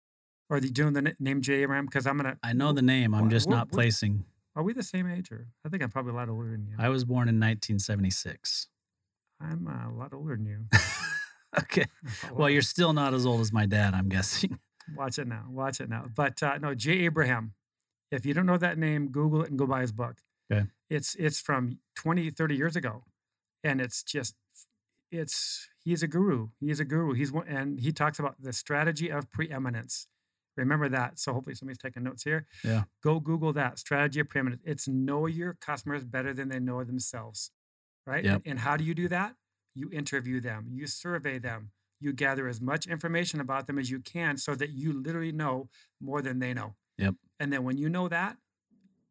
or 0.48 0.60
the, 0.60 0.70
do 0.70 0.82
you 0.82 0.90
know 0.90 1.00
the 1.00 1.14
name 1.18 1.40
jay 1.40 1.62
abraham 1.62 1.84
because 1.84 2.06
i'm 2.06 2.16
gonna 2.16 2.36
I 2.42 2.52
know 2.52 2.72
the 2.72 2.82
name. 2.82 3.14
I'm 3.14 3.28
just 3.28 3.48
not 3.48 3.70
placing. 3.70 4.24
Are 4.56 4.62
we 4.62 4.72
the 4.72 4.82
same 4.82 5.08
age 5.08 5.30
or 5.30 5.46
i 5.64 5.68
think 5.68 5.82
i'm 5.82 5.90
probably 5.90 6.12
a 6.12 6.14
lot 6.16 6.28
older 6.28 6.50
than 6.50 6.66
you 6.66 6.74
I 6.78 6.88
was 6.88 7.04
born 7.04 7.28
in 7.28 7.36
1976. 7.36 8.68
i'm 9.40 9.66
uh, 9.66 9.90
a 9.90 9.94
lot 9.96 10.12
older 10.12 10.36
than 10.36 10.46
you 10.46 10.66
okay. 11.58 11.86
Well, 12.32 12.50
you're 12.50 12.62
still 12.62 12.92
not 12.92 13.14
as 13.14 13.26
old 13.26 13.40
as 13.40 13.52
my 13.52 13.66
dad, 13.66 13.94
I'm 13.94 14.08
guessing. 14.08 14.58
Watch 14.96 15.18
it 15.18 15.28
now. 15.28 15.44
Watch 15.48 15.80
it 15.80 15.88
now. 15.88 16.06
But 16.14 16.42
uh, 16.42 16.58
no, 16.58 16.74
Jay 16.74 17.00
Abraham. 17.00 17.54
If 18.10 18.26
you 18.26 18.34
don't 18.34 18.46
know 18.46 18.56
that 18.58 18.76
name, 18.76 19.08
Google 19.08 19.42
it 19.42 19.50
and 19.50 19.58
go 19.58 19.66
buy 19.66 19.82
his 19.82 19.92
book. 19.92 20.16
Okay. 20.52 20.66
It's 20.88 21.14
it's 21.14 21.40
from 21.40 21.78
20, 21.96 22.30
30 22.30 22.56
years 22.56 22.74
ago. 22.74 23.04
And 23.62 23.80
it's 23.80 24.02
just 24.02 24.34
it's 25.12 25.68
he's 25.84 26.02
a 26.02 26.08
guru. 26.08 26.48
He's 26.58 26.80
a 26.80 26.84
guru. 26.84 27.12
He's 27.12 27.30
one 27.30 27.46
and 27.46 27.78
he 27.78 27.92
talks 27.92 28.18
about 28.18 28.34
the 28.40 28.52
strategy 28.52 29.10
of 29.10 29.30
preeminence. 29.30 30.08
Remember 30.56 30.88
that. 30.88 31.18
So 31.18 31.32
hopefully 31.32 31.54
somebody's 31.54 31.78
taking 31.78 32.02
notes 32.02 32.22
here. 32.22 32.46
Yeah. 32.64 32.84
Go 33.02 33.20
Google 33.20 33.52
that. 33.54 33.78
Strategy 33.78 34.20
of 34.20 34.28
preeminence. 34.28 34.62
It's 34.64 34.88
know 34.88 35.26
your 35.26 35.56
customers 35.60 36.04
better 36.04 36.34
than 36.34 36.48
they 36.48 36.60
know 36.60 36.84
themselves. 36.84 37.50
Right? 38.06 38.24
Yep. 38.24 38.42
And, 38.46 38.58
how 38.58 38.76
do 38.76 38.84
you 38.84 38.94
do 38.94 39.08
that? 39.08 39.34
You 39.74 39.88
interview 39.92 40.40
them, 40.40 40.66
you 40.68 40.86
survey 40.88 41.38
them, 41.38 41.70
you 42.00 42.12
gather 42.12 42.48
as 42.48 42.60
much 42.60 42.86
information 42.86 43.40
about 43.40 43.68
them 43.68 43.78
as 43.78 43.88
you 43.88 44.00
can 44.00 44.36
so 44.36 44.54
that 44.56 44.70
you 44.70 44.92
literally 44.92 45.30
know 45.30 45.68
more 46.00 46.20
than 46.22 46.40
they 46.40 46.52
know. 46.52 46.74
Yep. 46.98 47.14
And 47.38 47.52
then 47.52 47.62
when 47.62 47.78
you 47.78 47.88
know 47.88 48.08
that, 48.08 48.36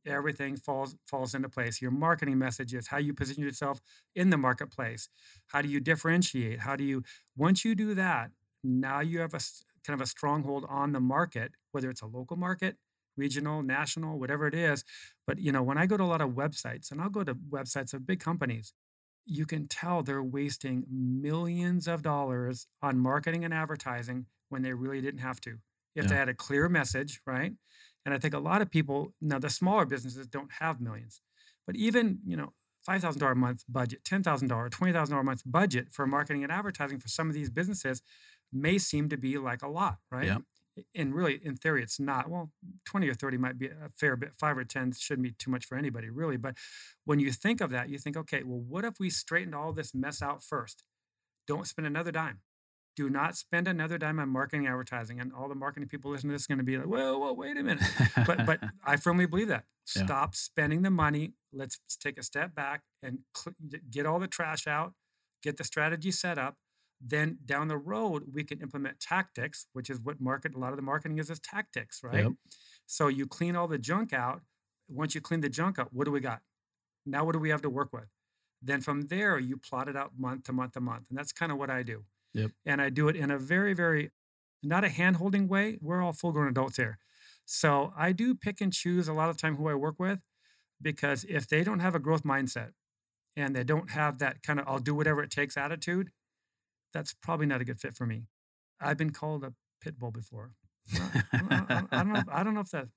everything 0.06 0.58
falls 0.58 0.96
falls 1.06 1.34
into 1.36 1.48
place. 1.48 1.82
Your 1.82 1.92
marketing 1.92 2.38
messages, 2.38 2.88
how 2.88 2.98
you 2.98 3.14
position 3.14 3.44
yourself 3.44 3.80
in 4.16 4.32
the 4.32 4.38
marketplace, 4.38 5.08
how 5.48 5.62
do 5.62 5.70
you 5.70 5.80
differentiate? 5.80 6.60
How 6.60 6.76
do 6.76 6.84
you 6.84 7.04
once 7.38 7.64
you 7.64 7.76
do 7.76 7.94
that, 7.94 8.32
now 8.64 9.00
you 9.00 9.20
have 9.20 9.34
a 9.34 9.40
kind 9.86 10.00
of 10.00 10.04
a 10.04 10.10
stronghold 10.10 10.66
on 10.70 10.92
the 10.92 11.00
market, 11.00 11.52
whether 11.72 11.90
it's 11.90 12.02
a 12.02 12.08
local 12.08 12.38
market, 12.38 12.78
regional, 13.18 13.62
national, 13.64 14.20
whatever 14.20 14.48
it 14.48 14.56
is. 14.56 14.84
But 15.28 15.40
you 15.40 15.52
know, 15.52 15.64
when 15.64 15.78
I 15.78 15.86
go 15.86 15.98
to 15.98 16.04
a 16.04 16.06
lot 16.06 16.22
of 16.22 16.32
websites, 16.32 16.92
and 16.92 17.02
I'll 17.02 17.10
go 17.10 17.24
to 17.24 17.36
websites 17.36 17.94
of 17.94 18.08
big 18.08 18.20
companies, 18.20 18.74
you 19.26 19.46
can 19.46 19.68
tell 19.68 20.02
they're 20.02 20.24
wasting 20.24 20.86
millions 20.90 21.88
of 21.88 22.02
dollars 22.02 22.68
on 22.82 22.98
marketing 22.98 23.46
and 23.46 23.54
advertising 23.54 24.26
when 24.50 24.64
they 24.64 24.74
really 24.74 25.02
didn't 25.02 25.20
have 25.20 25.40
to. 25.42 25.58
If 25.96 26.08
they 26.08 26.16
had 26.16 26.30
a 26.30 26.34
clear 26.34 26.70
message, 26.70 27.20
right? 27.26 27.52
And 28.06 28.14
I 28.14 28.18
think 28.20 28.34
a 28.34 28.40
lot 28.40 28.62
of 28.62 28.72
people 28.72 29.14
now 29.22 29.38
the 29.40 29.50
smaller 29.50 29.86
businesses 29.86 30.28
don't 30.28 30.52
have 30.60 30.80
millions, 30.80 31.22
but 31.68 31.76
even 31.76 32.20
you 32.26 32.38
know 32.38 32.54
five 32.86 33.02
thousand 33.02 33.20
dollar 33.20 33.34
a 33.34 33.36
month 33.36 33.66
budget, 33.68 34.04
ten 34.06 34.24
thousand 34.24 34.48
dollar, 34.48 34.70
twenty 34.70 34.94
thousand 34.94 35.12
dollar 35.12 35.22
a 35.22 35.26
month 35.26 35.44
budget 35.46 35.92
for 35.92 36.08
marketing 36.08 36.44
and 36.44 36.52
advertising 36.52 37.00
for 37.00 37.10
some 37.10 37.28
of 37.28 37.34
these 37.34 37.50
businesses 37.50 38.02
may 38.52 38.78
seem 38.78 39.10
to 39.10 39.18
be 39.18 39.38
like 39.38 39.62
a 39.62 39.68
lot, 39.68 39.98
right? 40.12 40.28
Yep. 40.28 40.42
And 40.96 41.14
really, 41.14 41.40
in 41.44 41.56
theory, 41.58 41.84
it's 41.84 42.00
not. 42.00 42.30
Well, 42.30 42.52
twenty 42.86 43.10
or 43.10 43.14
thirty 43.14 43.38
might 43.38 43.60
be 43.60 43.68
a 43.68 43.90
fair 43.98 44.16
bit. 44.16 44.34
Five 44.40 44.58
or 44.58 44.64
ten 44.64 44.94
shouldn't 44.94 45.24
be 45.24 45.32
too 45.32 45.52
much 45.52 45.66
for 45.66 45.78
anybody, 45.78 46.10
really. 46.10 46.38
But 46.38 46.56
when 47.06 47.20
you 47.20 47.32
think 47.32 47.60
of 47.60 47.72
that, 47.72 47.90
you 47.90 47.98
think, 47.98 48.16
okay, 48.16 48.44
well, 48.44 48.60
what 48.60 48.86
if 48.86 49.00
we 49.00 49.10
straightened 49.10 49.56
all 49.56 49.74
this 49.74 49.94
mess 49.94 50.22
out 50.22 50.42
first? 50.42 50.84
Don't 51.48 51.68
spend 51.68 51.86
another 51.86 52.12
dime. 52.12 52.40
Do 52.96 53.10
not 53.10 53.36
spend 53.36 53.68
another 53.68 53.98
dime 53.98 54.20
on 54.20 54.30
marketing 54.30 54.68
advertising. 54.68 55.20
And 55.20 55.32
all 55.34 55.50
the 55.50 55.56
marketing 55.56 55.90
people 55.90 56.12
listening 56.12 56.32
to 56.32 56.36
this 56.36 56.46
are 56.46 56.50
going 56.50 56.60
to 56.60 56.64
be 56.64 56.78
like, 56.78 56.88
well, 56.88 57.20
well, 57.20 57.36
wait 57.36 57.58
a 57.58 57.64
minute. 57.64 57.84
But 58.26 58.46
but 58.46 58.60
I 58.86 58.98
firmly 58.98 59.26
believe 59.26 59.48
that. 59.50 59.66
Yeah. 59.96 60.06
Stop 60.06 60.36
spending 60.36 60.82
the 60.82 60.92
money. 60.92 61.34
Let's 61.52 61.80
take 62.02 62.18
a 62.20 62.24
step 62.24 62.54
back 62.56 62.82
and 63.02 63.20
cl- 63.36 63.56
get 63.90 64.06
all 64.06 64.20
the 64.20 64.28
trash 64.28 64.68
out, 64.68 64.94
get 65.44 65.58
the 65.58 65.64
strategy 65.64 66.12
set 66.12 66.38
up. 66.38 66.56
Then 67.02 67.38
down 67.46 67.70
the 67.70 67.78
road, 67.78 68.24
we 68.34 68.44
can 68.44 68.62
implement 68.62 69.00
tactics, 69.00 69.68
which 69.74 69.90
is 69.90 70.00
what 70.02 70.20
market 70.20 70.54
a 70.56 70.60
lot 70.60 70.72
of 70.72 70.76
the 70.76 70.82
marketing 70.82 71.18
is 71.18 71.30
is 71.30 71.40
tactics, 71.40 72.02
right? 72.04 72.26
Yep. 72.26 72.34
So 72.86 73.08
you 73.08 73.26
clean 73.26 73.56
all 73.56 73.68
the 73.68 73.78
junk 73.78 74.12
out. 74.12 74.42
Once 74.90 75.16
you 75.16 75.22
clean 75.22 75.40
the 75.40 75.50
junk 75.50 75.80
out, 75.80 75.94
what 75.94 76.06
do 76.06 76.12
we 76.12 76.20
got? 76.20 76.42
Now 77.06 77.24
what 77.24 77.34
do 77.34 77.40
we 77.40 77.50
have 77.50 77.62
to 77.62 77.70
work 77.70 77.94
with? 77.94 78.08
Then 78.62 78.82
from 78.82 79.04
there, 79.04 79.40
you 79.40 79.56
plot 79.56 79.88
it 79.88 79.96
out 79.96 80.12
month 80.18 80.44
to 80.46 80.54
month 80.54 80.74
to 80.74 80.82
month. 80.82 81.06
And 81.10 81.18
that's 81.18 81.32
kind 81.32 81.52
of 81.52 81.58
what 81.58 81.70
I 81.70 81.84
do. 81.84 82.04
Yep. 82.34 82.52
And 82.66 82.82
I 82.82 82.90
do 82.90 83.08
it 83.08 83.16
in 83.16 83.32
a 83.32 83.38
very, 83.38 83.74
very 83.74 84.12
not 84.62 84.84
a 84.84 84.90
hand 84.90 85.16
holding 85.18 85.48
way. 85.48 85.78
We're 85.82 86.02
all 86.02 86.12
full 86.12 86.32
grown 86.32 86.50
adults 86.50 86.78
here. 86.78 86.98
So 87.46 87.94
I 87.98 88.12
do 88.12 88.36
pick 88.36 88.62
and 88.62 88.74
choose 88.74 89.08
a 89.08 89.14
lot 89.14 89.30
of 89.30 89.38
time 89.38 89.56
who 89.56 89.70
I 89.70 89.74
work 89.74 89.96
with 89.98 90.20
because 90.82 91.26
if 91.28 91.48
they 91.48 91.64
don't 91.64 91.80
have 91.80 91.96
a 91.96 92.00
growth 92.00 92.24
mindset 92.24 92.72
and 93.36 93.56
they 93.56 93.64
don't 93.64 93.92
have 93.92 94.20
that 94.20 94.44
kind 94.44 94.60
of 94.60 94.68
I'll 94.68 94.80
do 94.80 94.94
whatever 94.94 95.24
it 95.24 95.32
takes 95.32 95.58
attitude, 95.58 96.12
that's 96.94 97.14
probably 97.14 97.46
not 97.46 97.62
a 97.62 97.66
good 97.66 97.80
fit 97.80 97.96
for 97.96 98.06
me. 98.06 98.26
I've 98.82 98.98
been 98.98 99.12
called 99.12 99.44
a 99.44 99.54
pit 99.82 99.98
bull 100.00 100.12
before. 100.12 100.52
I 100.94 101.38
don't, 101.38 101.72
I 101.72 101.84
I 101.92 102.04
don't 102.04 102.14
know. 102.14 102.20
If, 102.20 102.30
I 102.32 102.44
don't 102.44 102.54
know 102.54 102.62
if 102.62 102.72
that. 102.72 102.88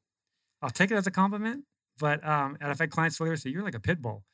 I'll 0.62 0.70
take 0.70 0.90
it 0.90 0.94
as 0.94 1.06
a 1.06 1.10
compliment, 1.10 1.64
but 1.98 2.26
um, 2.26 2.56
and 2.60 2.70
I've 2.70 2.78
had 2.78 2.90
clients 2.90 3.20
later 3.20 3.36
say 3.36 3.50
you're 3.50 3.64
like 3.64 3.74
a 3.74 3.80
pit 3.80 4.00
bull, 4.00 4.24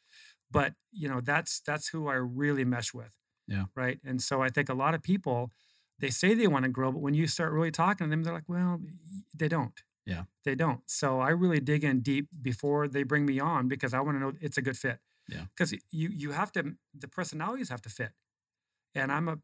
but 0.51 0.75
you 0.93 1.09
know 1.09 1.21
that's 1.21 1.61
that's 1.67 1.89
who 1.89 2.09
I 2.09 2.15
really 2.15 2.65
mesh 2.65 2.93
with. 2.95 3.11
Yeah. 3.47 3.65
Right. 3.75 3.99
And 4.05 4.23
so 4.23 4.43
I 4.43 4.51
think 4.51 4.69
a 4.69 4.75
lot 4.75 4.95
of 4.95 5.03
people 5.03 5.51
they 5.99 6.11
say 6.11 6.35
they 6.35 6.47
want 6.47 6.65
to 6.65 6.69
grow, 6.69 6.93
but 6.93 7.01
when 7.01 7.15
you 7.15 7.27
start 7.27 7.53
really 7.53 7.71
talking 7.71 8.07
to 8.07 8.11
them, 8.11 8.23
they're 8.23 8.35
like, 8.35 8.49
well, 8.49 8.81
they 9.35 9.49
don't. 9.49 9.73
Yeah. 10.07 10.23
They 10.45 10.55
don't. 10.55 10.81
So 10.87 11.21
I 11.21 11.31
really 11.31 11.61
dig 11.61 11.83
in 11.83 12.01
deep 12.01 12.29
before 12.41 12.89
they 12.89 13.03
bring 13.03 13.27
me 13.27 13.41
on 13.41 13.69
because 13.69 13.95
I 13.95 14.01
want 14.01 14.17
to 14.17 14.21
know 14.21 14.33
it's 14.41 14.59
a 14.59 14.63
good 14.63 14.77
fit. 14.77 14.99
Yeah. 15.29 15.45
Because 15.57 15.73
you 15.91 16.11
you 16.11 16.31
have 16.33 16.53
to 16.53 16.75
the 16.99 17.09
personalities 17.09 17.69
have 17.69 17.83
to 17.83 17.91
fit. 17.91 18.13
And 18.95 19.13
I'm 19.13 19.29
a 19.29 19.39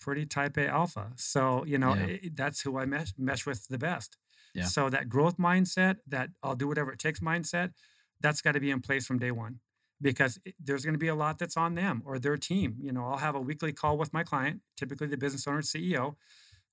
pretty 0.00 0.26
type 0.26 0.56
A 0.56 0.66
alpha. 0.68 1.12
So, 1.16 1.64
you 1.64 1.78
know, 1.78 1.94
Yeah. 1.94 2.06
it- 2.06 2.36
that's 2.36 2.60
who 2.62 2.78
I 2.78 2.86
mesh, 2.86 3.12
mesh 3.18 3.46
with 3.46 3.66
the 3.68 3.78
best. 3.78 4.16
Yeah. 4.54 4.64
So 4.64 4.88
that 4.90 5.08
growth 5.08 5.36
mindset, 5.36 5.98
that 6.06 6.30
I'll 6.42 6.56
do 6.56 6.66
whatever 6.68 6.92
it 6.92 6.98
takes 6.98 7.20
mindset, 7.20 7.72
that's 8.20 8.40
got 8.42 8.52
to 8.52 8.60
be 8.60 8.70
in 8.70 8.80
place 8.80 9.06
from 9.06 9.18
day 9.18 9.30
one 9.30 9.60
because 10.00 10.38
there's 10.58 10.84
going 10.84 10.94
to 10.94 10.98
be 10.98 11.08
a 11.08 11.14
lot 11.14 11.38
that's 11.38 11.56
on 11.56 11.74
them 11.74 12.02
or 12.04 12.18
their 12.18 12.36
team. 12.36 12.76
You 12.80 12.92
know, 12.92 13.04
I'll 13.06 13.18
have 13.18 13.34
a 13.34 13.40
weekly 13.40 13.72
call 13.72 13.96
with 13.98 14.12
my 14.12 14.24
client, 14.24 14.62
typically 14.76 15.06
the 15.06 15.16
business 15.16 15.46
owner, 15.46 15.62
CEO. 15.62 16.16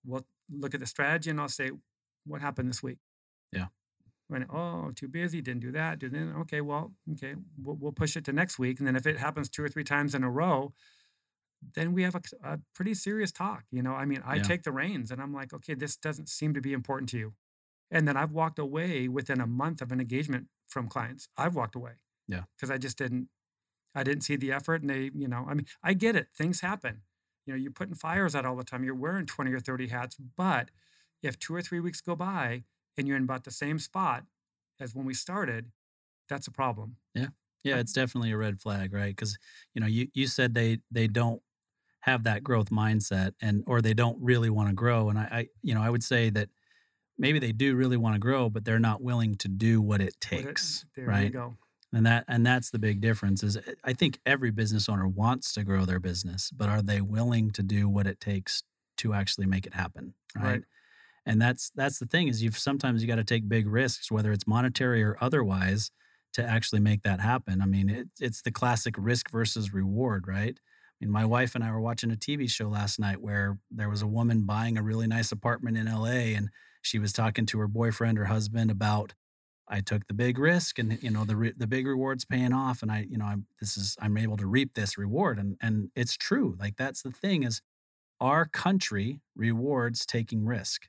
We'll 0.03 0.25
look 0.49 0.73
at 0.73 0.79
the 0.79 0.85
strategy 0.85 1.29
and 1.29 1.39
I'll 1.39 1.49
say, 1.49 1.71
what 2.25 2.41
happened 2.41 2.69
this 2.69 2.81
week? 2.81 2.99
Yeah. 3.51 3.67
When, 4.27 4.45
oh, 4.49 4.91
too 4.91 5.07
busy, 5.07 5.41
didn't 5.41 5.61
do 5.61 5.71
that, 5.73 5.99
did 5.99 6.11
that. 6.13 6.35
Okay, 6.41 6.61
well, 6.61 6.93
okay, 7.13 7.35
we'll, 7.57 7.75
we'll 7.75 7.91
push 7.93 8.17
it 8.17 8.25
to 8.25 8.33
next 8.33 8.57
week. 8.59 8.79
And 8.79 8.87
then 8.87 8.95
if 8.95 9.05
it 9.05 9.17
happens 9.17 9.49
two 9.49 9.63
or 9.63 9.69
three 9.69 9.83
times 9.85 10.15
in 10.15 10.23
a 10.23 10.29
row, 10.29 10.73
then 11.75 11.93
we 11.93 12.03
have 12.03 12.15
a, 12.15 12.21
a 12.43 12.59
pretty 12.73 12.93
serious 12.93 13.31
talk. 13.31 13.65
You 13.71 13.81
know, 13.81 13.93
I 13.93 14.05
mean, 14.05 14.21
I 14.25 14.37
Yeah. 14.37 14.43
take 14.43 14.63
the 14.63 14.71
reins 14.71 15.11
and 15.11 15.21
I'm 15.21 15.33
like, 15.33 15.53
okay, 15.53 15.73
this 15.73 15.97
doesn't 15.97 16.29
seem 16.29 16.53
to 16.53 16.61
be 16.61 16.73
important 16.73 17.09
to 17.09 17.17
you. 17.17 17.35
And 17.91 18.07
then 18.07 18.17
I've 18.17 18.31
walked 18.33 18.59
away 18.59 19.07
within 19.07 19.41
a 19.41 19.47
month 19.47 19.81
of 19.81 19.91
an 19.91 19.99
engagement 20.01 20.49
from 20.67 20.89
clients. 20.89 21.29
I've 21.37 21.55
walked 21.55 21.75
away. 21.75 21.93
Yeah. 22.27 22.43
Because 22.57 22.71
I 22.71 22.77
just 22.77 22.97
didn't, 22.97 23.29
I 23.95 24.03
didn't 24.03 24.23
see 24.23 24.35
the 24.35 24.51
effort. 24.51 24.81
And 24.81 24.89
they, 24.89 25.11
you 25.13 25.27
know, 25.27 25.45
I 25.47 25.53
mean, 25.53 25.67
I 25.83 25.93
get 25.93 26.15
it. 26.15 26.29
Things 26.35 26.61
happen. 26.61 27.03
You 27.45 27.53
know, 27.53 27.57
you're 27.59 27.71
putting 27.71 27.95
fires 27.95 28.35
out 28.35 28.45
all 28.45 28.55
the 28.55 28.63
time. 28.63 28.83
You're 28.83 28.95
wearing 28.95 29.25
20 29.25 29.51
or 29.53 29.59
30 29.59 29.87
hats. 29.87 30.15
But 30.15 30.71
if 31.23 31.39
two 31.39 31.55
or 31.55 31.61
three 31.61 31.79
weeks 31.79 32.01
go 32.01 32.15
by 32.15 32.65
and 32.97 33.07
you're 33.07 33.17
in 33.17 33.23
about 33.23 33.43
the 33.43 33.51
same 33.51 33.79
spot 33.79 34.25
as 34.79 34.93
when 34.95 35.05
we 35.05 35.13
started, 35.13 35.71
that's 36.29 36.47
a 36.47 36.51
problem. 36.51 36.97
Yeah, 37.13 37.29
Yeah. 37.63 37.77
it's 37.77 37.93
definitely 37.93 38.31
a 38.31 38.37
red 38.37 38.61
flag, 38.61 38.93
right? 38.93 39.15
Because 39.15 39.37
you 39.73 39.81
know, 39.81 39.87
you 39.87 40.07
you 40.13 40.27
said 40.27 40.53
they 40.53 40.79
they 40.91 41.07
don't 41.07 41.41
have 42.01 42.23
that 42.23 42.43
growth 42.43 42.69
mindset, 42.69 43.33
and 43.41 43.63
or 43.67 43.81
they 43.81 43.93
don't 43.93 44.17
really 44.21 44.49
want 44.49 44.69
to 44.69 44.75
grow. 44.75 45.09
And 45.09 45.19
I, 45.19 45.23
I, 45.23 45.47
you 45.61 45.73
know, 45.75 45.81
I 45.81 45.89
would 45.89 46.03
say 46.03 46.29
that 46.31 46.49
maybe 47.17 47.39
they 47.39 47.51
do 47.51 47.75
really 47.75 47.97
want 47.97 48.15
to 48.15 48.19
grow, 48.19 48.49
but 48.49 48.65
they're 48.65 48.79
not 48.79 49.01
willing 49.01 49.35
to 49.37 49.47
do 49.47 49.81
what 49.81 50.01
it 50.01 50.15
What 50.31 50.41
it- 50.41 50.45
takes, 50.45 50.85
there 50.95 51.05
you 51.05 51.09
right? 51.11 51.33
go. 51.33 51.57
And 51.93 52.05
that 52.05 52.25
and 52.27 52.45
that's 52.45 52.69
the 52.69 52.79
big 52.79 52.99
difference. 53.01 53.43
Is 53.43 53.57
uh, 53.57 53.61
I 53.83 53.93
think 53.93 54.19
every 54.25 54.51
business 54.51 54.89
owner 54.89 55.07
wants 55.07 55.53
to 55.53 55.63
grow 55.63 55.85
their 55.85 55.99
business, 56.01 56.51
but 56.51 56.67
are 56.69 56.81
they 56.81 56.99
willing 57.01 57.51
to 57.51 57.63
do 57.63 57.87
what 57.89 58.07
it 58.07 58.19
takes 58.19 58.63
to 58.97 59.13
actually 59.13 59.45
make 59.47 59.65
it 59.65 59.73
happen, 59.73 60.13
right? 60.35 60.43
Right. 60.43 60.63
And 61.25 61.41
that's 61.41 61.71
that's 61.75 61.99
the 61.99 62.05
thing 62.05 62.27
is 62.27 62.43
you've 62.43 62.57
sometimes 62.57 63.01
you 63.01 63.07
got 63.07 63.15
to 63.15 63.23
take 63.23 63.47
big 63.49 63.67
risks, 63.67 64.11
whether 64.11 64.31
it's 64.33 64.47
monetary 64.47 65.03
or 65.03 65.17
otherwise, 65.21 65.91
to 66.33 66.43
actually 66.43 66.81
make 66.81 67.03
that 67.03 67.19
happen. 67.21 67.61
I 67.61 67.65
mean, 67.65 67.89
it, 67.89 68.07
it's 68.19 68.41
the 68.41 68.51
classic 68.51 68.95
risk 68.97 69.29
versus 69.31 69.73
reward, 69.73 70.27
right? 70.27 70.59
I 71.01 71.05
mean, 71.05 71.11
my 71.11 71.25
wife 71.25 71.53
and 71.55 71.63
I 71.63 71.71
were 71.71 71.81
watching 71.81 72.11
a 72.11 72.15
TV 72.15 72.47
show 72.47 72.67
last 72.69 72.99
night 72.99 73.21
where 73.21 73.59
there 73.69 73.89
was 73.89 74.01
a 74.01 74.07
woman 74.07 74.45
buying 74.45 74.77
a 74.77 74.83
really 74.83 75.07
nice 75.07 75.31
apartment 75.31 75.77
in 75.77 75.85
LA, 75.85 76.35
and 76.35 76.49
she 76.81 76.99
was 76.99 77.13
talking 77.13 77.45
to 77.47 77.59
her 77.59 77.67
boyfriend 77.67 78.17
or 78.17 78.25
husband 78.25 78.71
about, 78.71 79.13
I 79.67 79.81
took 79.81 80.07
the 80.07 80.13
big 80.15 80.39
risk, 80.39 80.79
and 80.79 81.01
you 81.03 81.11
know 81.11 81.25
the 81.25 81.35
re- 81.35 81.53
the 81.55 81.67
big 81.67 81.85
reward's 81.87 82.25
paying 82.25 82.53
off, 82.53 82.81
and 82.81 82.91
I, 82.91 83.05
you 83.09 83.17
know, 83.17 83.25
I'm 83.25 83.47
this 83.59 83.77
is 83.77 83.95
I'm 84.01 84.17
able 84.17 84.37
to 84.37 84.47
reap 84.47 84.73
this 84.75 84.97
reward, 84.97 85.39
and 85.39 85.57
and 85.61 85.91
it's 85.95 86.17
true. 86.17 86.55
Like 86.59 86.77
that's 86.77 87.03
the 87.03 87.11
thing 87.11 87.43
is, 87.43 87.61
our 88.21 88.45
country 88.45 89.21
rewards 89.35 90.05
taking 90.05 90.45
risk 90.45 90.87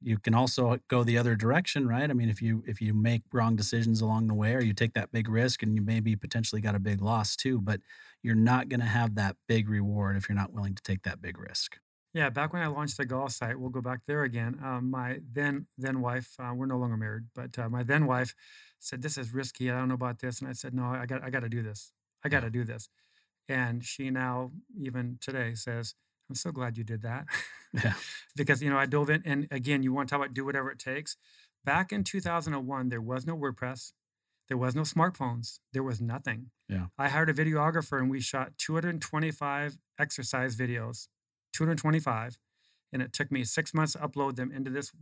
you 0.00 0.18
can 0.18 0.34
also 0.34 0.78
go 0.88 1.02
the 1.04 1.18
other 1.18 1.34
direction 1.34 1.86
right 1.88 2.10
i 2.10 2.12
mean 2.12 2.28
if 2.28 2.40
you 2.40 2.62
if 2.66 2.80
you 2.80 2.94
make 2.94 3.22
wrong 3.32 3.56
decisions 3.56 4.00
along 4.00 4.26
the 4.28 4.34
way 4.34 4.54
or 4.54 4.60
you 4.62 4.72
take 4.72 4.94
that 4.94 5.10
big 5.12 5.28
risk 5.28 5.62
and 5.62 5.74
you 5.74 5.82
maybe 5.82 6.14
potentially 6.16 6.60
got 6.60 6.74
a 6.74 6.78
big 6.78 7.00
loss 7.00 7.34
too 7.36 7.60
but 7.60 7.80
you're 8.22 8.34
not 8.34 8.68
going 8.68 8.80
to 8.80 8.86
have 8.86 9.14
that 9.14 9.36
big 9.48 9.68
reward 9.68 10.16
if 10.16 10.28
you're 10.28 10.36
not 10.36 10.52
willing 10.52 10.74
to 10.74 10.82
take 10.82 11.02
that 11.02 11.20
big 11.20 11.38
risk 11.38 11.78
Yeah, 12.14 12.30
back 12.30 12.52
when 12.52 12.62
I 12.62 12.66
launched 12.68 12.96
the 12.96 13.04
golf 13.04 13.32
site, 13.32 13.58
we'll 13.60 13.68
go 13.70 13.82
back 13.82 14.00
there 14.06 14.24
again. 14.24 14.58
Um, 14.64 14.90
my 14.90 15.20
then 15.30 15.66
then 15.76 16.00
wife, 16.00 16.34
uh, 16.40 16.52
we're 16.56 16.66
no 16.66 16.78
longer 16.78 16.96
married, 16.96 17.24
but 17.34 17.58
uh, 17.58 17.68
my 17.68 17.82
then 17.82 18.06
wife 18.06 18.34
said, 18.78 19.02
"This 19.02 19.18
is 19.18 19.32
risky. 19.34 19.70
I 19.70 19.78
don't 19.78 19.88
know 19.88 19.94
about 19.94 20.18
this." 20.20 20.40
And 20.40 20.48
I 20.48 20.52
said, 20.52 20.74
"No, 20.74 20.84
I 20.86 21.04
got 21.06 21.22
I 21.22 21.30
got 21.30 21.40
to 21.40 21.48
do 21.50 21.62
this. 21.62 21.92
I 22.24 22.28
got 22.30 22.40
to 22.40 22.50
do 22.50 22.64
this." 22.64 22.88
And 23.48 23.84
she 23.84 24.10
now 24.10 24.52
even 24.80 25.18
today 25.20 25.54
says, 25.54 25.94
"I'm 26.28 26.34
so 26.34 26.52
glad 26.52 26.76
you 26.78 26.84
did 26.84 27.02
that." 27.02 27.26
Yeah. 27.84 27.92
because 28.34 28.62
you 28.62 28.70
know 28.70 28.78
I 28.78 28.86
dove 28.86 29.10
in, 29.10 29.22
and 29.26 29.46
again, 29.50 29.82
you 29.82 29.92
want 29.92 30.08
to 30.08 30.12
talk 30.14 30.24
about 30.24 30.32
do 30.32 30.42
whatever 30.46 30.70
it 30.70 30.78
takes. 30.78 31.18
Back 31.66 31.92
in 31.92 32.02
2001, 32.02 32.88
there 32.88 33.02
was 33.02 33.26
no 33.26 33.36
WordPress, 33.36 33.92
there 34.48 34.56
was 34.56 34.74
no 34.74 34.82
smartphones, 34.82 35.58
there 35.74 35.82
was 35.82 36.00
nothing. 36.00 36.46
Yeah. 36.70 36.86
I 36.96 37.08
hired 37.10 37.28
a 37.28 37.34
videographer, 37.34 37.98
and 37.98 38.10
we 38.10 38.20
shot 38.20 38.56
225 38.56 39.76
exercise 39.98 40.56
videos 40.56 41.08
225 41.52 42.38
and 42.92 43.02
it 43.02 43.12
took 43.12 43.30
me 43.30 43.44
six 43.44 43.74
months 43.74 43.92
to 43.92 43.98
upload 43.98 44.36
them 44.36 44.52
into 44.52 44.70
this 44.70 44.92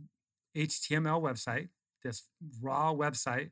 html 0.55 1.21
website 1.21 1.69
this 2.03 2.23
raw 2.61 2.93
website 2.93 3.49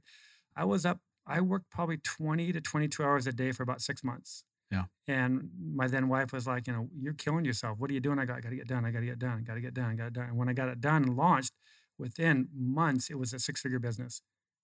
i 0.56 0.64
was 0.64 0.86
up 0.86 1.00
i 1.28 1.40
worked 1.42 1.70
probably 1.70 1.98
20 1.98 2.52
to 2.52 2.62
22 2.62 3.04
hours 3.04 3.28
a 3.28 3.32
day 3.32 3.52
for 3.52 3.64
about 3.64 3.82
six 3.82 4.04
months 4.04 4.44
Yeah. 4.72 4.86
and 5.07 5.49
my 5.74 5.88
then 5.88 6.07
wife 6.09 6.34
was 6.34 6.47
like 6.47 6.66
you 6.68 6.74
know 6.74 6.89
you're 6.99 7.13
killing 7.13 7.45
yourself. 7.45 7.78
What 7.80 7.89
are 7.91 7.93
you 7.93 7.99
doing? 7.99 8.18
I 8.20 8.26
got, 8.26 8.38
I 8.38 8.41
got 8.41 8.49
to 8.49 8.55
get 8.55 8.68
done. 8.68 8.84
I 8.86 8.91
got 8.91 9.01
to 9.01 9.05
get 9.05 9.20
done. 9.20 9.38
I 9.38 9.41
got 9.41 9.53
to 9.55 9.61
get 9.61 9.74
done. 9.76 9.95
Got 9.95 10.05
to 10.05 10.11
done. 10.11 10.30
And 10.30 10.38
when 10.38 10.49
i 10.49 10.53
got 10.53 10.70
it 10.70 10.82
done 10.82 11.03
and 11.03 11.16
launched 11.16 11.53
within 11.99 12.49
months 12.53 13.09
it 13.09 13.18
was 13.18 13.32
a 13.34 13.39
six 13.39 13.61
figure 13.61 13.80
business 13.80 14.22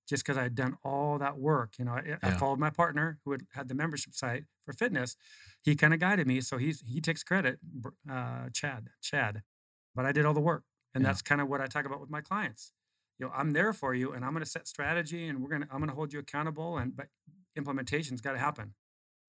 just 0.09 0.23
because 0.25 0.37
i 0.37 0.43
had 0.43 0.55
done 0.55 0.75
all 0.83 1.17
that 1.19 1.37
work 1.37 1.73
you 1.79 1.85
know 1.85 1.91
I, 1.93 2.17
I 2.23 2.31
followed 2.31 2.59
my 2.59 2.69
partner 2.71 3.19
who 3.23 3.31
had 3.31 3.43
had 3.53 3.67
the 3.69 3.75
membership 3.75 4.13
site 4.13 4.43
for 4.65 4.73
fitness. 4.73 5.15
He 5.63 5.75
kind 5.75 5.93
of 5.93 5.99
guided 5.99 6.27
me 6.27 6.41
so 6.41 6.57
he's 6.57 6.81
he 6.85 6.99
takes 6.99 7.23
credit 7.23 7.59
uh, 8.09 8.49
chad 8.53 8.89
chad. 9.01 9.43
But 9.95 10.05
i 10.05 10.11
did 10.11 10.25
all 10.25 10.33
the 10.33 10.41
work 10.41 10.63
and 10.95 11.03
Yeah. 11.03 11.09
that's 11.09 11.21
kind 11.21 11.39
of 11.41 11.47
what 11.47 11.61
i 11.61 11.67
talk 11.67 11.85
about 11.85 12.01
with 12.01 12.09
my 12.09 12.21
clients. 12.21 12.73
You 13.19 13.27
know 13.27 13.31
i'm 13.35 13.51
there 13.51 13.71
for 13.71 13.93
you 13.93 14.13
and 14.13 14.25
i'm 14.25 14.31
going 14.31 14.43
to 14.43 14.49
set 14.49 14.67
strategy 14.67 15.27
and 15.27 15.41
we're 15.41 15.49
going 15.49 15.61
to 15.61 15.67
i'm 15.71 15.77
going 15.77 15.89
to 15.89 15.95
hold 15.95 16.11
you 16.11 16.19
accountable 16.19 16.79
and 16.79 16.95
but 16.95 17.07
implementation's 17.55 18.19
got 18.21 18.31
to 18.33 18.39
happen 18.39 18.73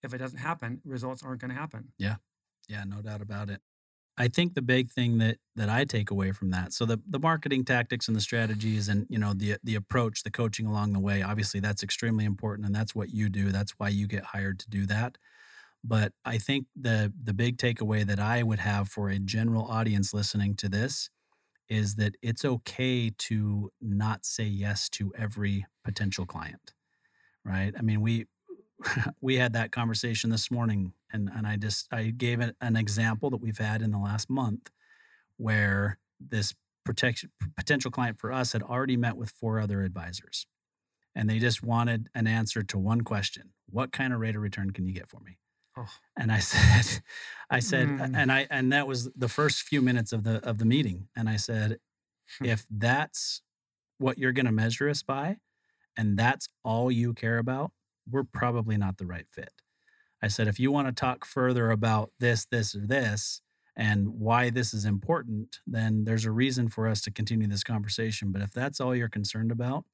if 0.03 0.12
it 0.14 0.18
doesn't 0.18 0.38
happen 0.38 0.80
results 0.84 1.22
aren't 1.22 1.40
going 1.40 1.50
to 1.50 1.57
happen. 1.57 1.92
Yeah. 1.98 2.16
Yeah, 2.68 2.84
no 2.84 3.03
doubt 3.03 3.22
about 3.22 3.50
it. 3.50 3.61
I 4.18 4.28
think 4.28 4.55
the 4.55 4.62
big 4.62 4.90
thing 4.90 5.18
that 5.18 5.38
that 5.57 5.68
i 5.70 5.84
take 5.84 6.11
away 6.11 6.32
from 6.32 6.50
that 6.50 6.72
so 6.72 6.84
the 6.84 7.00
the 7.09 7.18
marketing 7.18 7.64
tactics 7.64 8.09
and 8.09 8.16
the 8.16 8.20
strategies 8.20 8.88
and 8.88 9.07
you 9.09 9.18
know 9.18 9.32
the 9.34 9.57
the 9.64 9.74
approach 9.74 10.22
the 10.22 10.30
coaching 10.30 10.66
along 10.66 10.92
the 10.92 11.00
way 11.00 11.22
obviously 11.22 11.61
that's 11.61 11.82
extremely 11.82 12.24
important 12.24 12.66
and 12.66 12.74
that's 12.74 12.94
what 12.94 13.11
you 13.11 13.28
do. 13.28 13.50
That's 13.50 13.72
why 13.78 13.88
you 13.88 14.07
get 14.07 14.24
hired 14.24 14.59
to 14.61 14.70
do 14.70 14.86
that. 14.86 15.16
But 15.82 16.12
i 16.24 16.38
think 16.38 16.66
the 16.76 17.12
the 17.22 17.34
big 17.34 17.57
takeaway 17.57 18.05
that 18.07 18.20
i 18.20 18.42
would 18.42 18.61
have 18.61 18.88
for 18.88 19.09
a 19.09 19.18
general 19.18 19.64
audience 19.64 20.12
listening 20.14 20.55
to 20.57 20.68
this 20.68 21.11
is 21.68 21.96
that 21.96 22.14
it's 22.22 22.44
okay 22.44 23.11
to 23.16 23.70
not 23.80 24.24
say 24.26 24.44
yes 24.44 24.88
to 24.90 25.12
every 25.16 25.64
potential 25.84 26.26
client 26.26 26.74
right? 27.44 27.74
I 27.78 27.82
mean 27.82 28.00
we 28.00 28.26
we 29.20 29.37
had 29.37 29.53
that 29.53 29.72
conversation 29.72 30.30
this 30.30 30.51
morning 30.51 30.93
and 31.12 31.30
and 31.35 31.47
i 31.47 31.57
just 31.57 31.93
i 31.93 32.05
gave 32.11 32.41
it 32.41 32.57
an 32.61 32.76
example 32.76 33.30
that 33.30 33.39
we've 33.41 33.59
had 33.59 33.83
in 33.83 33.91
the 33.91 33.99
last 33.99 34.28
month 34.30 34.70
where 35.37 35.99
this 36.20 36.55
protection 36.85 37.30
potential 37.57 37.91
client 37.91 38.18
for 38.18 38.33
us 38.33 38.53
had 38.53 38.62
already 38.62 38.97
met 38.97 39.16
with 39.16 39.30
four 39.30 39.61
other 39.61 39.83
advisors 39.83 40.47
and 41.14 41.28
they 41.28 41.39
just 41.39 41.62
wanted 41.62 42.09
an 42.14 42.26
answer 42.26 42.62
to 42.62 42.78
one 42.78 43.03
question 43.03 43.53
what 43.70 43.93
kind 43.93 44.12
of 44.12 44.20
rate 44.20 44.37
of 44.37 44.43
return 44.43 44.70
can 44.70 44.87
you 44.87 44.93
get 44.93 45.09
for 45.09 45.20
me 45.20 45.39
oh 45.76 45.87
and 46.18 46.30
I 46.30 46.39
said, 46.53 47.03
I 47.49 47.61
said, 47.61 47.89
Mm. 47.89 48.12
and 48.14 48.30
I, 48.30 48.47
and 48.51 48.70
that 48.72 48.87
was 48.87 49.11
the 49.16 49.28
first 49.28 49.62
few 49.62 49.80
minutes 49.80 50.12
of 50.12 50.24
the 50.24 50.47
of 50.47 50.59
the 50.59 50.66
meeting. 50.66 51.09
And 51.16 51.26
I 51.26 51.37
said, 51.37 51.78
Hmm. 52.39 52.45
if 52.45 52.66
that's 52.70 53.41
what 53.99 54.18
you're 54.18 54.33
going 54.33 54.45
to 54.47 54.53
measure 54.53 54.91
us 54.91 55.03
by, 55.03 55.39
and 55.97 56.18
that's 56.18 56.49
all 56.64 56.91
you 56.93 57.14
care 57.14 57.39
about, 57.39 57.72
we're 58.11 58.24
probably 58.24 58.76
not 58.76 58.98
the 58.98 59.07
right 59.07 59.26
fit. 59.30 59.53
I 60.22 60.28
said, 60.28 60.48
if 60.48 60.61
you 60.61 60.70
want 60.70 60.88
to 60.88 60.92
talk 60.92 61.24
further 61.24 61.70
about 61.70 62.11
this, 62.20 62.46
this, 62.46 62.74
or 62.74 62.86
this, 62.86 63.40
and 63.76 64.09
why 64.09 64.50
this 64.50 64.74
is 64.74 64.84
important, 64.84 65.61
then 65.66 66.05
there's 66.05 66.26
a 66.26 66.30
reason 66.30 66.68
for 66.68 66.86
us 66.86 67.00
to 67.03 67.11
continue 67.11 67.48
this 67.48 67.64
conversation. 67.64 68.30
But 68.30 68.42
if 68.42 68.53
that's 68.53 68.80
all 68.80 68.94
you're 68.94 69.09
concerned 69.09 69.50
about, 69.50 69.84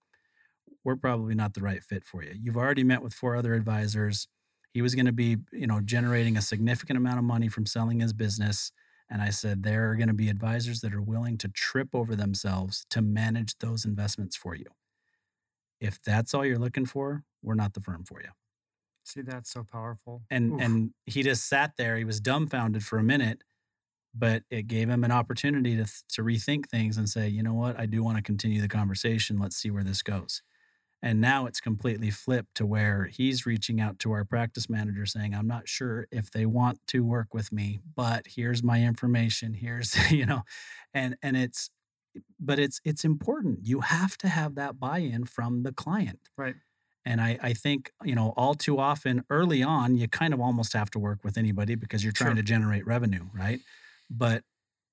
we're 0.84 0.96
probably 0.96 1.34
not 1.34 1.54
the 1.54 1.62
right 1.62 1.82
fit 1.82 2.04
for 2.04 2.22
you. 2.22 2.34
You've 2.40 2.56
already 2.56 2.84
met 2.84 3.02
with 3.02 3.14
four 3.14 3.36
other 3.36 3.54
advisors 3.54 4.28
he 4.72 4.82
was 4.82 4.94
going 4.94 5.06
to 5.06 5.12
be 5.12 5.36
you 5.52 5.66
know 5.66 5.80
generating 5.80 6.36
a 6.36 6.42
significant 6.42 6.96
amount 6.96 7.18
of 7.18 7.24
money 7.24 7.48
from 7.48 7.66
selling 7.66 8.00
his 8.00 8.12
business 8.12 8.72
and 9.10 9.22
i 9.22 9.30
said 9.30 9.62
there 9.62 9.90
are 9.90 9.96
going 9.96 10.08
to 10.08 10.14
be 10.14 10.28
advisors 10.28 10.80
that 10.80 10.94
are 10.94 11.02
willing 11.02 11.36
to 11.38 11.48
trip 11.48 11.88
over 11.94 12.14
themselves 12.14 12.86
to 12.90 13.02
manage 13.02 13.56
those 13.58 13.84
investments 13.84 14.36
for 14.36 14.54
you 14.54 14.66
if 15.80 16.00
that's 16.02 16.34
all 16.34 16.44
you're 16.44 16.58
looking 16.58 16.86
for 16.86 17.24
we're 17.42 17.54
not 17.54 17.74
the 17.74 17.80
firm 17.80 18.04
for 18.04 18.20
you 18.20 18.28
see 19.04 19.22
that's 19.22 19.50
so 19.50 19.64
powerful 19.64 20.22
and 20.30 20.52
Oof. 20.52 20.60
and 20.60 20.90
he 21.06 21.22
just 21.22 21.48
sat 21.48 21.72
there 21.78 21.96
he 21.96 22.04
was 22.04 22.20
dumbfounded 22.20 22.84
for 22.84 22.98
a 22.98 23.02
minute 23.02 23.42
but 24.14 24.42
it 24.50 24.66
gave 24.66 24.88
him 24.88 25.04
an 25.04 25.12
opportunity 25.12 25.76
to 25.76 25.84
to 26.10 26.22
rethink 26.22 26.68
things 26.68 26.96
and 26.96 27.08
say, 27.08 27.28
you 27.28 27.42
know 27.42 27.54
what, 27.54 27.78
I 27.78 27.86
do 27.86 28.02
want 28.02 28.16
to 28.16 28.22
continue 28.22 28.60
the 28.60 28.68
conversation. 28.68 29.38
Let's 29.38 29.56
see 29.56 29.70
where 29.70 29.84
this 29.84 30.02
goes. 30.02 30.42
And 31.00 31.20
now 31.20 31.46
it's 31.46 31.60
completely 31.60 32.10
flipped 32.10 32.56
to 32.56 32.66
where 32.66 33.04
he's 33.04 33.46
reaching 33.46 33.80
out 33.80 34.00
to 34.00 34.10
our 34.10 34.24
practice 34.24 34.68
manager 34.68 35.06
saying, 35.06 35.32
I'm 35.32 35.46
not 35.46 35.68
sure 35.68 36.08
if 36.10 36.32
they 36.32 36.44
want 36.44 36.80
to 36.88 37.04
work 37.04 37.32
with 37.32 37.52
me, 37.52 37.78
but 37.94 38.26
here's 38.26 38.64
my 38.64 38.82
information. 38.82 39.54
Here's, 39.54 39.96
you 40.10 40.26
know, 40.26 40.42
and 40.92 41.16
and 41.22 41.36
it's 41.36 41.70
but 42.40 42.58
it's 42.58 42.80
it's 42.84 43.04
important. 43.04 43.66
You 43.66 43.80
have 43.80 44.16
to 44.18 44.28
have 44.28 44.54
that 44.56 44.78
buy-in 44.80 45.24
from 45.24 45.62
the 45.62 45.72
client. 45.72 46.20
Right. 46.36 46.56
And 47.04 47.20
I, 47.20 47.38
I 47.42 47.52
think, 47.54 47.90
you 48.04 48.14
know, 48.14 48.34
all 48.36 48.54
too 48.54 48.78
often 48.78 49.24
early 49.30 49.62
on, 49.62 49.96
you 49.96 50.08
kind 50.08 50.34
of 50.34 50.40
almost 50.40 50.74
have 50.74 50.90
to 50.90 50.98
work 50.98 51.24
with 51.24 51.38
anybody 51.38 51.74
because 51.74 52.04
you're 52.04 52.12
trying 52.12 52.30
Sure. 52.30 52.36
to 52.36 52.42
generate 52.42 52.86
revenue, 52.86 53.24
right? 53.32 53.60
But 54.10 54.44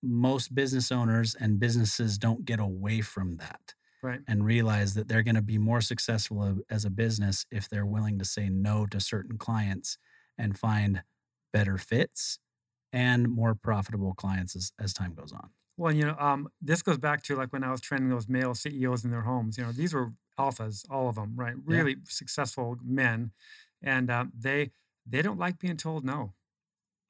most 0.02 0.54
business 0.56 0.92
owners 0.92 1.36
and 1.36 1.60
businesses 1.60 2.18
don't 2.18 2.46
get 2.46 2.60
away 2.60 3.02
from 3.02 3.38
that 3.38 3.74
Right. 4.02 4.22
and 4.28 4.46
realize 4.46 4.94
that 4.94 5.08
they're 5.08 5.24
going 5.24 5.36
to 5.36 5.42
be 5.42 5.58
more 5.58 5.82
successful 5.82 6.60
as 6.70 6.86
a 6.86 6.90
business 6.92 7.46
if 7.52 7.68
they're 7.68 7.86
willing 7.88 8.20
to 8.20 8.26
say 8.26 8.50
no 8.50 8.86
to 8.86 9.00
certain 9.02 9.38
clients 9.38 9.98
and 10.38 10.58
find 10.58 11.04
better 11.52 11.78
fits 11.78 12.40
and 12.94 13.28
more 13.28 13.56
profitable 13.56 14.14
clients 14.14 14.56
as, 14.56 14.72
as 14.80 14.94
time 14.94 15.16
goes 15.16 15.34
on. 15.34 15.50
Well, 15.78 15.94
you 15.94 16.06
know, 16.06 16.16
um, 16.18 16.50
this 16.62 16.82
goes 16.82 16.98
back 16.98 17.22
to 17.24 17.36
like 17.36 17.52
when 17.52 17.64
I 17.64 17.72
was 17.72 17.82
training 17.82 18.10
those 18.10 18.30
male 18.30 18.56
CEOs 18.56 19.04
in 19.04 19.12
their 19.12 19.22
homes. 19.22 19.58
You 19.58 19.66
know, 19.66 19.72
these 19.72 19.94
were 19.94 20.14
alphas, 20.40 20.86
all 20.90 21.10
of 21.10 21.16
them, 21.16 21.36
right? 21.36 21.56
Yeah. 21.68 21.78
Really 21.78 21.98
successful 22.06 22.78
men, 22.84 23.32
and 23.82 24.10
um, 24.10 24.32
they 24.38 24.72
they 25.06 25.22
don't 25.22 25.40
like 25.40 25.60
being 25.60 25.78
told 25.78 26.06
no. 26.06 26.34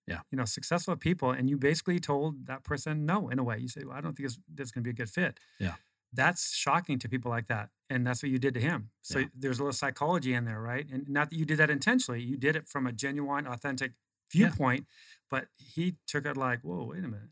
Yeah. 0.07 0.19
You 0.31 0.37
know, 0.37 0.45
successful 0.45 0.95
people, 0.95 1.31
and 1.31 1.49
you 1.49 1.57
basically 1.57 1.99
told 1.99 2.45
that 2.47 2.63
person 2.63 3.05
no 3.05 3.29
in 3.29 3.39
a 3.39 3.43
way. 3.43 3.57
You 3.59 3.67
say, 3.67 3.83
well, 3.85 3.97
"I 3.97 4.01
don't 4.01 4.15
think 4.15 4.29
this, 4.29 4.39
this 4.53 4.65
is 4.67 4.71
going 4.71 4.83
to 4.83 4.87
be 4.87 4.91
a 4.91 4.93
good 4.93 5.09
fit." 5.09 5.39
Yeah. 5.59 5.75
That's 6.13 6.55
shocking 6.55 6.99
to 6.99 7.09
people 7.09 7.29
like 7.31 7.47
that, 7.47 7.69
and 7.89 8.05
that's 8.05 8.23
what 8.23 8.31
you 8.31 8.37
did 8.39 8.53
to 8.55 8.61
him. 8.61 8.91
So 9.01 9.19
Yeah. 9.19 9.25
there's 9.35 9.59
a 9.59 9.63
little 9.63 9.73
psychology 9.73 10.33
in 10.33 10.45
there, 10.45 10.61
right? 10.61 10.87
And 10.91 11.07
not 11.09 11.29
that 11.29 11.35
you 11.37 11.45
did 11.45 11.57
that 11.57 11.69
intentionally. 11.69 12.21
You 12.23 12.37
did 12.37 12.55
it 12.55 12.67
from 12.69 12.87
a 12.87 12.91
genuine, 12.93 13.47
authentic 13.47 13.93
Yeah. 14.33 14.47
viewpoint, 14.49 14.87
but 15.29 15.47
he 15.55 15.97
took 16.07 16.25
it 16.25 16.37
like, 16.37 16.61
"Whoa, 16.61 16.85
wait 16.85 17.03
a 17.03 17.07
minute." 17.07 17.29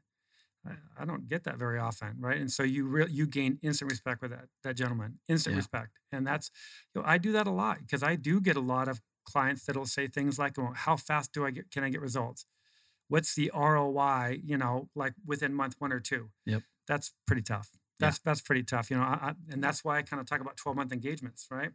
I, 0.97 1.05
don't 1.05 1.27
get 1.27 1.43
that 1.43 1.57
very 1.57 1.77
often, 1.77 2.15
right? 2.19 2.39
And 2.39 2.51
so 2.51 2.63
you 2.63 2.85
re- 2.85 3.09
you 3.09 3.27
gain 3.27 3.59
instant 3.61 3.91
respect 3.91 4.21
with 4.21 4.31
that 4.31 4.45
that 4.63 4.75
gentleman, 4.75 5.19
instant 5.27 5.53
Yeah. 5.55 5.57
respect, 5.57 5.99
and 6.11 6.25
that's 6.25 6.49
you 6.93 7.01
know 7.01 7.07
I 7.07 7.17
do 7.17 7.33
that 7.33 7.47
a 7.47 7.51
lot 7.51 7.79
because 7.79 8.03
I 8.03 8.15
do 8.15 8.39
get 8.39 8.55
a 8.55 8.61
lot 8.61 8.87
of 8.87 9.01
clients 9.25 9.65
that'll 9.65 9.85
say 9.85 10.07
things 10.07 10.39
like, 10.39 10.57
well, 10.57 10.73
"How 10.75 10.95
fast 10.95 11.33
do 11.33 11.45
I 11.45 11.51
get? 11.51 11.69
Can 11.71 11.83
I 11.83 11.89
get 11.89 12.01
results? 12.01 12.45
What's 13.09 13.35
the 13.35 13.51
ROI? 13.53 14.41
You 14.43 14.57
know, 14.57 14.89
like 14.95 15.13
within 15.25 15.53
month 15.53 15.75
one 15.79 15.91
or 15.93 15.99
two? 15.99 16.29
Yep. 16.45 16.63
That's 16.87 17.11
pretty 17.27 17.41
tough. 17.43 17.69
Yeah. 17.73 18.07
That's 18.07 18.19
that's 18.19 18.41
pretty 18.41 18.63
tough, 18.63 18.89
you 18.89 18.97
know, 18.97 19.03
I, 19.03 19.13
I, 19.29 19.33
and 19.51 19.63
that's 19.63 19.83
why 19.83 19.97
I 19.97 20.01
kind 20.01 20.19
of 20.19 20.25
talk 20.27 20.41
about 20.41 20.57
twelve 20.57 20.75
month 20.77 20.91
engagements, 20.91 21.47
right? 21.51 21.71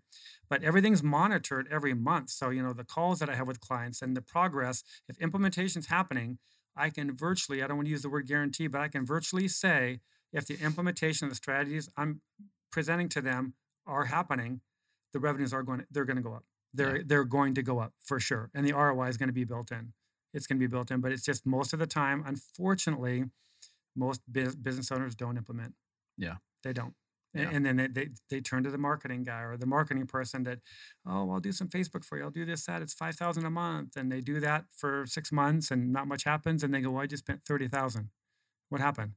But 0.51 0.62
everything's 0.62 1.03
monitored 1.03 1.68
every 1.70 1.95
month, 1.95 2.30
so 2.30 2.51
you 2.51 2.62
know 2.62 2.72
the 2.72 2.84
calls 2.84 3.18
that 3.20 3.30
I 3.30 3.34
have 3.34 3.47
with 3.47 3.61
clients 3.61 4.03
and 4.03 4.16
the 4.16 4.22
progress. 4.22 4.82
If 5.09 5.16
implementation's 5.18 5.86
happening, 5.86 6.39
I 6.79 6.91
can 6.91 7.16
virtually, 7.16 7.62
I 7.62 7.66
don't 7.66 7.76
want 7.76 7.87
to 7.87 7.91
use 7.91 8.03
the 8.03 8.09
word 8.09 8.26
guarantee, 8.26 8.66
but 8.66 8.81
I 8.81 8.89
can 8.89 9.05
virtually 9.05 9.49
say 9.49 10.01
if 10.33 10.47
the 10.47 10.59
implementation 10.62 11.26
of 11.26 11.31
the 11.31 11.37
strategies 11.37 11.89
I'm 11.97 12.20
presenting 12.70 13.09
to 13.11 13.20
them 13.20 13.55
are 13.87 14.05
happening, 14.05 14.61
the 15.12 15.18
revenues 15.18 15.53
are 15.53 15.62
going 15.62 15.81
to, 15.81 15.87
they're 15.91 16.05
going 16.05 16.16
to 16.16 16.22
go 16.22 16.35
up. 16.35 16.45
They're 16.74 17.03
they're 17.03 17.24
going 17.24 17.55
to 17.55 17.62
go 17.62 17.79
up 17.79 17.95
for 17.99 18.20
sure. 18.20 18.51
And 18.55 18.66
the 18.66 18.74
ROI 18.74 19.09
is 19.09 19.16
going 19.16 19.31
to 19.31 19.33
be 19.33 19.45
built 19.45 19.72
in. 19.72 19.95
It's 20.35 20.47
going 20.47 20.59
to 20.59 20.61
be 20.61 20.70
built 20.70 20.91
in, 20.91 21.01
but 21.01 21.12
it's 21.12 21.22
just 21.24 21.47
most 21.47 21.72
of 21.72 21.79
the 21.79 21.87
time, 21.87 22.22
unfortunately, 22.26 23.24
most 23.97 24.20
business 24.31 24.93
owners 24.93 25.14
don't 25.14 25.39
implement. 25.39 25.74
Yeah. 26.18 26.37
They 26.62 26.74
don't. 26.74 26.95
Yeah. 27.35 27.51
And 27.53 27.64
then 27.64 27.76
they, 27.76 27.87
they 27.89 28.09
they 28.31 28.41
turn 28.41 28.64
to 28.64 28.70
the 28.70 28.79
marketing 28.79 29.22
guy 29.22 29.43
or 29.43 29.57
the 29.57 29.66
marketing 29.66 30.07
person 30.07 30.45
that, 30.45 30.59
oh, 31.07 31.31
I'll 31.31 31.41
do 31.41 31.53
some 31.53 31.68
Facebook 31.68 32.05
for 32.05 32.16
you. 32.18 32.24
I'll 32.24 32.31
do 32.31 32.45
this, 32.45 32.64
that. 32.66 32.83
It's 32.83 32.95
five 32.95 33.16
thousand 33.16 33.45
a 33.45 33.51
month, 33.51 33.97
and 33.97 34.11
they 34.11 34.20
do 34.20 34.41
that 34.41 34.64
for 34.72 35.05
six 35.07 35.31
months, 35.31 35.70
and 35.70 35.93
not 35.93 36.09
much 36.09 36.24
happens. 36.24 36.62
And 36.62 36.72
they 36.72 36.81
go, 36.81 36.91
well, 36.91 37.03
I 37.03 37.07
just 37.07 37.24
spent 37.24 37.43
thirty 37.47 37.68
thousand. 37.68 38.11
What 38.70 38.81
happened? 38.81 39.12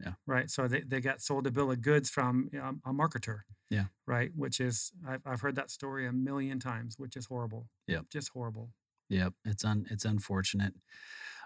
Yeah. 0.00 0.12
Right. 0.26 0.48
So 0.50 0.68
they, 0.68 0.82
they 0.86 1.00
got 1.00 1.20
sold 1.20 1.46
a 1.46 1.50
bill 1.50 1.70
of 1.70 1.82
goods 1.82 2.08
from 2.08 2.50
um, 2.62 2.80
a 2.86 2.90
marketer. 2.90 3.40
Yeah. 3.70 3.86
Right. 4.06 4.30
Which 4.36 4.60
is 4.60 4.92
I've 5.06 5.22
I've 5.26 5.40
heard 5.40 5.56
that 5.56 5.70
story 5.70 6.06
a 6.06 6.12
million 6.12 6.60
times, 6.60 6.94
which 6.98 7.16
is 7.16 7.26
horrible. 7.26 7.66
Yep. 7.88 8.04
Just 8.10 8.30
horrible. 8.32 8.70
Yep, 9.10 9.32
it's 9.46 9.64
un 9.64 9.86
it's 9.90 10.04
unfortunate. 10.04 10.74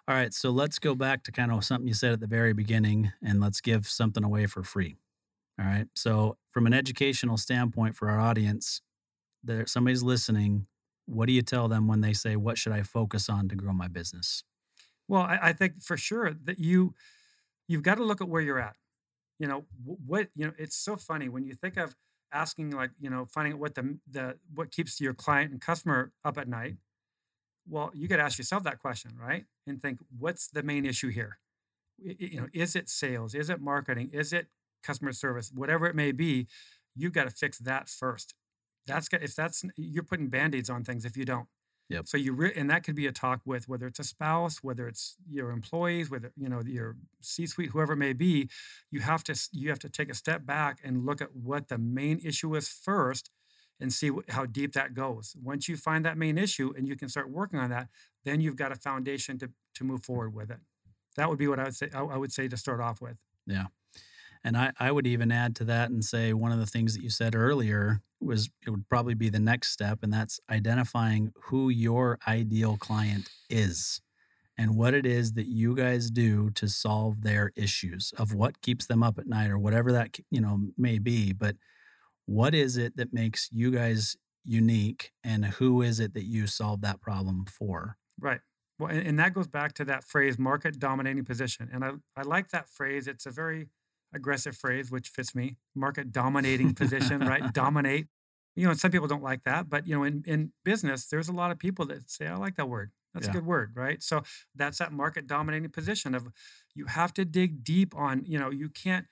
All 0.09 0.17
right, 0.17 0.35
so 0.35 0.51
let's 0.51 0.81
go 0.81 0.97
back 0.97 1.23
to 1.23 1.31
kind 1.31 1.53
of 1.53 1.65
something 1.65 1.87
you 1.87 1.95
said 1.95 2.13
at 2.13 2.19
the 2.19 2.27
very 2.27 2.53
beginning 2.53 3.13
and 3.25 3.41
let's 3.41 3.61
give 3.61 3.87
something 3.87 4.25
away 4.25 4.47
for 4.47 4.65
free. 4.65 4.97
All 5.63 5.69
right. 5.69 5.87
So 5.95 6.37
from 6.51 6.67
an 6.67 6.73
educational 6.73 7.37
standpoint 7.37 7.95
for 7.95 8.11
our 8.11 8.19
audience, 8.19 8.81
there 9.45 9.67
somebody's 9.67 10.03
listening, 10.03 10.67
what 11.07 11.27
do 11.27 11.33
you 11.33 11.43
tell 11.43 11.69
them 11.69 11.87
when 11.87 12.01
they 12.01 12.13
say, 12.13 12.37
What 12.37 12.59
should 12.59 12.73
I 12.73 12.83
focus 12.83 13.29
on 13.29 13.49
to 13.49 13.55
grow 13.55 13.73
my 13.73 13.89
business? 13.89 14.43
Well, 15.09 15.23
I, 15.23 15.39
I 15.43 15.53
think 15.53 15.83
for 15.83 15.97
sure 15.97 16.33
that 16.45 16.59
you 16.59 16.95
you've 17.69 17.83
got 17.83 17.97
to 17.97 18.05
look 18.05 18.21
at 18.21 18.29
where 18.29 18.43
you're 18.43 18.61
at. 18.61 18.77
You 19.39 19.49
know 19.49 19.65
what 19.85 20.29
you 20.35 20.47
know. 20.47 20.53
It's 20.59 20.77
so 20.77 20.97
funny 20.97 21.29
when 21.29 21.45
you 21.45 21.55
think 21.55 21.77
of 21.77 21.95
asking 22.33 22.71
like 22.71 22.91
you 23.01 23.11
know 23.11 23.27
finding 23.27 23.55
out 23.55 23.59
what 23.59 23.75
the 23.75 23.99
the 24.11 24.37
what 24.55 24.71
keeps 24.71 25.01
your 25.01 25.15
client 25.15 25.53
and 25.53 25.61
customer 25.61 26.13
up 26.25 26.39
at 26.39 26.49
night. 26.49 26.77
Well, 27.69 27.91
you 27.95 28.09
got 28.09 28.17
to 28.17 28.23
ask 28.23 28.39
yourself 28.39 28.65
that 28.65 28.81
question, 28.81 29.13
right? 29.21 29.45
And 29.67 29.81
think, 29.81 30.01
what's 30.19 30.49
the 30.49 30.65
main 30.65 30.85
issue 30.85 31.11
here? 31.11 31.39
You 31.99 32.41
know, 32.41 32.49
is 32.53 32.75
it 32.75 32.89
sales? 32.89 33.35
Is 33.35 33.51
it 33.51 33.61
marketing? 33.61 34.11
Is 34.13 34.33
it 34.33 34.49
customer 34.83 35.13
service? 35.13 35.51
Whatever 35.55 35.87
it 35.87 35.95
may 35.95 36.13
be, 36.13 36.47
you've 36.95 37.13
got 37.13 37.25
to 37.25 37.31
fix 37.31 37.59
that 37.59 37.89
first. 37.89 38.35
That's 38.87 39.09
got 39.09 39.23
if 39.23 39.35
that's 39.35 39.65
you're 39.77 40.03
putting 40.03 40.29
band-aids 40.29 40.71
on 40.71 40.85
things 40.85 41.05
if 41.05 41.17
you 41.17 41.25
don't. 41.25 41.47
Yep. 41.89 42.09
So 42.09 42.17
you 42.17 42.33
re- 42.33 42.53
and 42.57 42.71
that 42.71 42.85
could 42.85 42.95
be 42.95 43.07
a 43.07 43.13
talk 43.13 43.43
with 43.45 43.69
whether 43.69 43.87
it's 43.87 43.99
a 43.99 44.05
spouse, 44.05 44.63
whether 44.63 44.89
it's 44.89 45.17
your 45.29 45.51
employees, 45.51 46.11
whether 46.11 46.33
you 46.37 46.49
know 46.49 46.63
your 46.65 46.97
C-suite, 47.21 47.71
whoever 47.71 47.93
it 47.93 47.99
may 47.99 48.13
be. 48.13 48.49
You 48.91 49.01
have 49.01 49.23
to 49.25 49.49
you 49.53 49.69
have 49.69 49.79
to 49.81 49.89
take 49.89 50.11
a 50.11 50.15
step 50.15 50.47
back 50.47 50.79
and 50.83 51.05
look 51.05 51.21
at 51.21 51.35
what 51.37 51.69
the 51.69 51.79
main 51.79 52.19
issue 52.25 52.55
is 52.55 52.69
first, 52.69 53.31
and 53.79 53.93
see 53.93 54.09
wh- 54.09 54.33
how 54.33 54.47
deep 54.47 54.73
that 54.73 54.95
goes. 54.95 55.37
Once 55.43 55.69
you 55.69 55.77
find 55.77 56.05
that 56.05 56.17
main 56.17 56.39
issue 56.39 56.73
and 56.77 56.89
you 56.89 56.97
can 56.97 57.09
start 57.09 57.31
working 57.31 57.59
on 57.59 57.71
that, 57.71 57.89
then 58.25 58.41
you've 58.41 58.57
got 58.57 58.73
a 58.73 58.77
foundation 58.77 59.39
to 59.39 59.51
to 59.75 59.85
move 59.85 60.03
forward 60.05 60.35
with 60.35 60.51
it. 60.51 60.59
That 61.17 61.29
would 61.29 61.39
be 61.39 61.49
what 61.49 61.59
I 61.59 61.65
would 61.65 61.77
say. 61.77 61.91
I, 61.95 62.01
I 62.01 62.17
would 62.17 62.33
say 62.33 62.49
to 62.49 62.57
start 62.57 62.81
off 62.81 63.03
with. 63.03 63.19
Yeah. 63.47 63.67
And 64.45 64.57
I, 64.57 64.73
I 64.81 64.91
would 64.91 65.07
even 65.07 65.31
add 65.31 65.55
to 65.57 65.65
that 65.65 65.91
and 65.91 66.05
say 66.05 66.33
one 66.33 66.53
of 66.53 66.59
the 66.59 66.67
things 66.67 66.95
that 66.95 67.03
you 67.03 67.11
said 67.11 67.35
earlier 67.35 68.01
was 68.21 68.51
it 68.67 68.71
would 68.71 68.89
probably 68.89 69.15
be 69.15 69.29
the 69.29 69.39
next 69.39 69.73
step, 69.73 70.01
and 70.03 70.13
that's 70.13 70.41
identifying 70.51 71.33
who 71.45 71.69
your 71.69 72.19
ideal 72.27 72.77
client 72.77 73.29
is 73.49 74.01
and 74.59 74.77
what 74.77 74.95
it 74.95 75.07
is 75.07 75.33
that 75.33 75.47
you 75.47 75.75
guys 75.75 76.11
do 76.11 76.51
to 76.51 76.69
solve 76.69 77.23
their 77.23 77.53
issues 77.57 78.13
of 78.19 78.35
what 78.35 78.61
keeps 78.61 78.87
them 78.87 79.03
up 79.03 79.19
at 79.19 79.27
night 79.27 79.51
or 79.51 79.59
whatever 79.59 79.93
that 79.93 80.19
you 80.31 80.41
know 80.41 80.61
may 80.77 80.99
be. 80.99 81.33
But 81.33 81.57
what 82.27 82.55
is 82.55 82.77
it 82.77 82.97
that 82.97 83.13
makes 83.13 83.49
you 83.51 83.71
guys 83.71 84.17
unique 84.45 85.13
and 85.25 85.45
who 85.45 85.83
is 85.83 86.01
it 86.01 86.15
that 86.15 86.25
you 86.25 86.47
solve 86.47 86.81
that 86.83 87.01
problem 87.01 87.47
for? 87.47 87.97
Right. 88.21 88.41
Well, 88.79 88.91
and, 88.91 89.19
that 89.19 89.35
goes 89.35 89.47
back 89.47 89.75
to 89.75 89.85
that 89.87 90.05
phrase, 90.05 90.39
market 90.39 90.79
dominating 90.79 91.25
position. 91.25 91.69
And 91.73 91.85
I, 91.85 91.91
I 92.17 92.23
like 92.23 92.49
that 92.51 92.69
phrase. 92.69 93.07
It's 93.07 93.27
a 93.27 93.31
very 93.31 93.69
aggressive 94.15 94.57
phrase, 94.57 94.91
which 94.91 95.09
fits 95.09 95.35
me. 95.35 95.57
Market 95.75 96.13
dominating 96.13 96.75
position, 96.75 97.21
right? 97.27 97.53
Dominate. 97.53 98.07
You 98.55 98.65
know, 98.65 98.71
and 98.71 98.79
some 98.79 98.91
people 98.91 99.09
don't 99.09 99.23
like 99.23 99.45
that, 99.45 99.71
but 99.71 99.87
you 99.87 99.97
know, 99.97 100.05
in, 100.05 100.23
in 100.27 100.53
business, 100.63 101.07
there's 101.07 101.29
a 101.29 101.33
lot 101.33 101.51
of 101.51 101.59
people 101.59 101.87
that 101.87 102.11
say, 102.11 102.27
I 102.27 102.37
like 102.37 102.57
that 102.57 102.69
word. 102.69 102.91
That's 103.15 103.27
Yeah. 103.27 103.31
a 103.31 103.35
good 103.35 103.47
word, 103.47 103.73
right? 103.75 104.03
So 104.03 104.23
that's 104.55 104.79
that 104.79 104.93
market 104.93 105.27
dominating 105.27 105.71
position 105.71 106.15
of 106.15 106.29
you 106.75 106.85
have 106.87 107.15
to 107.15 107.25
dig 107.25 107.65
deep 107.65 107.95
on, 107.97 108.25
you 108.27 108.39
know, 108.39 108.51
you 108.51 108.69
can't. 108.69 109.07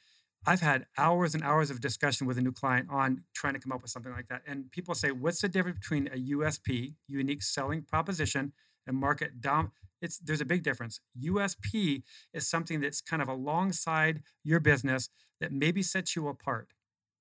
I've 0.46 0.60
had 0.60 0.86
hours 0.96 1.34
and 1.34 1.42
hours 1.42 1.70
of 1.70 1.80
discussion 1.80 2.26
with 2.26 2.38
a 2.38 2.40
new 2.40 2.52
client 2.52 2.88
on 2.90 3.24
trying 3.34 3.52
to 3.54 3.60
come 3.60 3.72
up 3.72 3.82
with 3.82 3.90
something 3.90 4.12
like 4.12 4.28
that. 4.28 4.42
And 4.46 4.70
people 4.70 4.94
say, 4.94 5.10
what's 5.10 5.42
the 5.42 5.48
difference 5.48 5.78
between 5.78 6.06
a 6.08 6.16
USP, 6.34 6.94
unique 7.08 7.42
selling 7.42 7.82
proposition, 7.82 8.52
and 8.86 8.96
market 8.96 9.40
dom 9.42 9.72
it's 10.00 10.18
there's 10.18 10.40
a 10.40 10.46
big 10.46 10.62
difference. 10.62 11.00
Usp 11.22 12.02
is 12.32 12.48
something 12.48 12.80
that's 12.80 13.00
kind 13.00 13.22
of 13.22 13.28
alongside 13.28 14.22
your 14.44 14.60
business 14.60 15.08
that 15.40 15.52
maybe 15.52 15.82
sets 15.82 16.16
you 16.16 16.28
apart 16.28 16.68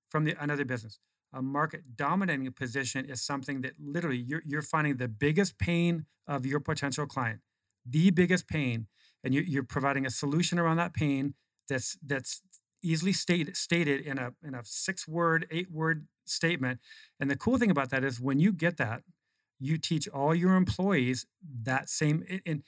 from 0.10 0.24
the 0.26 0.36
another 0.42 0.66
business. 0.66 1.00
A 1.34 1.42
market 1.42 1.82
dominating 1.96 2.52
position 2.52 3.06
is 3.06 3.22
something 3.22 3.62
that 3.62 3.74
literally 3.80 4.18
you're, 4.18 4.42
you're 4.46 4.64
finding 4.64 4.98
the 4.98 5.08
biggest 5.08 5.60
pain 5.60 6.06
of 6.28 6.46
your 6.46 6.60
potential 6.60 7.06
client 7.06 7.40
the 7.86 8.10
biggest 8.12 8.48
pain 8.48 8.88
and 9.24 9.34
you, 9.34 9.42
you're 9.42 9.64
providing 9.64 10.06
a 10.06 10.10
solution 10.10 10.60
around 10.60 10.78
that 10.78 10.94
pain 10.94 11.34
that's 11.68 11.98
that's 12.06 12.42
easily 12.82 13.14
stated 13.14 13.56
stated 13.58 14.02
in 14.02 14.18
a 14.18 14.34
in 14.44 14.56
a 14.56 14.62
six 14.64 15.08
word 15.08 15.48
eight 15.52 15.72
word 15.72 16.08
statement. 16.26 16.80
And 17.20 17.30
the 17.30 17.36
cool 17.36 17.58
thing 17.58 17.72
about 17.72 17.90
that 17.90 18.04
is 18.04 18.20
when 18.20 18.40
you 18.40 18.52
get 18.52 18.78
that 18.78 19.04
you 19.60 19.78
teach 19.78 20.08
all 20.08 20.34
your 20.34 20.56
employees 20.56 21.26
that 21.64 21.90
same 21.90 22.24
and 22.46 22.64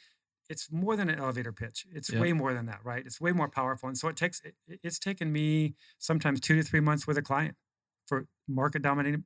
it's 0.49 0.69
more 0.71 0.97
than 0.97 1.09
an 1.09 1.17
elevator 1.17 1.53
pitch. 1.53 1.85
It's 1.93 2.11
Yep. 2.11 2.21
way 2.21 2.33
more 2.33 2.53
than 2.53 2.65
that, 2.65 2.83
right? 2.83 3.05
It's 3.05 3.21
way 3.21 3.31
more 3.31 3.47
powerful. 3.47 3.87
And 3.87 3.97
so 3.97 4.09
it 4.09 4.17
takes 4.17 4.41
it- 4.41 4.57
it's 4.67 4.99
taken 4.99 5.31
me 5.31 5.75
sometimes 5.97 6.41
two 6.41 6.55
to 6.55 6.63
three 6.63 6.81
months 6.81 7.07
with 7.07 7.17
a 7.17 7.21
client 7.21 7.55
for 8.05 8.27
market 8.47 8.81
dominating. 8.81 9.25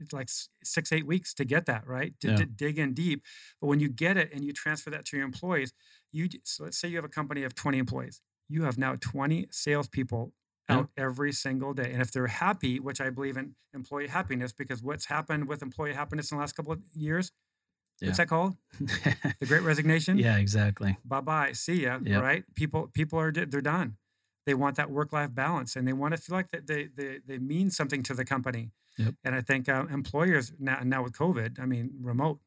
It's 0.00 0.12
like 0.12 0.28
six, 0.62 0.92
eight 0.92 1.06
weeks 1.06 1.32
to 1.34 1.44
get 1.44 1.66
that, 1.66 1.86
right? 1.86 2.18
To, 2.20 2.28
Yeah. 2.28 2.36
to 2.36 2.44
dig 2.44 2.78
in 2.78 2.92
deep. 2.94 3.24
But 3.60 3.68
when 3.68 3.80
you 3.80 3.88
get 3.88 4.16
it 4.18 4.32
and 4.32 4.44
you 4.44 4.52
transfer 4.52 4.90
that 4.90 5.06
to 5.06 5.16
your 5.16 5.24
employees, 5.24 5.72
you 6.12 6.28
so 6.44 6.64
let's 6.64 6.78
say 6.78 6.88
you 6.88 6.96
have 6.96 7.04
a 7.04 7.08
company 7.08 7.42
of 7.44 7.54
20 7.54 7.78
employees. 7.78 8.20
You 8.48 8.62
have 8.64 8.76
now 8.78 8.96
20 8.96 9.48
salespeople 9.50 10.34
Yeah. 10.68 10.76
out 10.76 10.90
every 10.96 11.32
single 11.32 11.72
day. 11.74 11.90
And 11.92 12.02
if 12.02 12.10
they're 12.12 12.26
happy, 12.26 12.78
which 12.80 13.00
I 13.00 13.10
believe 13.10 13.36
in 13.36 13.54
employee 13.74 14.08
happiness, 14.08 14.52
because 14.52 14.82
what's 14.82 15.06
happened 15.06 15.48
with 15.48 15.62
employee 15.62 15.94
happiness 15.94 16.30
in 16.30 16.36
the 16.36 16.40
last 16.40 16.54
couple 16.56 16.72
of 16.72 16.80
years, 16.94 17.32
Yeah. 18.00 18.08
what's 18.08 18.18
that 18.18 18.28
called? 18.28 18.56
The 19.40 19.46
Great 19.46 19.62
Resignation. 19.62 20.18
yeah, 20.18 20.36
exactly. 20.36 20.98
Bye 21.04 21.20
bye. 21.22 21.52
See 21.52 21.82
ya. 21.84 21.98
Yep. 22.02 22.22
Right. 22.22 22.44
People 22.54 22.88
people 22.92 23.18
are 23.18 23.32
they're 23.32 23.60
done. 23.62 23.96
They 24.46 24.54
want 24.54 24.76
that 24.76 24.90
work 24.90 25.12
life 25.12 25.34
balance, 25.34 25.76
and 25.76 25.86
they 25.86 25.92
want 25.92 26.14
to 26.16 26.20
feel 26.20 26.36
like 26.36 26.50
that 26.52 26.66
they 26.66 26.88
they 26.94 27.20
they 27.26 27.38
mean 27.38 27.70
something 27.70 28.02
to 28.04 28.14
the 28.14 28.24
company. 28.24 28.70
Yep. 28.98 29.14
And 29.24 29.34
I 29.34 29.40
think 29.42 29.68
uh, 29.68 29.84
employers 29.90 30.52
now 30.58 30.80
now 30.84 31.02
with 31.02 31.12
COVID, 31.12 31.58
I 31.60 31.66
mean 31.66 31.90
remote, 32.00 32.40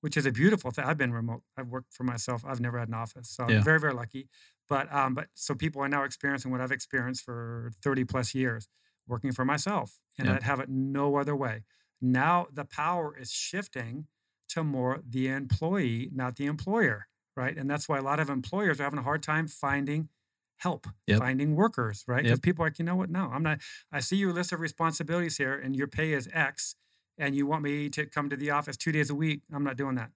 which 0.00 0.16
is 0.16 0.26
a 0.26 0.32
beautiful 0.32 0.70
thing. 0.70 0.84
I've 0.84 0.98
been 0.98 1.12
remote. 1.12 1.42
I've 1.56 1.68
worked 1.68 1.92
for 1.92 2.04
myself. 2.04 2.44
I've 2.46 2.60
never 2.60 2.78
had 2.78 2.88
an 2.88 2.94
office, 2.94 3.28
so 3.30 3.48
Yeah. 3.48 3.56
I'm 3.58 3.64
very 3.64 3.80
very 3.80 3.94
lucky. 3.94 4.28
But 4.68 4.92
um, 4.92 5.14
but 5.14 5.28
so 5.34 5.54
people 5.54 5.82
are 5.82 5.88
now 5.88 6.04
experiencing 6.04 6.50
what 6.50 6.60
I've 6.60 6.72
experienced 6.72 7.24
for 7.24 7.70
30 7.82 8.04
plus 8.04 8.34
years, 8.34 8.68
working 9.06 9.32
for 9.32 9.44
myself, 9.44 9.98
and 10.18 10.30
Yep. 10.30 10.32
I'd 10.32 10.42
have 10.42 10.60
it 10.60 10.68
no 10.68 11.16
other 11.16 11.36
way. 11.36 11.64
Now 12.00 12.46
the 12.52 12.64
power 12.64 13.16
is 13.16 13.30
shifting 13.30 14.08
to 14.48 14.64
more 14.64 15.00
the 15.06 15.28
employee, 15.28 16.10
not 16.12 16.36
the 16.36 16.46
employer, 16.46 17.06
right? 17.36 17.56
And 17.56 17.68
that's 17.70 17.88
why 17.88 17.98
a 17.98 18.02
lot 18.02 18.20
of 18.20 18.30
employers 18.30 18.80
are 18.80 18.84
having 18.84 18.98
a 18.98 19.02
hard 19.02 19.22
time 19.22 19.48
finding 19.48 20.08
help, 20.56 20.86
Yep. 21.06 21.24
finding 21.24 21.56
workers, 21.56 22.04
right? 22.06 22.22
Because 22.26 22.38
Yep. 22.38 22.40
people 22.40 22.64
are 22.64 22.68
like, 22.68 22.78
you 22.78 22.84
know 22.84 22.96
what? 22.96 23.10
No, 23.10 23.30
I'm 23.30 23.42
not. 23.42 23.60
I 23.92 24.00
see 24.00 24.16
your 24.16 24.32
list 24.32 24.52
of 24.52 24.60
responsibilities 24.60 25.36
here, 25.36 25.54
and 25.58 25.76
your 25.76 25.88
pay 25.88 26.12
is 26.12 26.28
X, 26.32 26.76
and 27.18 27.34
you 27.34 27.46
want 27.46 27.62
me 27.62 27.88
to 27.90 28.06
come 28.06 28.30
to 28.30 28.36
the 28.36 28.50
office 28.50 28.76
two 28.76 28.92
days 28.92 29.10
a 29.10 29.14
week. 29.14 29.42
I'm 29.52 29.64
not 29.64 29.76
doing 29.76 29.96
that. 29.96 30.10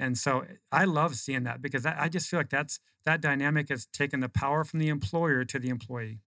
And 0.00 0.18
so 0.18 0.46
I 0.72 0.84
love 0.86 1.14
seeing 1.16 1.44
that 1.44 1.62
because 1.62 1.86
I, 1.86 2.04
I 2.04 2.08
just 2.08 2.28
feel 2.28 2.40
like 2.40 2.50
that's 2.50 2.80
that 3.04 3.20
dynamic 3.20 3.68
has 3.70 3.86
taken 3.86 4.20
the 4.20 4.28
power 4.30 4.64
from 4.64 4.80
the 4.80 4.88
employer 4.88 5.44
to 5.44 5.58
the 5.60 5.68
employee. 5.68 6.22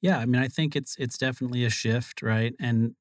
Yeah, 0.00 0.18
I 0.18 0.26
mean, 0.26 0.42
I 0.42 0.48
think 0.48 0.74
it's 0.74 0.96
it's 0.98 1.16
definitely 1.16 1.64
a 1.64 1.70
shift, 1.70 2.22
right? 2.22 2.54
And 2.60 2.96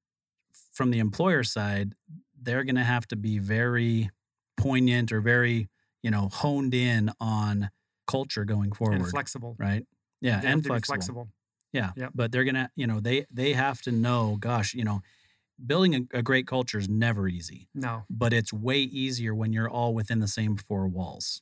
from 0.73 0.91
the 0.91 0.99
employer 0.99 1.43
side, 1.43 1.95
they're 2.39 2.63
going 2.63 2.75
to 2.75 2.83
have 2.83 3.07
to 3.09 3.15
be 3.15 3.39
very 3.39 4.09
poignant 4.57 5.11
or 5.11 5.21
very, 5.21 5.69
you 6.03 6.11
know, 6.11 6.29
honed 6.31 6.73
in 6.73 7.11
on 7.19 7.71
culture 8.07 8.45
going 8.45 8.71
forward 8.73 8.97
And 8.97 9.07
flexible. 9.07 9.59
right? 9.59 9.85
Yeah, 10.21 10.41
and 10.45 10.65
flexible. 10.65 10.85
flexible. 10.85 11.29
Yeah, 11.73 11.93
Yep. 11.95 12.13
but 12.13 12.31
they're 12.31 12.43
gonna, 12.45 12.69
you 12.75 12.87
know, 12.87 12.99
they 12.99 13.25
they 13.33 13.53
have 13.53 13.81
to 13.83 13.91
know. 13.91 14.37
Gosh, 14.39 14.73
you 14.73 14.83
know, 14.83 15.01
building 15.65 15.95
a, 16.13 16.19
a 16.19 16.23
great 16.23 16.47
culture 16.47 16.77
is 16.77 16.89
never 16.89 17.27
easy, 17.27 17.69
No. 17.73 18.07
but 18.09 18.33
it's 18.33 18.53
way 18.53 18.79
easier 18.79 19.35
when 19.35 19.53
you're 19.53 19.69
all 19.69 19.93
within 19.93 20.19
the 20.19 20.27
same 20.27 20.57
four 20.57 20.87
walls, 20.87 21.41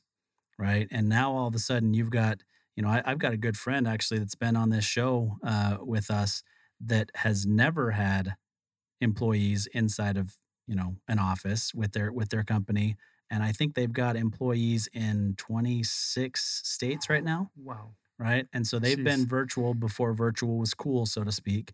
right? 0.58 0.88
And 0.90 1.08
now 1.08 1.32
all 1.32 1.48
of 1.48 1.54
a 1.54 1.60
sudden 1.60 1.94
you've 1.94 2.10
got, 2.10 2.42
you 2.76 2.82
know, 2.82 2.90
I, 2.90 3.02
I've 3.06 3.18
got 3.18 3.32
a 3.34 3.38
good 3.38 3.56
friend 3.58 3.88
actually 3.88 4.20
that's 4.20 4.36
been 4.36 4.56
on 4.56 4.70
this 4.70 4.84
show 4.84 5.38
uh, 5.44 5.78
with 5.80 6.10
us 6.10 6.42
that 6.80 7.10
has 7.16 7.46
never 7.46 7.92
had 7.92 8.36
employees 9.00 9.66
inside 9.68 10.16
of 10.16 10.36
you 10.66 10.74
know 10.74 10.96
an 11.08 11.18
office 11.18 11.74
with 11.74 11.92
their 11.92 12.12
with 12.12 12.28
their 12.28 12.44
company 12.44 12.96
and 13.30 13.42
i 13.42 13.50
think 13.52 13.74
they've 13.74 13.92
got 13.92 14.16
employees 14.16 14.88
in 14.92 15.34
26 15.36 16.62
states 16.64 17.08
right 17.08 17.24
now 17.24 17.50
Wow. 17.54 17.96
right 18.18 18.46
and 18.52 18.66
so 18.66 18.78
they've 18.78 19.02
been 19.02 19.26
virtual 19.26 19.74
before 19.74 20.14
virtual 20.14 20.58
was 20.58 20.74
cool 20.74 21.06
so 21.06 21.24
to 21.24 21.32
speak 21.32 21.72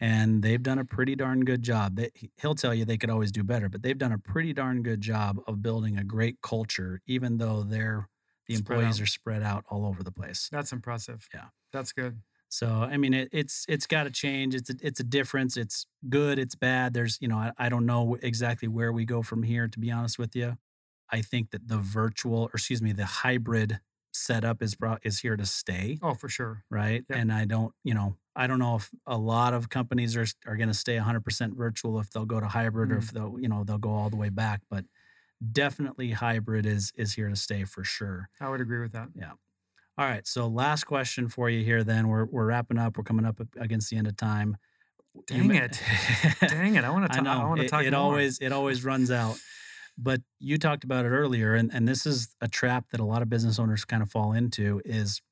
and 0.00 0.42
they've 0.42 0.62
done 0.62 0.78
a 0.78 0.84
pretty 0.84 1.14
darn 1.14 1.44
good 1.44 1.62
job 1.62 1.96
they, 1.96 2.10
he- 2.14 2.30
he'll 2.40 2.54
tell 2.54 2.74
you 2.74 2.84
they 2.84 2.98
could 2.98 3.10
always 3.10 3.30
do 3.32 3.42
better 3.44 3.68
but 3.68 3.82
they've 3.82 3.98
done 3.98 4.12
a 4.12 4.18
pretty 4.18 4.52
darn 4.52 4.82
good 4.82 5.00
job 5.00 5.38
of 5.46 5.62
building 5.62 5.96
a 5.98 6.04
great 6.04 6.36
culture 6.42 7.00
even 7.06 7.38
though 7.38 7.62
they're 7.62 8.08
the 8.46 8.56
Spread 8.56 8.76
employees 8.78 8.96
out. 9.00 9.02
are 9.02 9.06
spread 9.06 9.42
out 9.42 9.64
all 9.70 9.86
over 9.86 10.02
the 10.02 10.12
place 10.12 10.48
That's 10.52 10.72
impressive. 10.72 11.26
Yeah. 11.32 11.46
That's 11.72 11.92
good. 11.92 12.20
so 12.50 12.68
I 12.68 12.96
mean, 12.98 13.14
it, 13.14 13.28
it's 13.32 13.64
it's 13.68 13.86
got 13.86 14.04
to 14.04 14.10
change. 14.10 14.54
It's 14.54 14.70
a, 14.70 14.74
it's 14.82 15.00
a 15.00 15.04
difference. 15.04 15.56
It's 15.56 15.86
good. 16.08 16.38
It's 16.38 16.54
bad. 16.54 16.92
There's 16.94 17.18
you 17.20 17.26
know 17.26 17.36
I, 17.38 17.52
I 17.58 17.68
don't 17.68 17.86
know 17.86 18.16
exactly 18.22 18.68
where 18.68 18.92
we 18.92 19.04
go 19.06 19.22
from 19.22 19.42
here. 19.42 19.66
To 19.66 19.78
be 19.80 19.90
honest 19.90 20.18
with 20.20 20.36
you, 20.36 20.56
I 21.10 21.20
think 21.22 21.50
that 21.52 21.66
the 21.68 21.78
virtual 21.78 22.42
or 22.44 22.50
excuse 22.54 22.80
me 22.82 22.92
the 22.92 23.06
hybrid 23.06 23.80
setup 24.12 24.62
is 24.62 24.74
brought 24.76 25.00
is 25.04 25.18
here 25.20 25.36
to 25.36 25.46
stay, 25.46 25.98
Oh, 26.02 26.14
for 26.14 26.28
sure. 26.28 26.62
right? 26.70 27.04
Yep. 27.08 27.18
And 27.18 27.32
I 27.32 27.46
don't 27.46 27.72
you 27.82 27.94
know 27.94 28.18
I 28.36 28.46
don't 28.46 28.58
know 28.58 28.76
if 28.76 28.90
a 29.06 29.16
lot 29.16 29.54
of 29.54 29.68
companies 29.68 30.16
are 30.16 30.26
are 30.46 30.56
going 30.56 30.68
to 30.68 30.74
stay 30.74 30.96
100% 30.96 31.54
virtual 31.56 32.00
if 32.00 32.10
they'll 32.10 32.24
go 32.26 32.40
to 32.40 32.46
hybrid 32.46 32.90
or 32.92 32.96
Mm. 32.96 33.02
if 33.02 33.10
they'll 33.12 33.36
you 33.40 33.48
know 33.48 33.64
they'll 33.64 33.78
go 33.78 33.90
all 33.94 34.10
the 34.10 34.16
way 34.16 34.28
back, 34.28 34.60
but 34.68 34.84
definitely 35.52 36.10
hybrid 36.12 36.66
is 36.66 36.92
is 36.96 37.12
here 37.14 37.28
to 37.28 37.36
stay 37.36 37.64
for 37.64 37.84
sure. 37.84 38.28
I 38.40 38.48
would 38.48 38.60
agree 38.60 38.80
with 38.80 38.92
that. 38.92 39.08
Yeah. 39.14 39.32
All 39.96 40.06
right. 40.06 40.26
So 40.26 40.48
last 40.48 40.84
question 40.84 41.28
for 41.28 41.48
you 41.48 41.64
here. 41.64 41.84
Then 41.84 42.08
we're 42.08 42.24
we're 42.24 42.46
wrapping 42.46 42.78
up. 42.78 42.96
We're 42.96 43.04
coming 43.04 43.24
up 43.24 43.40
against 43.58 43.90
the 43.90 43.96
end 43.96 44.06
of 44.06 44.16
time. 44.16 44.56
Dang 45.28 45.46
ma- 45.46 45.54
it. 45.54 45.80
Dang 46.40 46.74
it. 46.74 46.82
I 46.84 46.90
want 46.90 47.04
to 47.04 47.14
talk. 47.16 47.24
know 47.24 47.30
I 47.30 47.44
want 47.44 47.60
to 47.60 47.66
it, 47.66 47.68
talk 47.68 47.84
it 47.84 47.92
more. 47.92 48.00
always 48.00 48.38
it 48.38 48.52
always 48.52 48.84
runs 48.84 49.10
out. 49.12 49.38
But 49.96 50.22
you 50.40 50.58
talked 50.58 50.82
about 50.82 51.04
it 51.04 51.10
earlier, 51.10 51.54
and 51.54 51.72
and 51.72 51.86
this 51.86 52.04
is 52.06 52.34
a 52.40 52.48
trap 52.48 52.86
that 52.90 52.98
a 52.98 53.04
lot 53.04 53.22
of 53.22 53.28
business 53.30 53.60
owners 53.60 53.84
kind 53.84 54.02
of 54.02 54.10
fall 54.10 54.32
into 54.32 54.80
is 54.84 55.22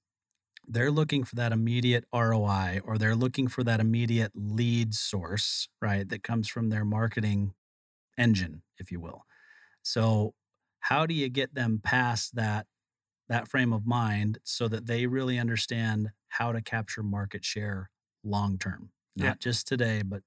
they're 0.66 0.90
looking 0.90 1.24
for 1.24 1.34
that 1.36 1.52
immediate 1.52 2.04
ROI 2.12 2.80
or 2.84 2.98
they're 2.98 3.16
looking 3.16 3.48
for 3.48 3.64
that 3.64 3.80
immediate 3.80 4.32
lead 4.34 4.94
source, 4.94 5.68
right? 5.80 6.08
That 6.08 6.22
comes 6.22 6.48
from 6.48 6.70
their 6.70 6.84
marketing 6.84 7.54
engine, 8.18 8.62
if 8.78 8.92
you 8.92 9.00
will. 9.00 9.24
So 9.82 10.34
how 10.80 11.06
do 11.06 11.14
you 11.14 11.28
get 11.28 11.54
them 11.54 11.80
past 11.82 12.36
that 12.36 12.66
that 13.28 13.48
frame 13.48 13.72
of 13.72 13.86
mind 13.86 14.38
so 14.44 14.68
that 14.68 14.86
they 14.86 15.06
really 15.06 15.38
understand 15.38 16.12
how 16.28 16.52
to 16.52 16.62
capture 16.62 17.02
market 17.02 17.44
share 17.44 17.90
long 18.24 18.58
term? 18.58 18.92
Not 19.16 19.38
Yeah. 19.38 19.40
just 19.40 19.66
today, 19.68 20.02
but 20.02 20.22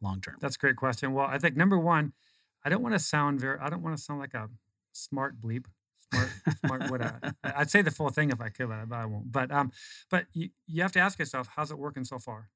long 0.00 0.20
term. 0.20 0.38
That's 0.40 0.56
a 0.56 0.58
great 0.58 0.76
question. 0.76 1.12
Well, 1.12 1.26
I 1.26 1.38
think 1.38 1.56
number 1.56 1.78
one, 1.78 2.12
I 2.64 2.68
don't 2.68 2.82
want 2.82 2.94
to 2.94 2.98
sound 2.98 3.40
very. 3.40 3.58
I 3.58 3.68
don't 3.68 3.82
want 3.82 3.96
to 3.96 4.02
sound 4.02 4.20
like 4.20 4.34
a 4.34 4.48
smart 4.92 5.40
bleep. 5.40 5.66
Smart, 6.12 6.32
smart. 6.64 6.82
What? 6.90 7.02
I- 7.02 7.20
I'd 7.44 7.70
say 7.70 7.82
the 7.82 7.90
full 7.90 8.10
thing 8.10 8.30
if 8.30 8.40
I 8.40 8.48
could, 8.48 8.68
but 8.68 8.78
I, 8.78 8.84
but 8.84 8.96
I 8.96 9.06
won't. 9.06 9.30
But 9.30 9.50
um, 9.50 9.72
but 10.10 10.26
you, 10.32 10.50
you 10.66 10.82
have 10.82 10.92
to 10.92 11.00
ask 11.00 11.18
yourself, 11.18 11.48
how's 11.54 11.70
it 11.70 11.78
working 11.78 12.04
so 12.04 12.18
far? 12.18 12.48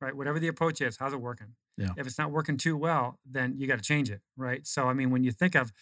Right. 0.00 0.16
Whatever 0.16 0.38
the 0.38 0.48
approach 0.48 0.80
is, 0.80 0.96
how's 0.96 1.12
it 1.12 1.20
working? 1.20 1.48
Yeah. 1.76 1.90
If 1.96 2.06
it's 2.06 2.18
not 2.18 2.30
working 2.30 2.56
too 2.56 2.76
well, 2.76 3.18
then 3.30 3.54
you 3.56 3.66
got 3.66 3.76
to 3.76 3.84
change 3.84 4.10
it. 4.10 4.20
Right. 4.36 4.66
So 4.66 4.88
I 4.88 4.94
mean, 4.94 5.10
when 5.10 5.24
you 5.24 5.30
think 5.30 5.54
of 5.54 5.72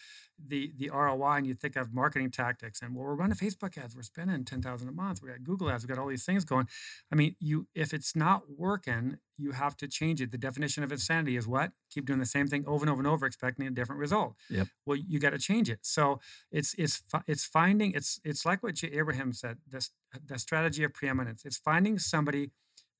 the 0.44 0.72
the 0.76 0.90
ROI 0.90 1.36
and 1.38 1.46
you 1.46 1.54
think 1.54 1.76
of 1.76 1.92
marketing 1.92 2.30
tactics 2.30 2.80
and 2.82 2.94
well, 2.94 3.04
we're 3.04 3.14
running 3.14 3.36
Facebook 3.36 3.76
ads, 3.76 3.96
we're 3.96 4.02
spending 4.02 4.44
ten 4.44 4.62
thousand 4.62 4.88
a 4.88 4.92
month, 4.92 5.22
we 5.22 5.28
got 5.28 5.42
Google 5.42 5.70
ads, 5.70 5.84
we 5.84 5.88
got 5.88 6.00
all 6.00 6.08
these 6.08 6.24
things 6.24 6.44
going. 6.44 6.68
I 7.12 7.16
mean, 7.16 7.36
you 7.40 7.66
if 7.74 7.92
it's 7.92 8.14
not 8.14 8.42
working, 8.56 9.18
you 9.36 9.52
have 9.52 9.76
to 9.78 9.88
change 9.88 10.20
it. 10.20 10.30
The 10.30 10.38
definition 10.38 10.82
of 10.82 10.92
insanity 10.92 11.36
is 11.36 11.46
what? 11.46 11.72
Keep 11.90 12.06
doing 12.06 12.18
the 12.18 12.26
same 12.26 12.46
thing 12.46 12.64
over 12.66 12.84
and 12.84 12.90
over 12.90 13.00
and 13.00 13.06
over, 13.06 13.26
expecting 13.26 13.66
a 13.66 13.70
different 13.70 14.00
result. 14.00 14.34
Yep. 14.50 14.68
Well, 14.86 14.96
you 14.96 15.18
got 15.18 15.30
to 15.30 15.38
change 15.38 15.70
it. 15.70 15.80
So 15.82 16.20
it's 16.52 16.74
it's 16.78 17.02
it's 17.26 17.44
finding 17.44 17.92
it's 17.92 18.20
it's 18.24 18.44
like 18.44 18.62
what 18.62 18.74
J. 18.74 18.88
Abraham 18.92 19.32
said. 19.32 19.58
This 19.68 19.90
the 20.24 20.38
strategy 20.38 20.84
of 20.84 20.92
preeminence. 20.92 21.44
It's 21.44 21.58
finding 21.58 21.98
somebody 21.98 22.50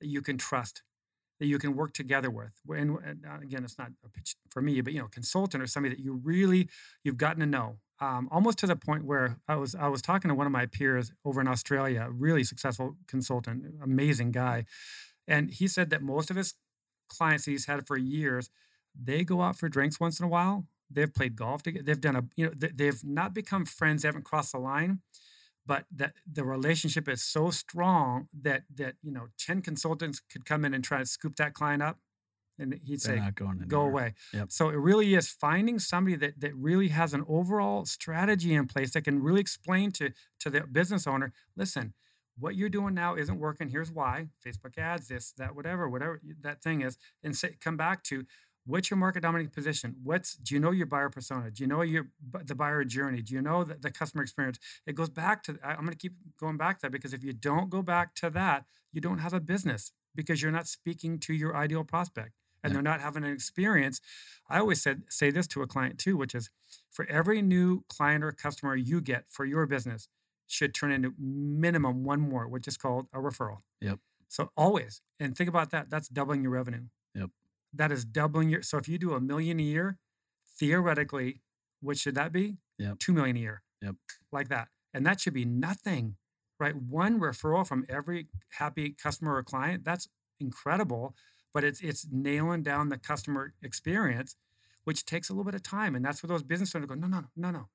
that 0.00 0.08
you 0.08 0.22
can 0.22 0.38
trust, 0.38 0.82
that 1.38 1.46
you 1.46 1.58
can 1.58 1.76
work 1.76 1.92
together 1.92 2.30
with. 2.30 2.52
And, 2.68 2.98
uh, 2.98 3.40
again, 3.42 3.64
it's 3.64 3.78
not 3.78 3.90
a 4.04 4.08
pitch 4.08 4.34
for 4.50 4.60
me, 4.60 4.80
but 4.80 4.92
you 4.92 5.00
know, 5.00 5.08
consultant 5.08 5.62
or 5.62 5.66
somebody 5.66 5.94
that 5.94 6.02
you 6.02 6.20
really 6.22 6.68
you've 7.04 7.18
gotten 7.18 7.40
to 7.40 7.46
know. 7.46 7.76
Um, 8.00 8.28
almost 8.30 8.58
to 8.58 8.66
the 8.66 8.76
point 8.76 9.04
where 9.04 9.38
I 9.48 9.56
was 9.56 9.74
I 9.74 9.88
was 9.88 10.02
talking 10.02 10.28
to 10.28 10.34
one 10.34 10.46
of 10.46 10.52
my 10.52 10.66
peers 10.66 11.12
over 11.24 11.40
in 11.40 11.48
Australia, 11.48 12.06
a 12.08 12.10
really 12.10 12.44
successful 12.44 12.96
consultant, 13.08 13.64
amazing 13.82 14.30
guy, 14.30 14.66
and 15.26 15.50
he 15.50 15.66
said 15.66 15.90
that 15.90 16.02
most 16.02 16.30
of 16.30 16.36
his 16.36 16.54
clients 17.08 17.44
that 17.44 17.52
he's 17.52 17.66
had 17.66 17.86
for 17.86 17.96
years, 17.96 18.50
they 18.94 19.24
go 19.24 19.42
out 19.42 19.56
for 19.56 19.68
drinks 19.68 19.98
once 19.98 20.20
in 20.20 20.26
a 20.26 20.28
while. 20.28 20.66
They've 20.90 21.12
played 21.12 21.34
golf 21.36 21.62
together. 21.64 21.84
They've 21.84 22.00
done 22.00 22.16
a 22.16 22.24
you 22.36 22.46
know 22.46 22.52
they've 22.56 23.02
not 23.04 23.34
become 23.34 23.64
friends. 23.64 24.02
They 24.02 24.08
haven't 24.08 24.24
crossed 24.24 24.52
the 24.52 24.58
line, 24.58 25.00
but 25.68 25.84
that 25.94 26.14
the 26.26 26.44
relationship 26.44 27.08
is 27.08 27.22
so 27.22 27.50
strong 27.50 28.26
that 28.42 28.62
that 28.74 28.94
you 29.02 29.12
know 29.12 29.28
ten 29.38 29.60
consultants 29.60 30.20
could 30.32 30.44
come 30.46 30.64
in 30.64 30.72
and 30.74 30.82
try 30.82 30.98
to 30.98 31.06
scoop 31.06 31.36
that 31.36 31.52
client 31.52 31.82
up, 31.82 31.98
and 32.58 32.72
he'd 32.72 33.00
They're 33.02 33.16
say 33.16 33.30
go 33.68 33.82
away. 33.82 34.14
Yep. 34.32 34.50
So 34.50 34.70
it 34.70 34.76
really 34.76 35.14
is 35.14 35.28
finding 35.28 35.78
somebody 35.78 36.16
that 36.16 36.40
that 36.40 36.56
really 36.56 36.88
has 36.88 37.12
an 37.12 37.24
overall 37.28 37.84
strategy 37.84 38.54
in 38.54 38.66
place 38.66 38.92
that 38.92 39.02
can 39.02 39.22
really 39.22 39.42
explain 39.42 39.92
to 39.92 40.10
to 40.40 40.50
the 40.50 40.62
business 40.62 41.06
owner, 41.06 41.32
listen, 41.54 41.92
what 42.38 42.56
you're 42.56 42.68
doing 42.70 42.94
now 42.94 43.14
isn't 43.14 43.38
working. 43.38 43.68
Here's 43.68 43.92
why. 43.92 44.28
Facebook 44.44 44.78
ads, 44.78 45.08
this, 45.08 45.32
that, 45.38 45.54
whatever, 45.54 45.88
whatever 45.88 46.20
that 46.40 46.62
thing 46.62 46.82
is, 46.82 46.96
and 47.22 47.36
say, 47.36 47.56
come 47.60 47.76
back 47.76 48.02
to 48.04 48.24
What's 48.68 48.90
your 48.90 48.98
market 48.98 49.22
dominating 49.22 49.50
position? 49.50 49.96
What's 50.02 50.34
do 50.34 50.54
you 50.54 50.60
know 50.60 50.72
your 50.72 50.86
buyer 50.86 51.08
persona? 51.08 51.50
Do 51.50 51.62
you 51.62 51.66
know 51.66 51.80
your 51.80 52.08
the 52.44 52.54
buyer 52.54 52.84
journey? 52.84 53.22
Do 53.22 53.32
you 53.32 53.40
know 53.40 53.64
the, 53.64 53.74
the 53.74 53.90
customer 53.90 54.22
experience? 54.22 54.58
It 54.86 54.94
goes 54.94 55.08
back 55.08 55.42
to 55.44 55.58
I'm 55.64 55.80
going 55.80 55.90
to 55.90 55.96
keep 55.96 56.12
going 56.38 56.58
back 56.58 56.78
to 56.78 56.82
that 56.82 56.92
because 56.92 57.14
if 57.14 57.24
you 57.24 57.32
don't 57.32 57.70
go 57.70 57.80
back 57.80 58.14
to 58.16 58.28
that, 58.30 58.66
you 58.92 59.00
don't 59.00 59.18
have 59.18 59.32
a 59.32 59.40
business 59.40 59.92
because 60.14 60.42
you're 60.42 60.52
not 60.52 60.68
speaking 60.68 61.18
to 61.20 61.32
your 61.32 61.56
ideal 61.56 61.82
prospect 61.82 62.32
and 62.62 62.70
yeah. 62.70 62.74
they're 62.74 62.82
not 62.82 63.00
having 63.00 63.24
an 63.24 63.32
experience. 63.32 64.02
I 64.50 64.58
always 64.58 64.82
said 64.82 65.04
say 65.08 65.30
this 65.30 65.46
to 65.48 65.62
a 65.62 65.66
client 65.66 65.98
too, 65.98 66.18
which 66.18 66.34
is 66.34 66.50
for 66.90 67.06
every 67.06 67.40
new 67.40 67.84
client 67.88 68.22
or 68.22 68.32
customer 68.32 68.76
you 68.76 69.00
get 69.00 69.24
for 69.30 69.46
your 69.46 69.64
business 69.64 70.08
should 70.46 70.74
turn 70.74 70.92
into 70.92 71.14
minimum 71.18 72.04
one 72.04 72.20
more, 72.20 72.46
which 72.46 72.68
is 72.68 72.76
called 72.76 73.06
a 73.14 73.18
referral. 73.18 73.60
Yep. 73.80 73.98
So 74.28 74.50
always, 74.58 75.00
and 75.18 75.34
think 75.34 75.48
about 75.48 75.70
that. 75.70 75.88
That's 75.88 76.08
doubling 76.08 76.42
your 76.42 76.52
revenue. 76.52 76.82
That 77.74 77.92
is 77.92 78.04
doubling 78.04 78.48
your. 78.48 78.62
So 78.62 78.78
if 78.78 78.88
you 78.88 78.98
do 78.98 79.12
a 79.12 79.20
million 79.20 79.60
a 79.60 79.62
year, 79.62 79.98
theoretically, 80.58 81.42
what 81.80 81.98
should 81.98 82.14
that 82.14 82.32
be? 82.32 82.56
Yep. 82.78 82.98
Two 82.98 83.12
million 83.12 83.36
a 83.36 83.40
year. 83.40 83.62
Yep. 83.82 83.94
Like 84.32 84.48
that. 84.48 84.68
And 84.94 85.04
that 85.06 85.20
should 85.20 85.34
be 85.34 85.44
nothing, 85.44 86.16
right? 86.58 86.74
One 86.74 87.20
referral 87.20 87.66
from 87.66 87.84
every 87.88 88.28
happy 88.50 88.90
customer 89.00 89.36
or 89.36 89.42
client. 89.42 89.84
That's 89.84 90.08
incredible. 90.40 91.14
But 91.54 91.64
it's 91.64 91.80
it's 91.80 92.06
nailing 92.10 92.62
down 92.62 92.88
the 92.88 92.98
customer 92.98 93.54
experience, 93.62 94.36
which 94.84 95.04
takes 95.04 95.28
a 95.28 95.32
little 95.32 95.44
bit 95.44 95.54
of 95.54 95.62
time. 95.62 95.94
And 95.94 96.04
that's 96.04 96.22
where 96.22 96.28
those 96.28 96.42
business 96.42 96.74
owners 96.74 96.88
go, 96.88 96.94
no, 96.94 97.06
no, 97.06 97.24
no, 97.36 97.50
no. 97.50 97.68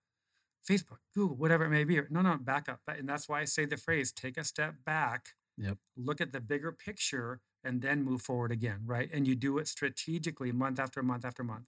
Facebook, 0.68 1.00
Google, 1.14 1.36
whatever 1.36 1.66
it 1.66 1.70
may 1.70 1.84
be. 1.84 2.00
Or, 2.00 2.08
No, 2.10 2.22
no, 2.22 2.38
back 2.38 2.70
up. 2.70 2.80
And 2.88 3.08
that's 3.08 3.28
why 3.28 3.42
I 3.42 3.46
say 3.46 3.66
the 3.66 3.78
phrase 3.78 4.12
take 4.12 4.38
a 4.38 4.44
step 4.44 4.76
back, 4.86 5.30
yep. 5.58 5.78
look 5.98 6.22
at 6.22 6.32
the 6.32 6.40
bigger 6.40 6.72
picture, 6.72 7.42
and 7.64 7.82
then 7.82 8.04
move 8.04 8.22
forward 8.22 8.52
again, 8.52 8.80
right? 8.86 9.10
And 9.14 9.28
you 9.28 9.36
do 9.36 9.58
it 9.58 9.68
strategically 9.68 10.52
month 10.52 10.80
after 10.80 11.02
month 11.02 11.26
after 11.26 11.44
month. 11.44 11.66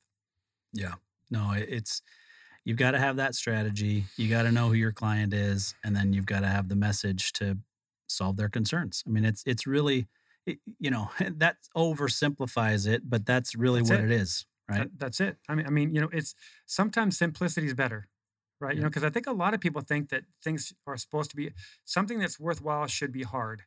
Yeah. 0.74 0.96
No, 1.32 1.54
it's 1.56 2.02
you've 2.64 2.78
got 2.78 2.91
to 2.91 3.00
have 3.00 3.16
that 3.18 3.36
strategy. 3.36 4.06
You 4.18 4.30
got 4.30 4.43
to 4.43 4.52
know 4.52 4.68
who 4.70 4.74
your 4.74 4.91
client 4.91 5.34
is 5.34 5.76
and 5.84 5.96
then 5.96 6.14
you've 6.14 6.26
got 6.26 6.41
to 6.41 6.48
have 6.48 6.70
the 6.70 6.76
message 6.76 7.34
to 7.34 7.58
solve 8.08 8.38
their 8.38 8.50
concerns. 8.50 9.04
I 9.08 9.10
mean, 9.10 9.26
it's 9.26 9.43
it's 9.46 9.66
really 9.66 10.08
it, 10.46 10.60
you 10.80 10.91
know, 10.91 11.10
that 11.38 11.58
oversimplifies 11.76 12.88
it, 12.88 13.10
but 13.10 13.26
that's 13.26 13.56
really 13.56 13.82
that's 13.82 13.91
what 13.91 14.00
it. 14.00 14.12
it 14.12 14.12
is, 14.12 14.46
right? 14.70 14.80
That, 14.80 15.00
that's 15.00 15.20
it. 15.20 15.38
I 15.50 15.56
mean 15.56 15.66
I 15.66 15.70
mean, 15.70 15.93
you 15.93 16.02
know, 16.02 16.10
it's 16.12 16.36
sometimes 16.66 17.18
simplicity 17.18 17.68
is 17.68 17.74
better. 17.74 18.08
Right? 18.62 18.74
You 18.74 18.82
know, 18.84 18.88
because 18.88 19.04
I 19.04 19.10
think 19.10 19.28
a 19.28 19.34
lot 19.34 19.54
of 19.54 19.60
people 19.60 19.82
think 19.82 20.10
that 20.10 20.24
things 20.41 20.74
are 20.88 20.96
supposed 20.96 21.30
to 21.32 21.36
be 21.36 21.52
something 21.84 22.20
that's 22.20 22.39
worthwhile 22.39 22.88
should 22.88 23.12
be 23.12 23.24
hard 23.24 23.64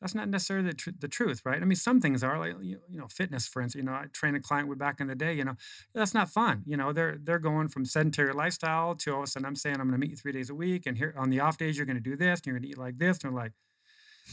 that's 0.00 0.14
not 0.14 0.28
necessarily 0.28 0.68
the, 0.68 0.74
tr- 0.74 0.90
the 0.98 1.08
truth, 1.08 1.42
right? 1.44 1.60
I 1.60 1.64
mean, 1.64 1.76
some 1.76 2.00
things 2.00 2.22
are 2.24 2.38
like 2.38 2.54
you, 2.62 2.80
you 2.88 2.98
know, 2.98 3.06
fitness, 3.08 3.46
for 3.46 3.60
instance. 3.60 3.80
You 3.80 3.86
know, 3.86 3.92
I 3.92 4.06
trained 4.12 4.36
a 4.36 4.40
client 4.40 4.68
with 4.68 4.78
back 4.78 5.00
in 5.00 5.06
the 5.06 5.14
day. 5.14 5.34
You 5.34 5.44
know, 5.44 5.56
that's 5.94 6.14
not 6.14 6.30
fun. 6.30 6.62
You 6.66 6.76
know, 6.76 6.92
they're 6.92 7.18
they're 7.22 7.38
going 7.38 7.68
from 7.68 7.84
sedentary 7.84 8.32
lifestyle 8.32 8.94
to 8.96 9.12
all 9.12 9.18
of 9.18 9.24
a 9.24 9.26
sudden 9.26 9.46
I'm 9.46 9.56
saying 9.56 9.76
I'm 9.76 9.88
going 9.88 9.92
to 9.92 9.98
meet 9.98 10.10
you 10.10 10.16
three 10.16 10.32
days 10.32 10.50
a 10.50 10.54
week, 10.54 10.86
and 10.86 10.96
here 10.96 11.14
on 11.18 11.30
the 11.30 11.40
off 11.40 11.58
days 11.58 11.76
you're 11.76 11.86
going 11.86 11.96
to 11.96 12.02
do 12.02 12.16
this, 12.16 12.40
and 12.40 12.46
you're 12.46 12.54
going 12.54 12.62
to 12.64 12.68
eat 12.68 12.78
like 12.78 12.98
this, 12.98 13.18
and 13.18 13.32
they're 13.32 13.42
like, 13.42 13.52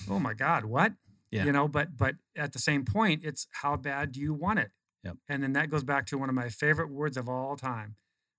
oh 0.09 0.19
my 0.19 0.33
god, 0.33 0.65
what? 0.65 0.93
Yeah. 1.31 1.45
You 1.45 1.51
know, 1.51 1.67
but 1.67 1.97
but 1.97 2.15
at 2.37 2.53
the 2.53 2.59
same 2.59 2.85
point, 2.85 3.25
it's 3.25 3.47
how 3.51 3.75
bad 3.75 4.13
do 4.13 4.21
you 4.21 4.33
want 4.33 4.59
it? 4.59 4.71
Yep. 5.03 5.17
And 5.27 5.43
then 5.43 5.53
that 5.53 5.69
goes 5.69 5.83
back 5.83 6.05
to 6.07 6.17
one 6.17 6.29
of 6.29 6.35
my 6.35 6.49
favorite 6.49 6.89
words 6.89 7.17
of 7.17 7.27
all 7.27 7.55
time, 7.55 7.95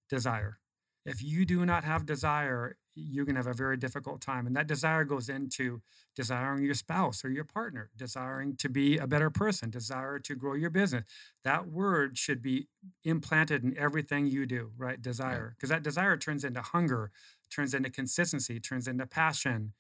desire. 0.09 0.59
If 1.05 1.23
you 1.23 1.45
do 1.45 1.65
not 1.65 1.85
have 1.85 2.07
desire, 2.07 2.77
you're 2.99 3.25
going 3.25 3.35
to 3.35 3.41
have 3.41 3.47
a 3.47 3.53
very 3.53 3.77
difficult 3.77 4.21
time. 4.21 4.47
And 4.47 4.57
that 4.57 4.67
desire 4.67 5.05
goes 5.05 5.29
into 5.29 5.81
desiring 6.17 6.65
your 6.65 6.75
spouse 6.75 7.25
or 7.25 7.31
your 7.31 7.45
partner, 7.45 7.91
desiring 7.97 8.57
to 8.57 8.69
be 8.69 8.99
a 8.99 9.07
better 9.07 9.31
person, 9.31 9.71
desire 9.71 10.19
to 10.21 10.35
grow 10.35 10.55
your 10.55 10.71
business. 10.71 11.05
That 11.45 11.69
word 11.69 12.19
should 12.19 12.43
be 12.43 12.69
implanted 13.05 13.65
in 13.65 13.79
everything 13.79 14.27
you 14.27 14.47
do, 14.47 14.73
right? 14.77 15.01
Desire. 15.01 15.55
Because 15.57 15.71
that 15.71 15.83
desire 15.83 16.17
turns 16.17 16.45
into 16.45 16.61
hunger, 16.61 17.11
turns 17.51 17.75
into 17.75 17.91
consistency, 17.91 18.59
turns 18.61 18.89
into 18.89 19.07
passion. 19.07 19.73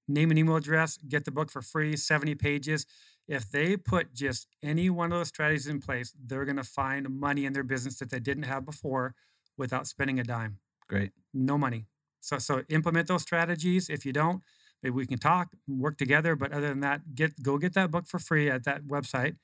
Name 0.06 0.30
and 0.30 0.38
email 0.38 0.56
address, 0.56 0.98
get 1.08 1.24
the 1.24 1.30
book 1.30 1.50
for 1.50 1.62
free, 1.62 1.96
70 1.96 2.34
pages 2.34 2.84
if 3.28 3.50
they 3.50 3.76
put 3.76 4.14
just 4.14 4.48
any 4.62 4.90
one 4.90 5.12
of 5.12 5.18
those 5.18 5.28
strategies 5.28 5.66
in 5.66 5.80
place, 5.80 6.14
they're 6.26 6.44
going 6.44 6.56
to 6.56 6.64
find 6.64 7.08
money 7.08 7.46
in 7.46 7.52
their 7.52 7.62
business 7.62 7.98
that 7.98 8.10
they 8.10 8.20
didn't 8.20 8.44
have 8.44 8.64
before 8.64 9.14
without 9.56 9.86
spending 9.86 10.18
a 10.18 10.24
dime. 10.24 10.58
Great. 10.88 11.12
No 11.32 11.56
money. 11.56 11.86
So 12.20 12.38
so 12.38 12.62
implement 12.68 13.08
those 13.08 13.22
strategies. 13.22 13.88
If 13.90 14.06
you 14.06 14.12
don't, 14.12 14.42
maybe 14.82 14.94
we 14.94 15.06
can 15.06 15.18
talk, 15.18 15.48
work 15.68 15.98
together. 15.98 16.36
But 16.36 16.52
other 16.52 16.68
than 16.68 16.80
that, 16.80 17.14
get 17.14 17.42
go 17.42 17.58
get 17.58 17.74
that 17.74 17.90
book 17.90 18.06
for 18.06 18.18
free 18.18 18.48
at 18.50 18.64
that 18.64 18.84
website. 18.84 19.36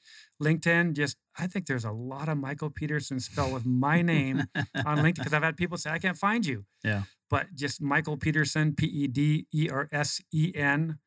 LinkedIn, 0.43 0.95
just 0.95 1.17
I 1.39 1.47
think 1.47 1.67
there's 1.67 1.85
a 1.85 1.93
lot 1.93 2.29
of 2.29 2.39
Michael 2.39 2.71
Peterson 2.71 3.21
spelled 3.21 3.53
with 3.53 3.67
my 3.67 4.03
name 4.03 4.45
on 4.87 4.99
LinkedIn 4.99 5.17
because 5.17 5.35
I've 5.35 5.43
had 5.43 5.57
people 5.57 5.77
say 5.77 5.91
I 5.91 5.99
can't 5.99 6.17
find 6.17 6.45
you. 6.45 6.65
Yeah. 6.85 7.03
But 7.29 7.55
just 7.55 7.81
Michael 7.83 8.17
Pedersen, 8.17 8.75
P 8.75 8.87
E 8.87 9.07
D 9.07 9.47
E 9.55 9.69
R 9.71 9.89
S 9.93 10.21
E 10.33 10.53
N 10.55 10.99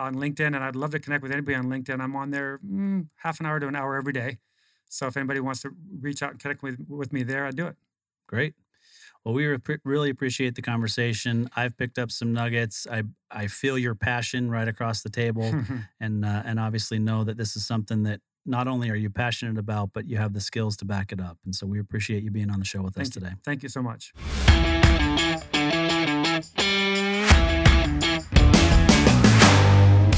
on 0.00 0.16
LinkedIn, 0.16 0.46
and 0.46 0.56
I'd 0.56 0.76
love 0.76 0.90
to 0.90 0.98
connect 0.98 1.22
with 1.22 1.32
anybody 1.32 1.54
on 1.56 1.66
LinkedIn. 1.66 2.00
I'm 2.00 2.16
on 2.16 2.30
there 2.30 2.58
mm, 2.66 3.06
half 3.16 3.40
an 3.40 3.46
hour 3.46 3.60
to 3.60 3.68
an 3.68 3.76
hour 3.76 3.96
every 3.96 4.12
day. 4.12 4.38
So 4.88 5.06
if 5.06 5.16
anybody 5.16 5.40
wants 5.40 5.62
to 5.62 5.70
reach 6.00 6.22
out 6.22 6.32
and 6.32 6.40
connect 6.40 6.62
with, 6.62 6.84
with 6.88 7.12
me 7.12 7.22
there, 7.22 7.46
I'd 7.46 7.56
do 7.56 7.66
it. 7.66 7.76
Great. 8.26 8.54
Well, 9.24 9.34
we 9.34 9.46
re- 9.46 9.58
really 9.84 10.10
appreciate 10.10 10.54
the 10.54 10.62
conversation. 10.62 11.50
I've 11.54 11.76
picked 11.76 11.98
up 11.98 12.10
some 12.10 12.32
nuggets. 12.32 12.86
I 12.90 13.02
I 13.30 13.48
feel 13.48 13.76
your 13.76 13.94
passion 13.94 14.50
right 14.50 14.66
across 14.66 15.02
the 15.02 15.10
table, 15.10 15.54
and 16.00 16.24
uh, 16.24 16.42
and 16.44 16.58
obviously 16.58 16.98
know 16.98 17.24
that 17.24 17.36
this 17.36 17.54
is 17.54 17.66
something 17.66 18.02
that 18.04 18.20
not 18.46 18.66
only 18.66 18.88
are 18.88 18.94
you 18.94 19.10
passionate 19.10 19.58
about, 19.58 19.90
but 19.92 20.06
you 20.06 20.16
have 20.16 20.32
the 20.32 20.40
skills 20.40 20.76
to 20.78 20.86
back 20.86 21.12
it 21.12 21.20
up. 21.20 21.36
And 21.44 21.54
so 21.54 21.66
we 21.66 21.78
appreciate 21.78 22.22
you 22.22 22.30
being 22.30 22.50
on 22.50 22.58
the 22.58 22.64
show 22.64 22.80
with 22.80 22.94
Thank 22.94 23.08
us 23.08 23.14
you. 23.14 23.20
today. 23.20 23.34
Thank 23.44 23.62
you 23.62 23.68
so 23.68 23.82
much. 23.82 24.14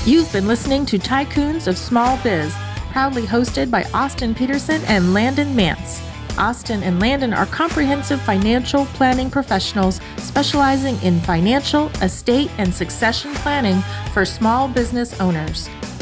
You've 0.05 0.33
been 0.33 0.49
listening 0.49 0.85
to 0.87 0.99
Tycoons 0.99 1.69
of 1.69 1.79
Small 1.79 2.19
Biz, 2.25 2.53
proudly 2.91 3.23
hosted 3.23 3.71
by 3.71 3.85
Austin 3.95 4.35
Peterson 4.35 4.83
and 4.87 5.15
Landon 5.15 5.55
Mance. 5.55 6.03
Austin 6.37 6.83
and 6.83 6.99
Landon 6.99 7.33
are 7.33 7.47
comprehensive 7.47 8.21
financial 8.23 8.87
planning 8.87 9.31
professionals 9.31 10.01
specializing 10.17 11.01
in 11.03 11.21
financial, 11.21 11.87
estate, 12.03 12.51
and 12.59 12.75
succession 12.75 13.33
planning 13.35 13.81
for 14.13 14.25
small 14.25 14.67
business 14.67 15.21
owners. 15.21 15.69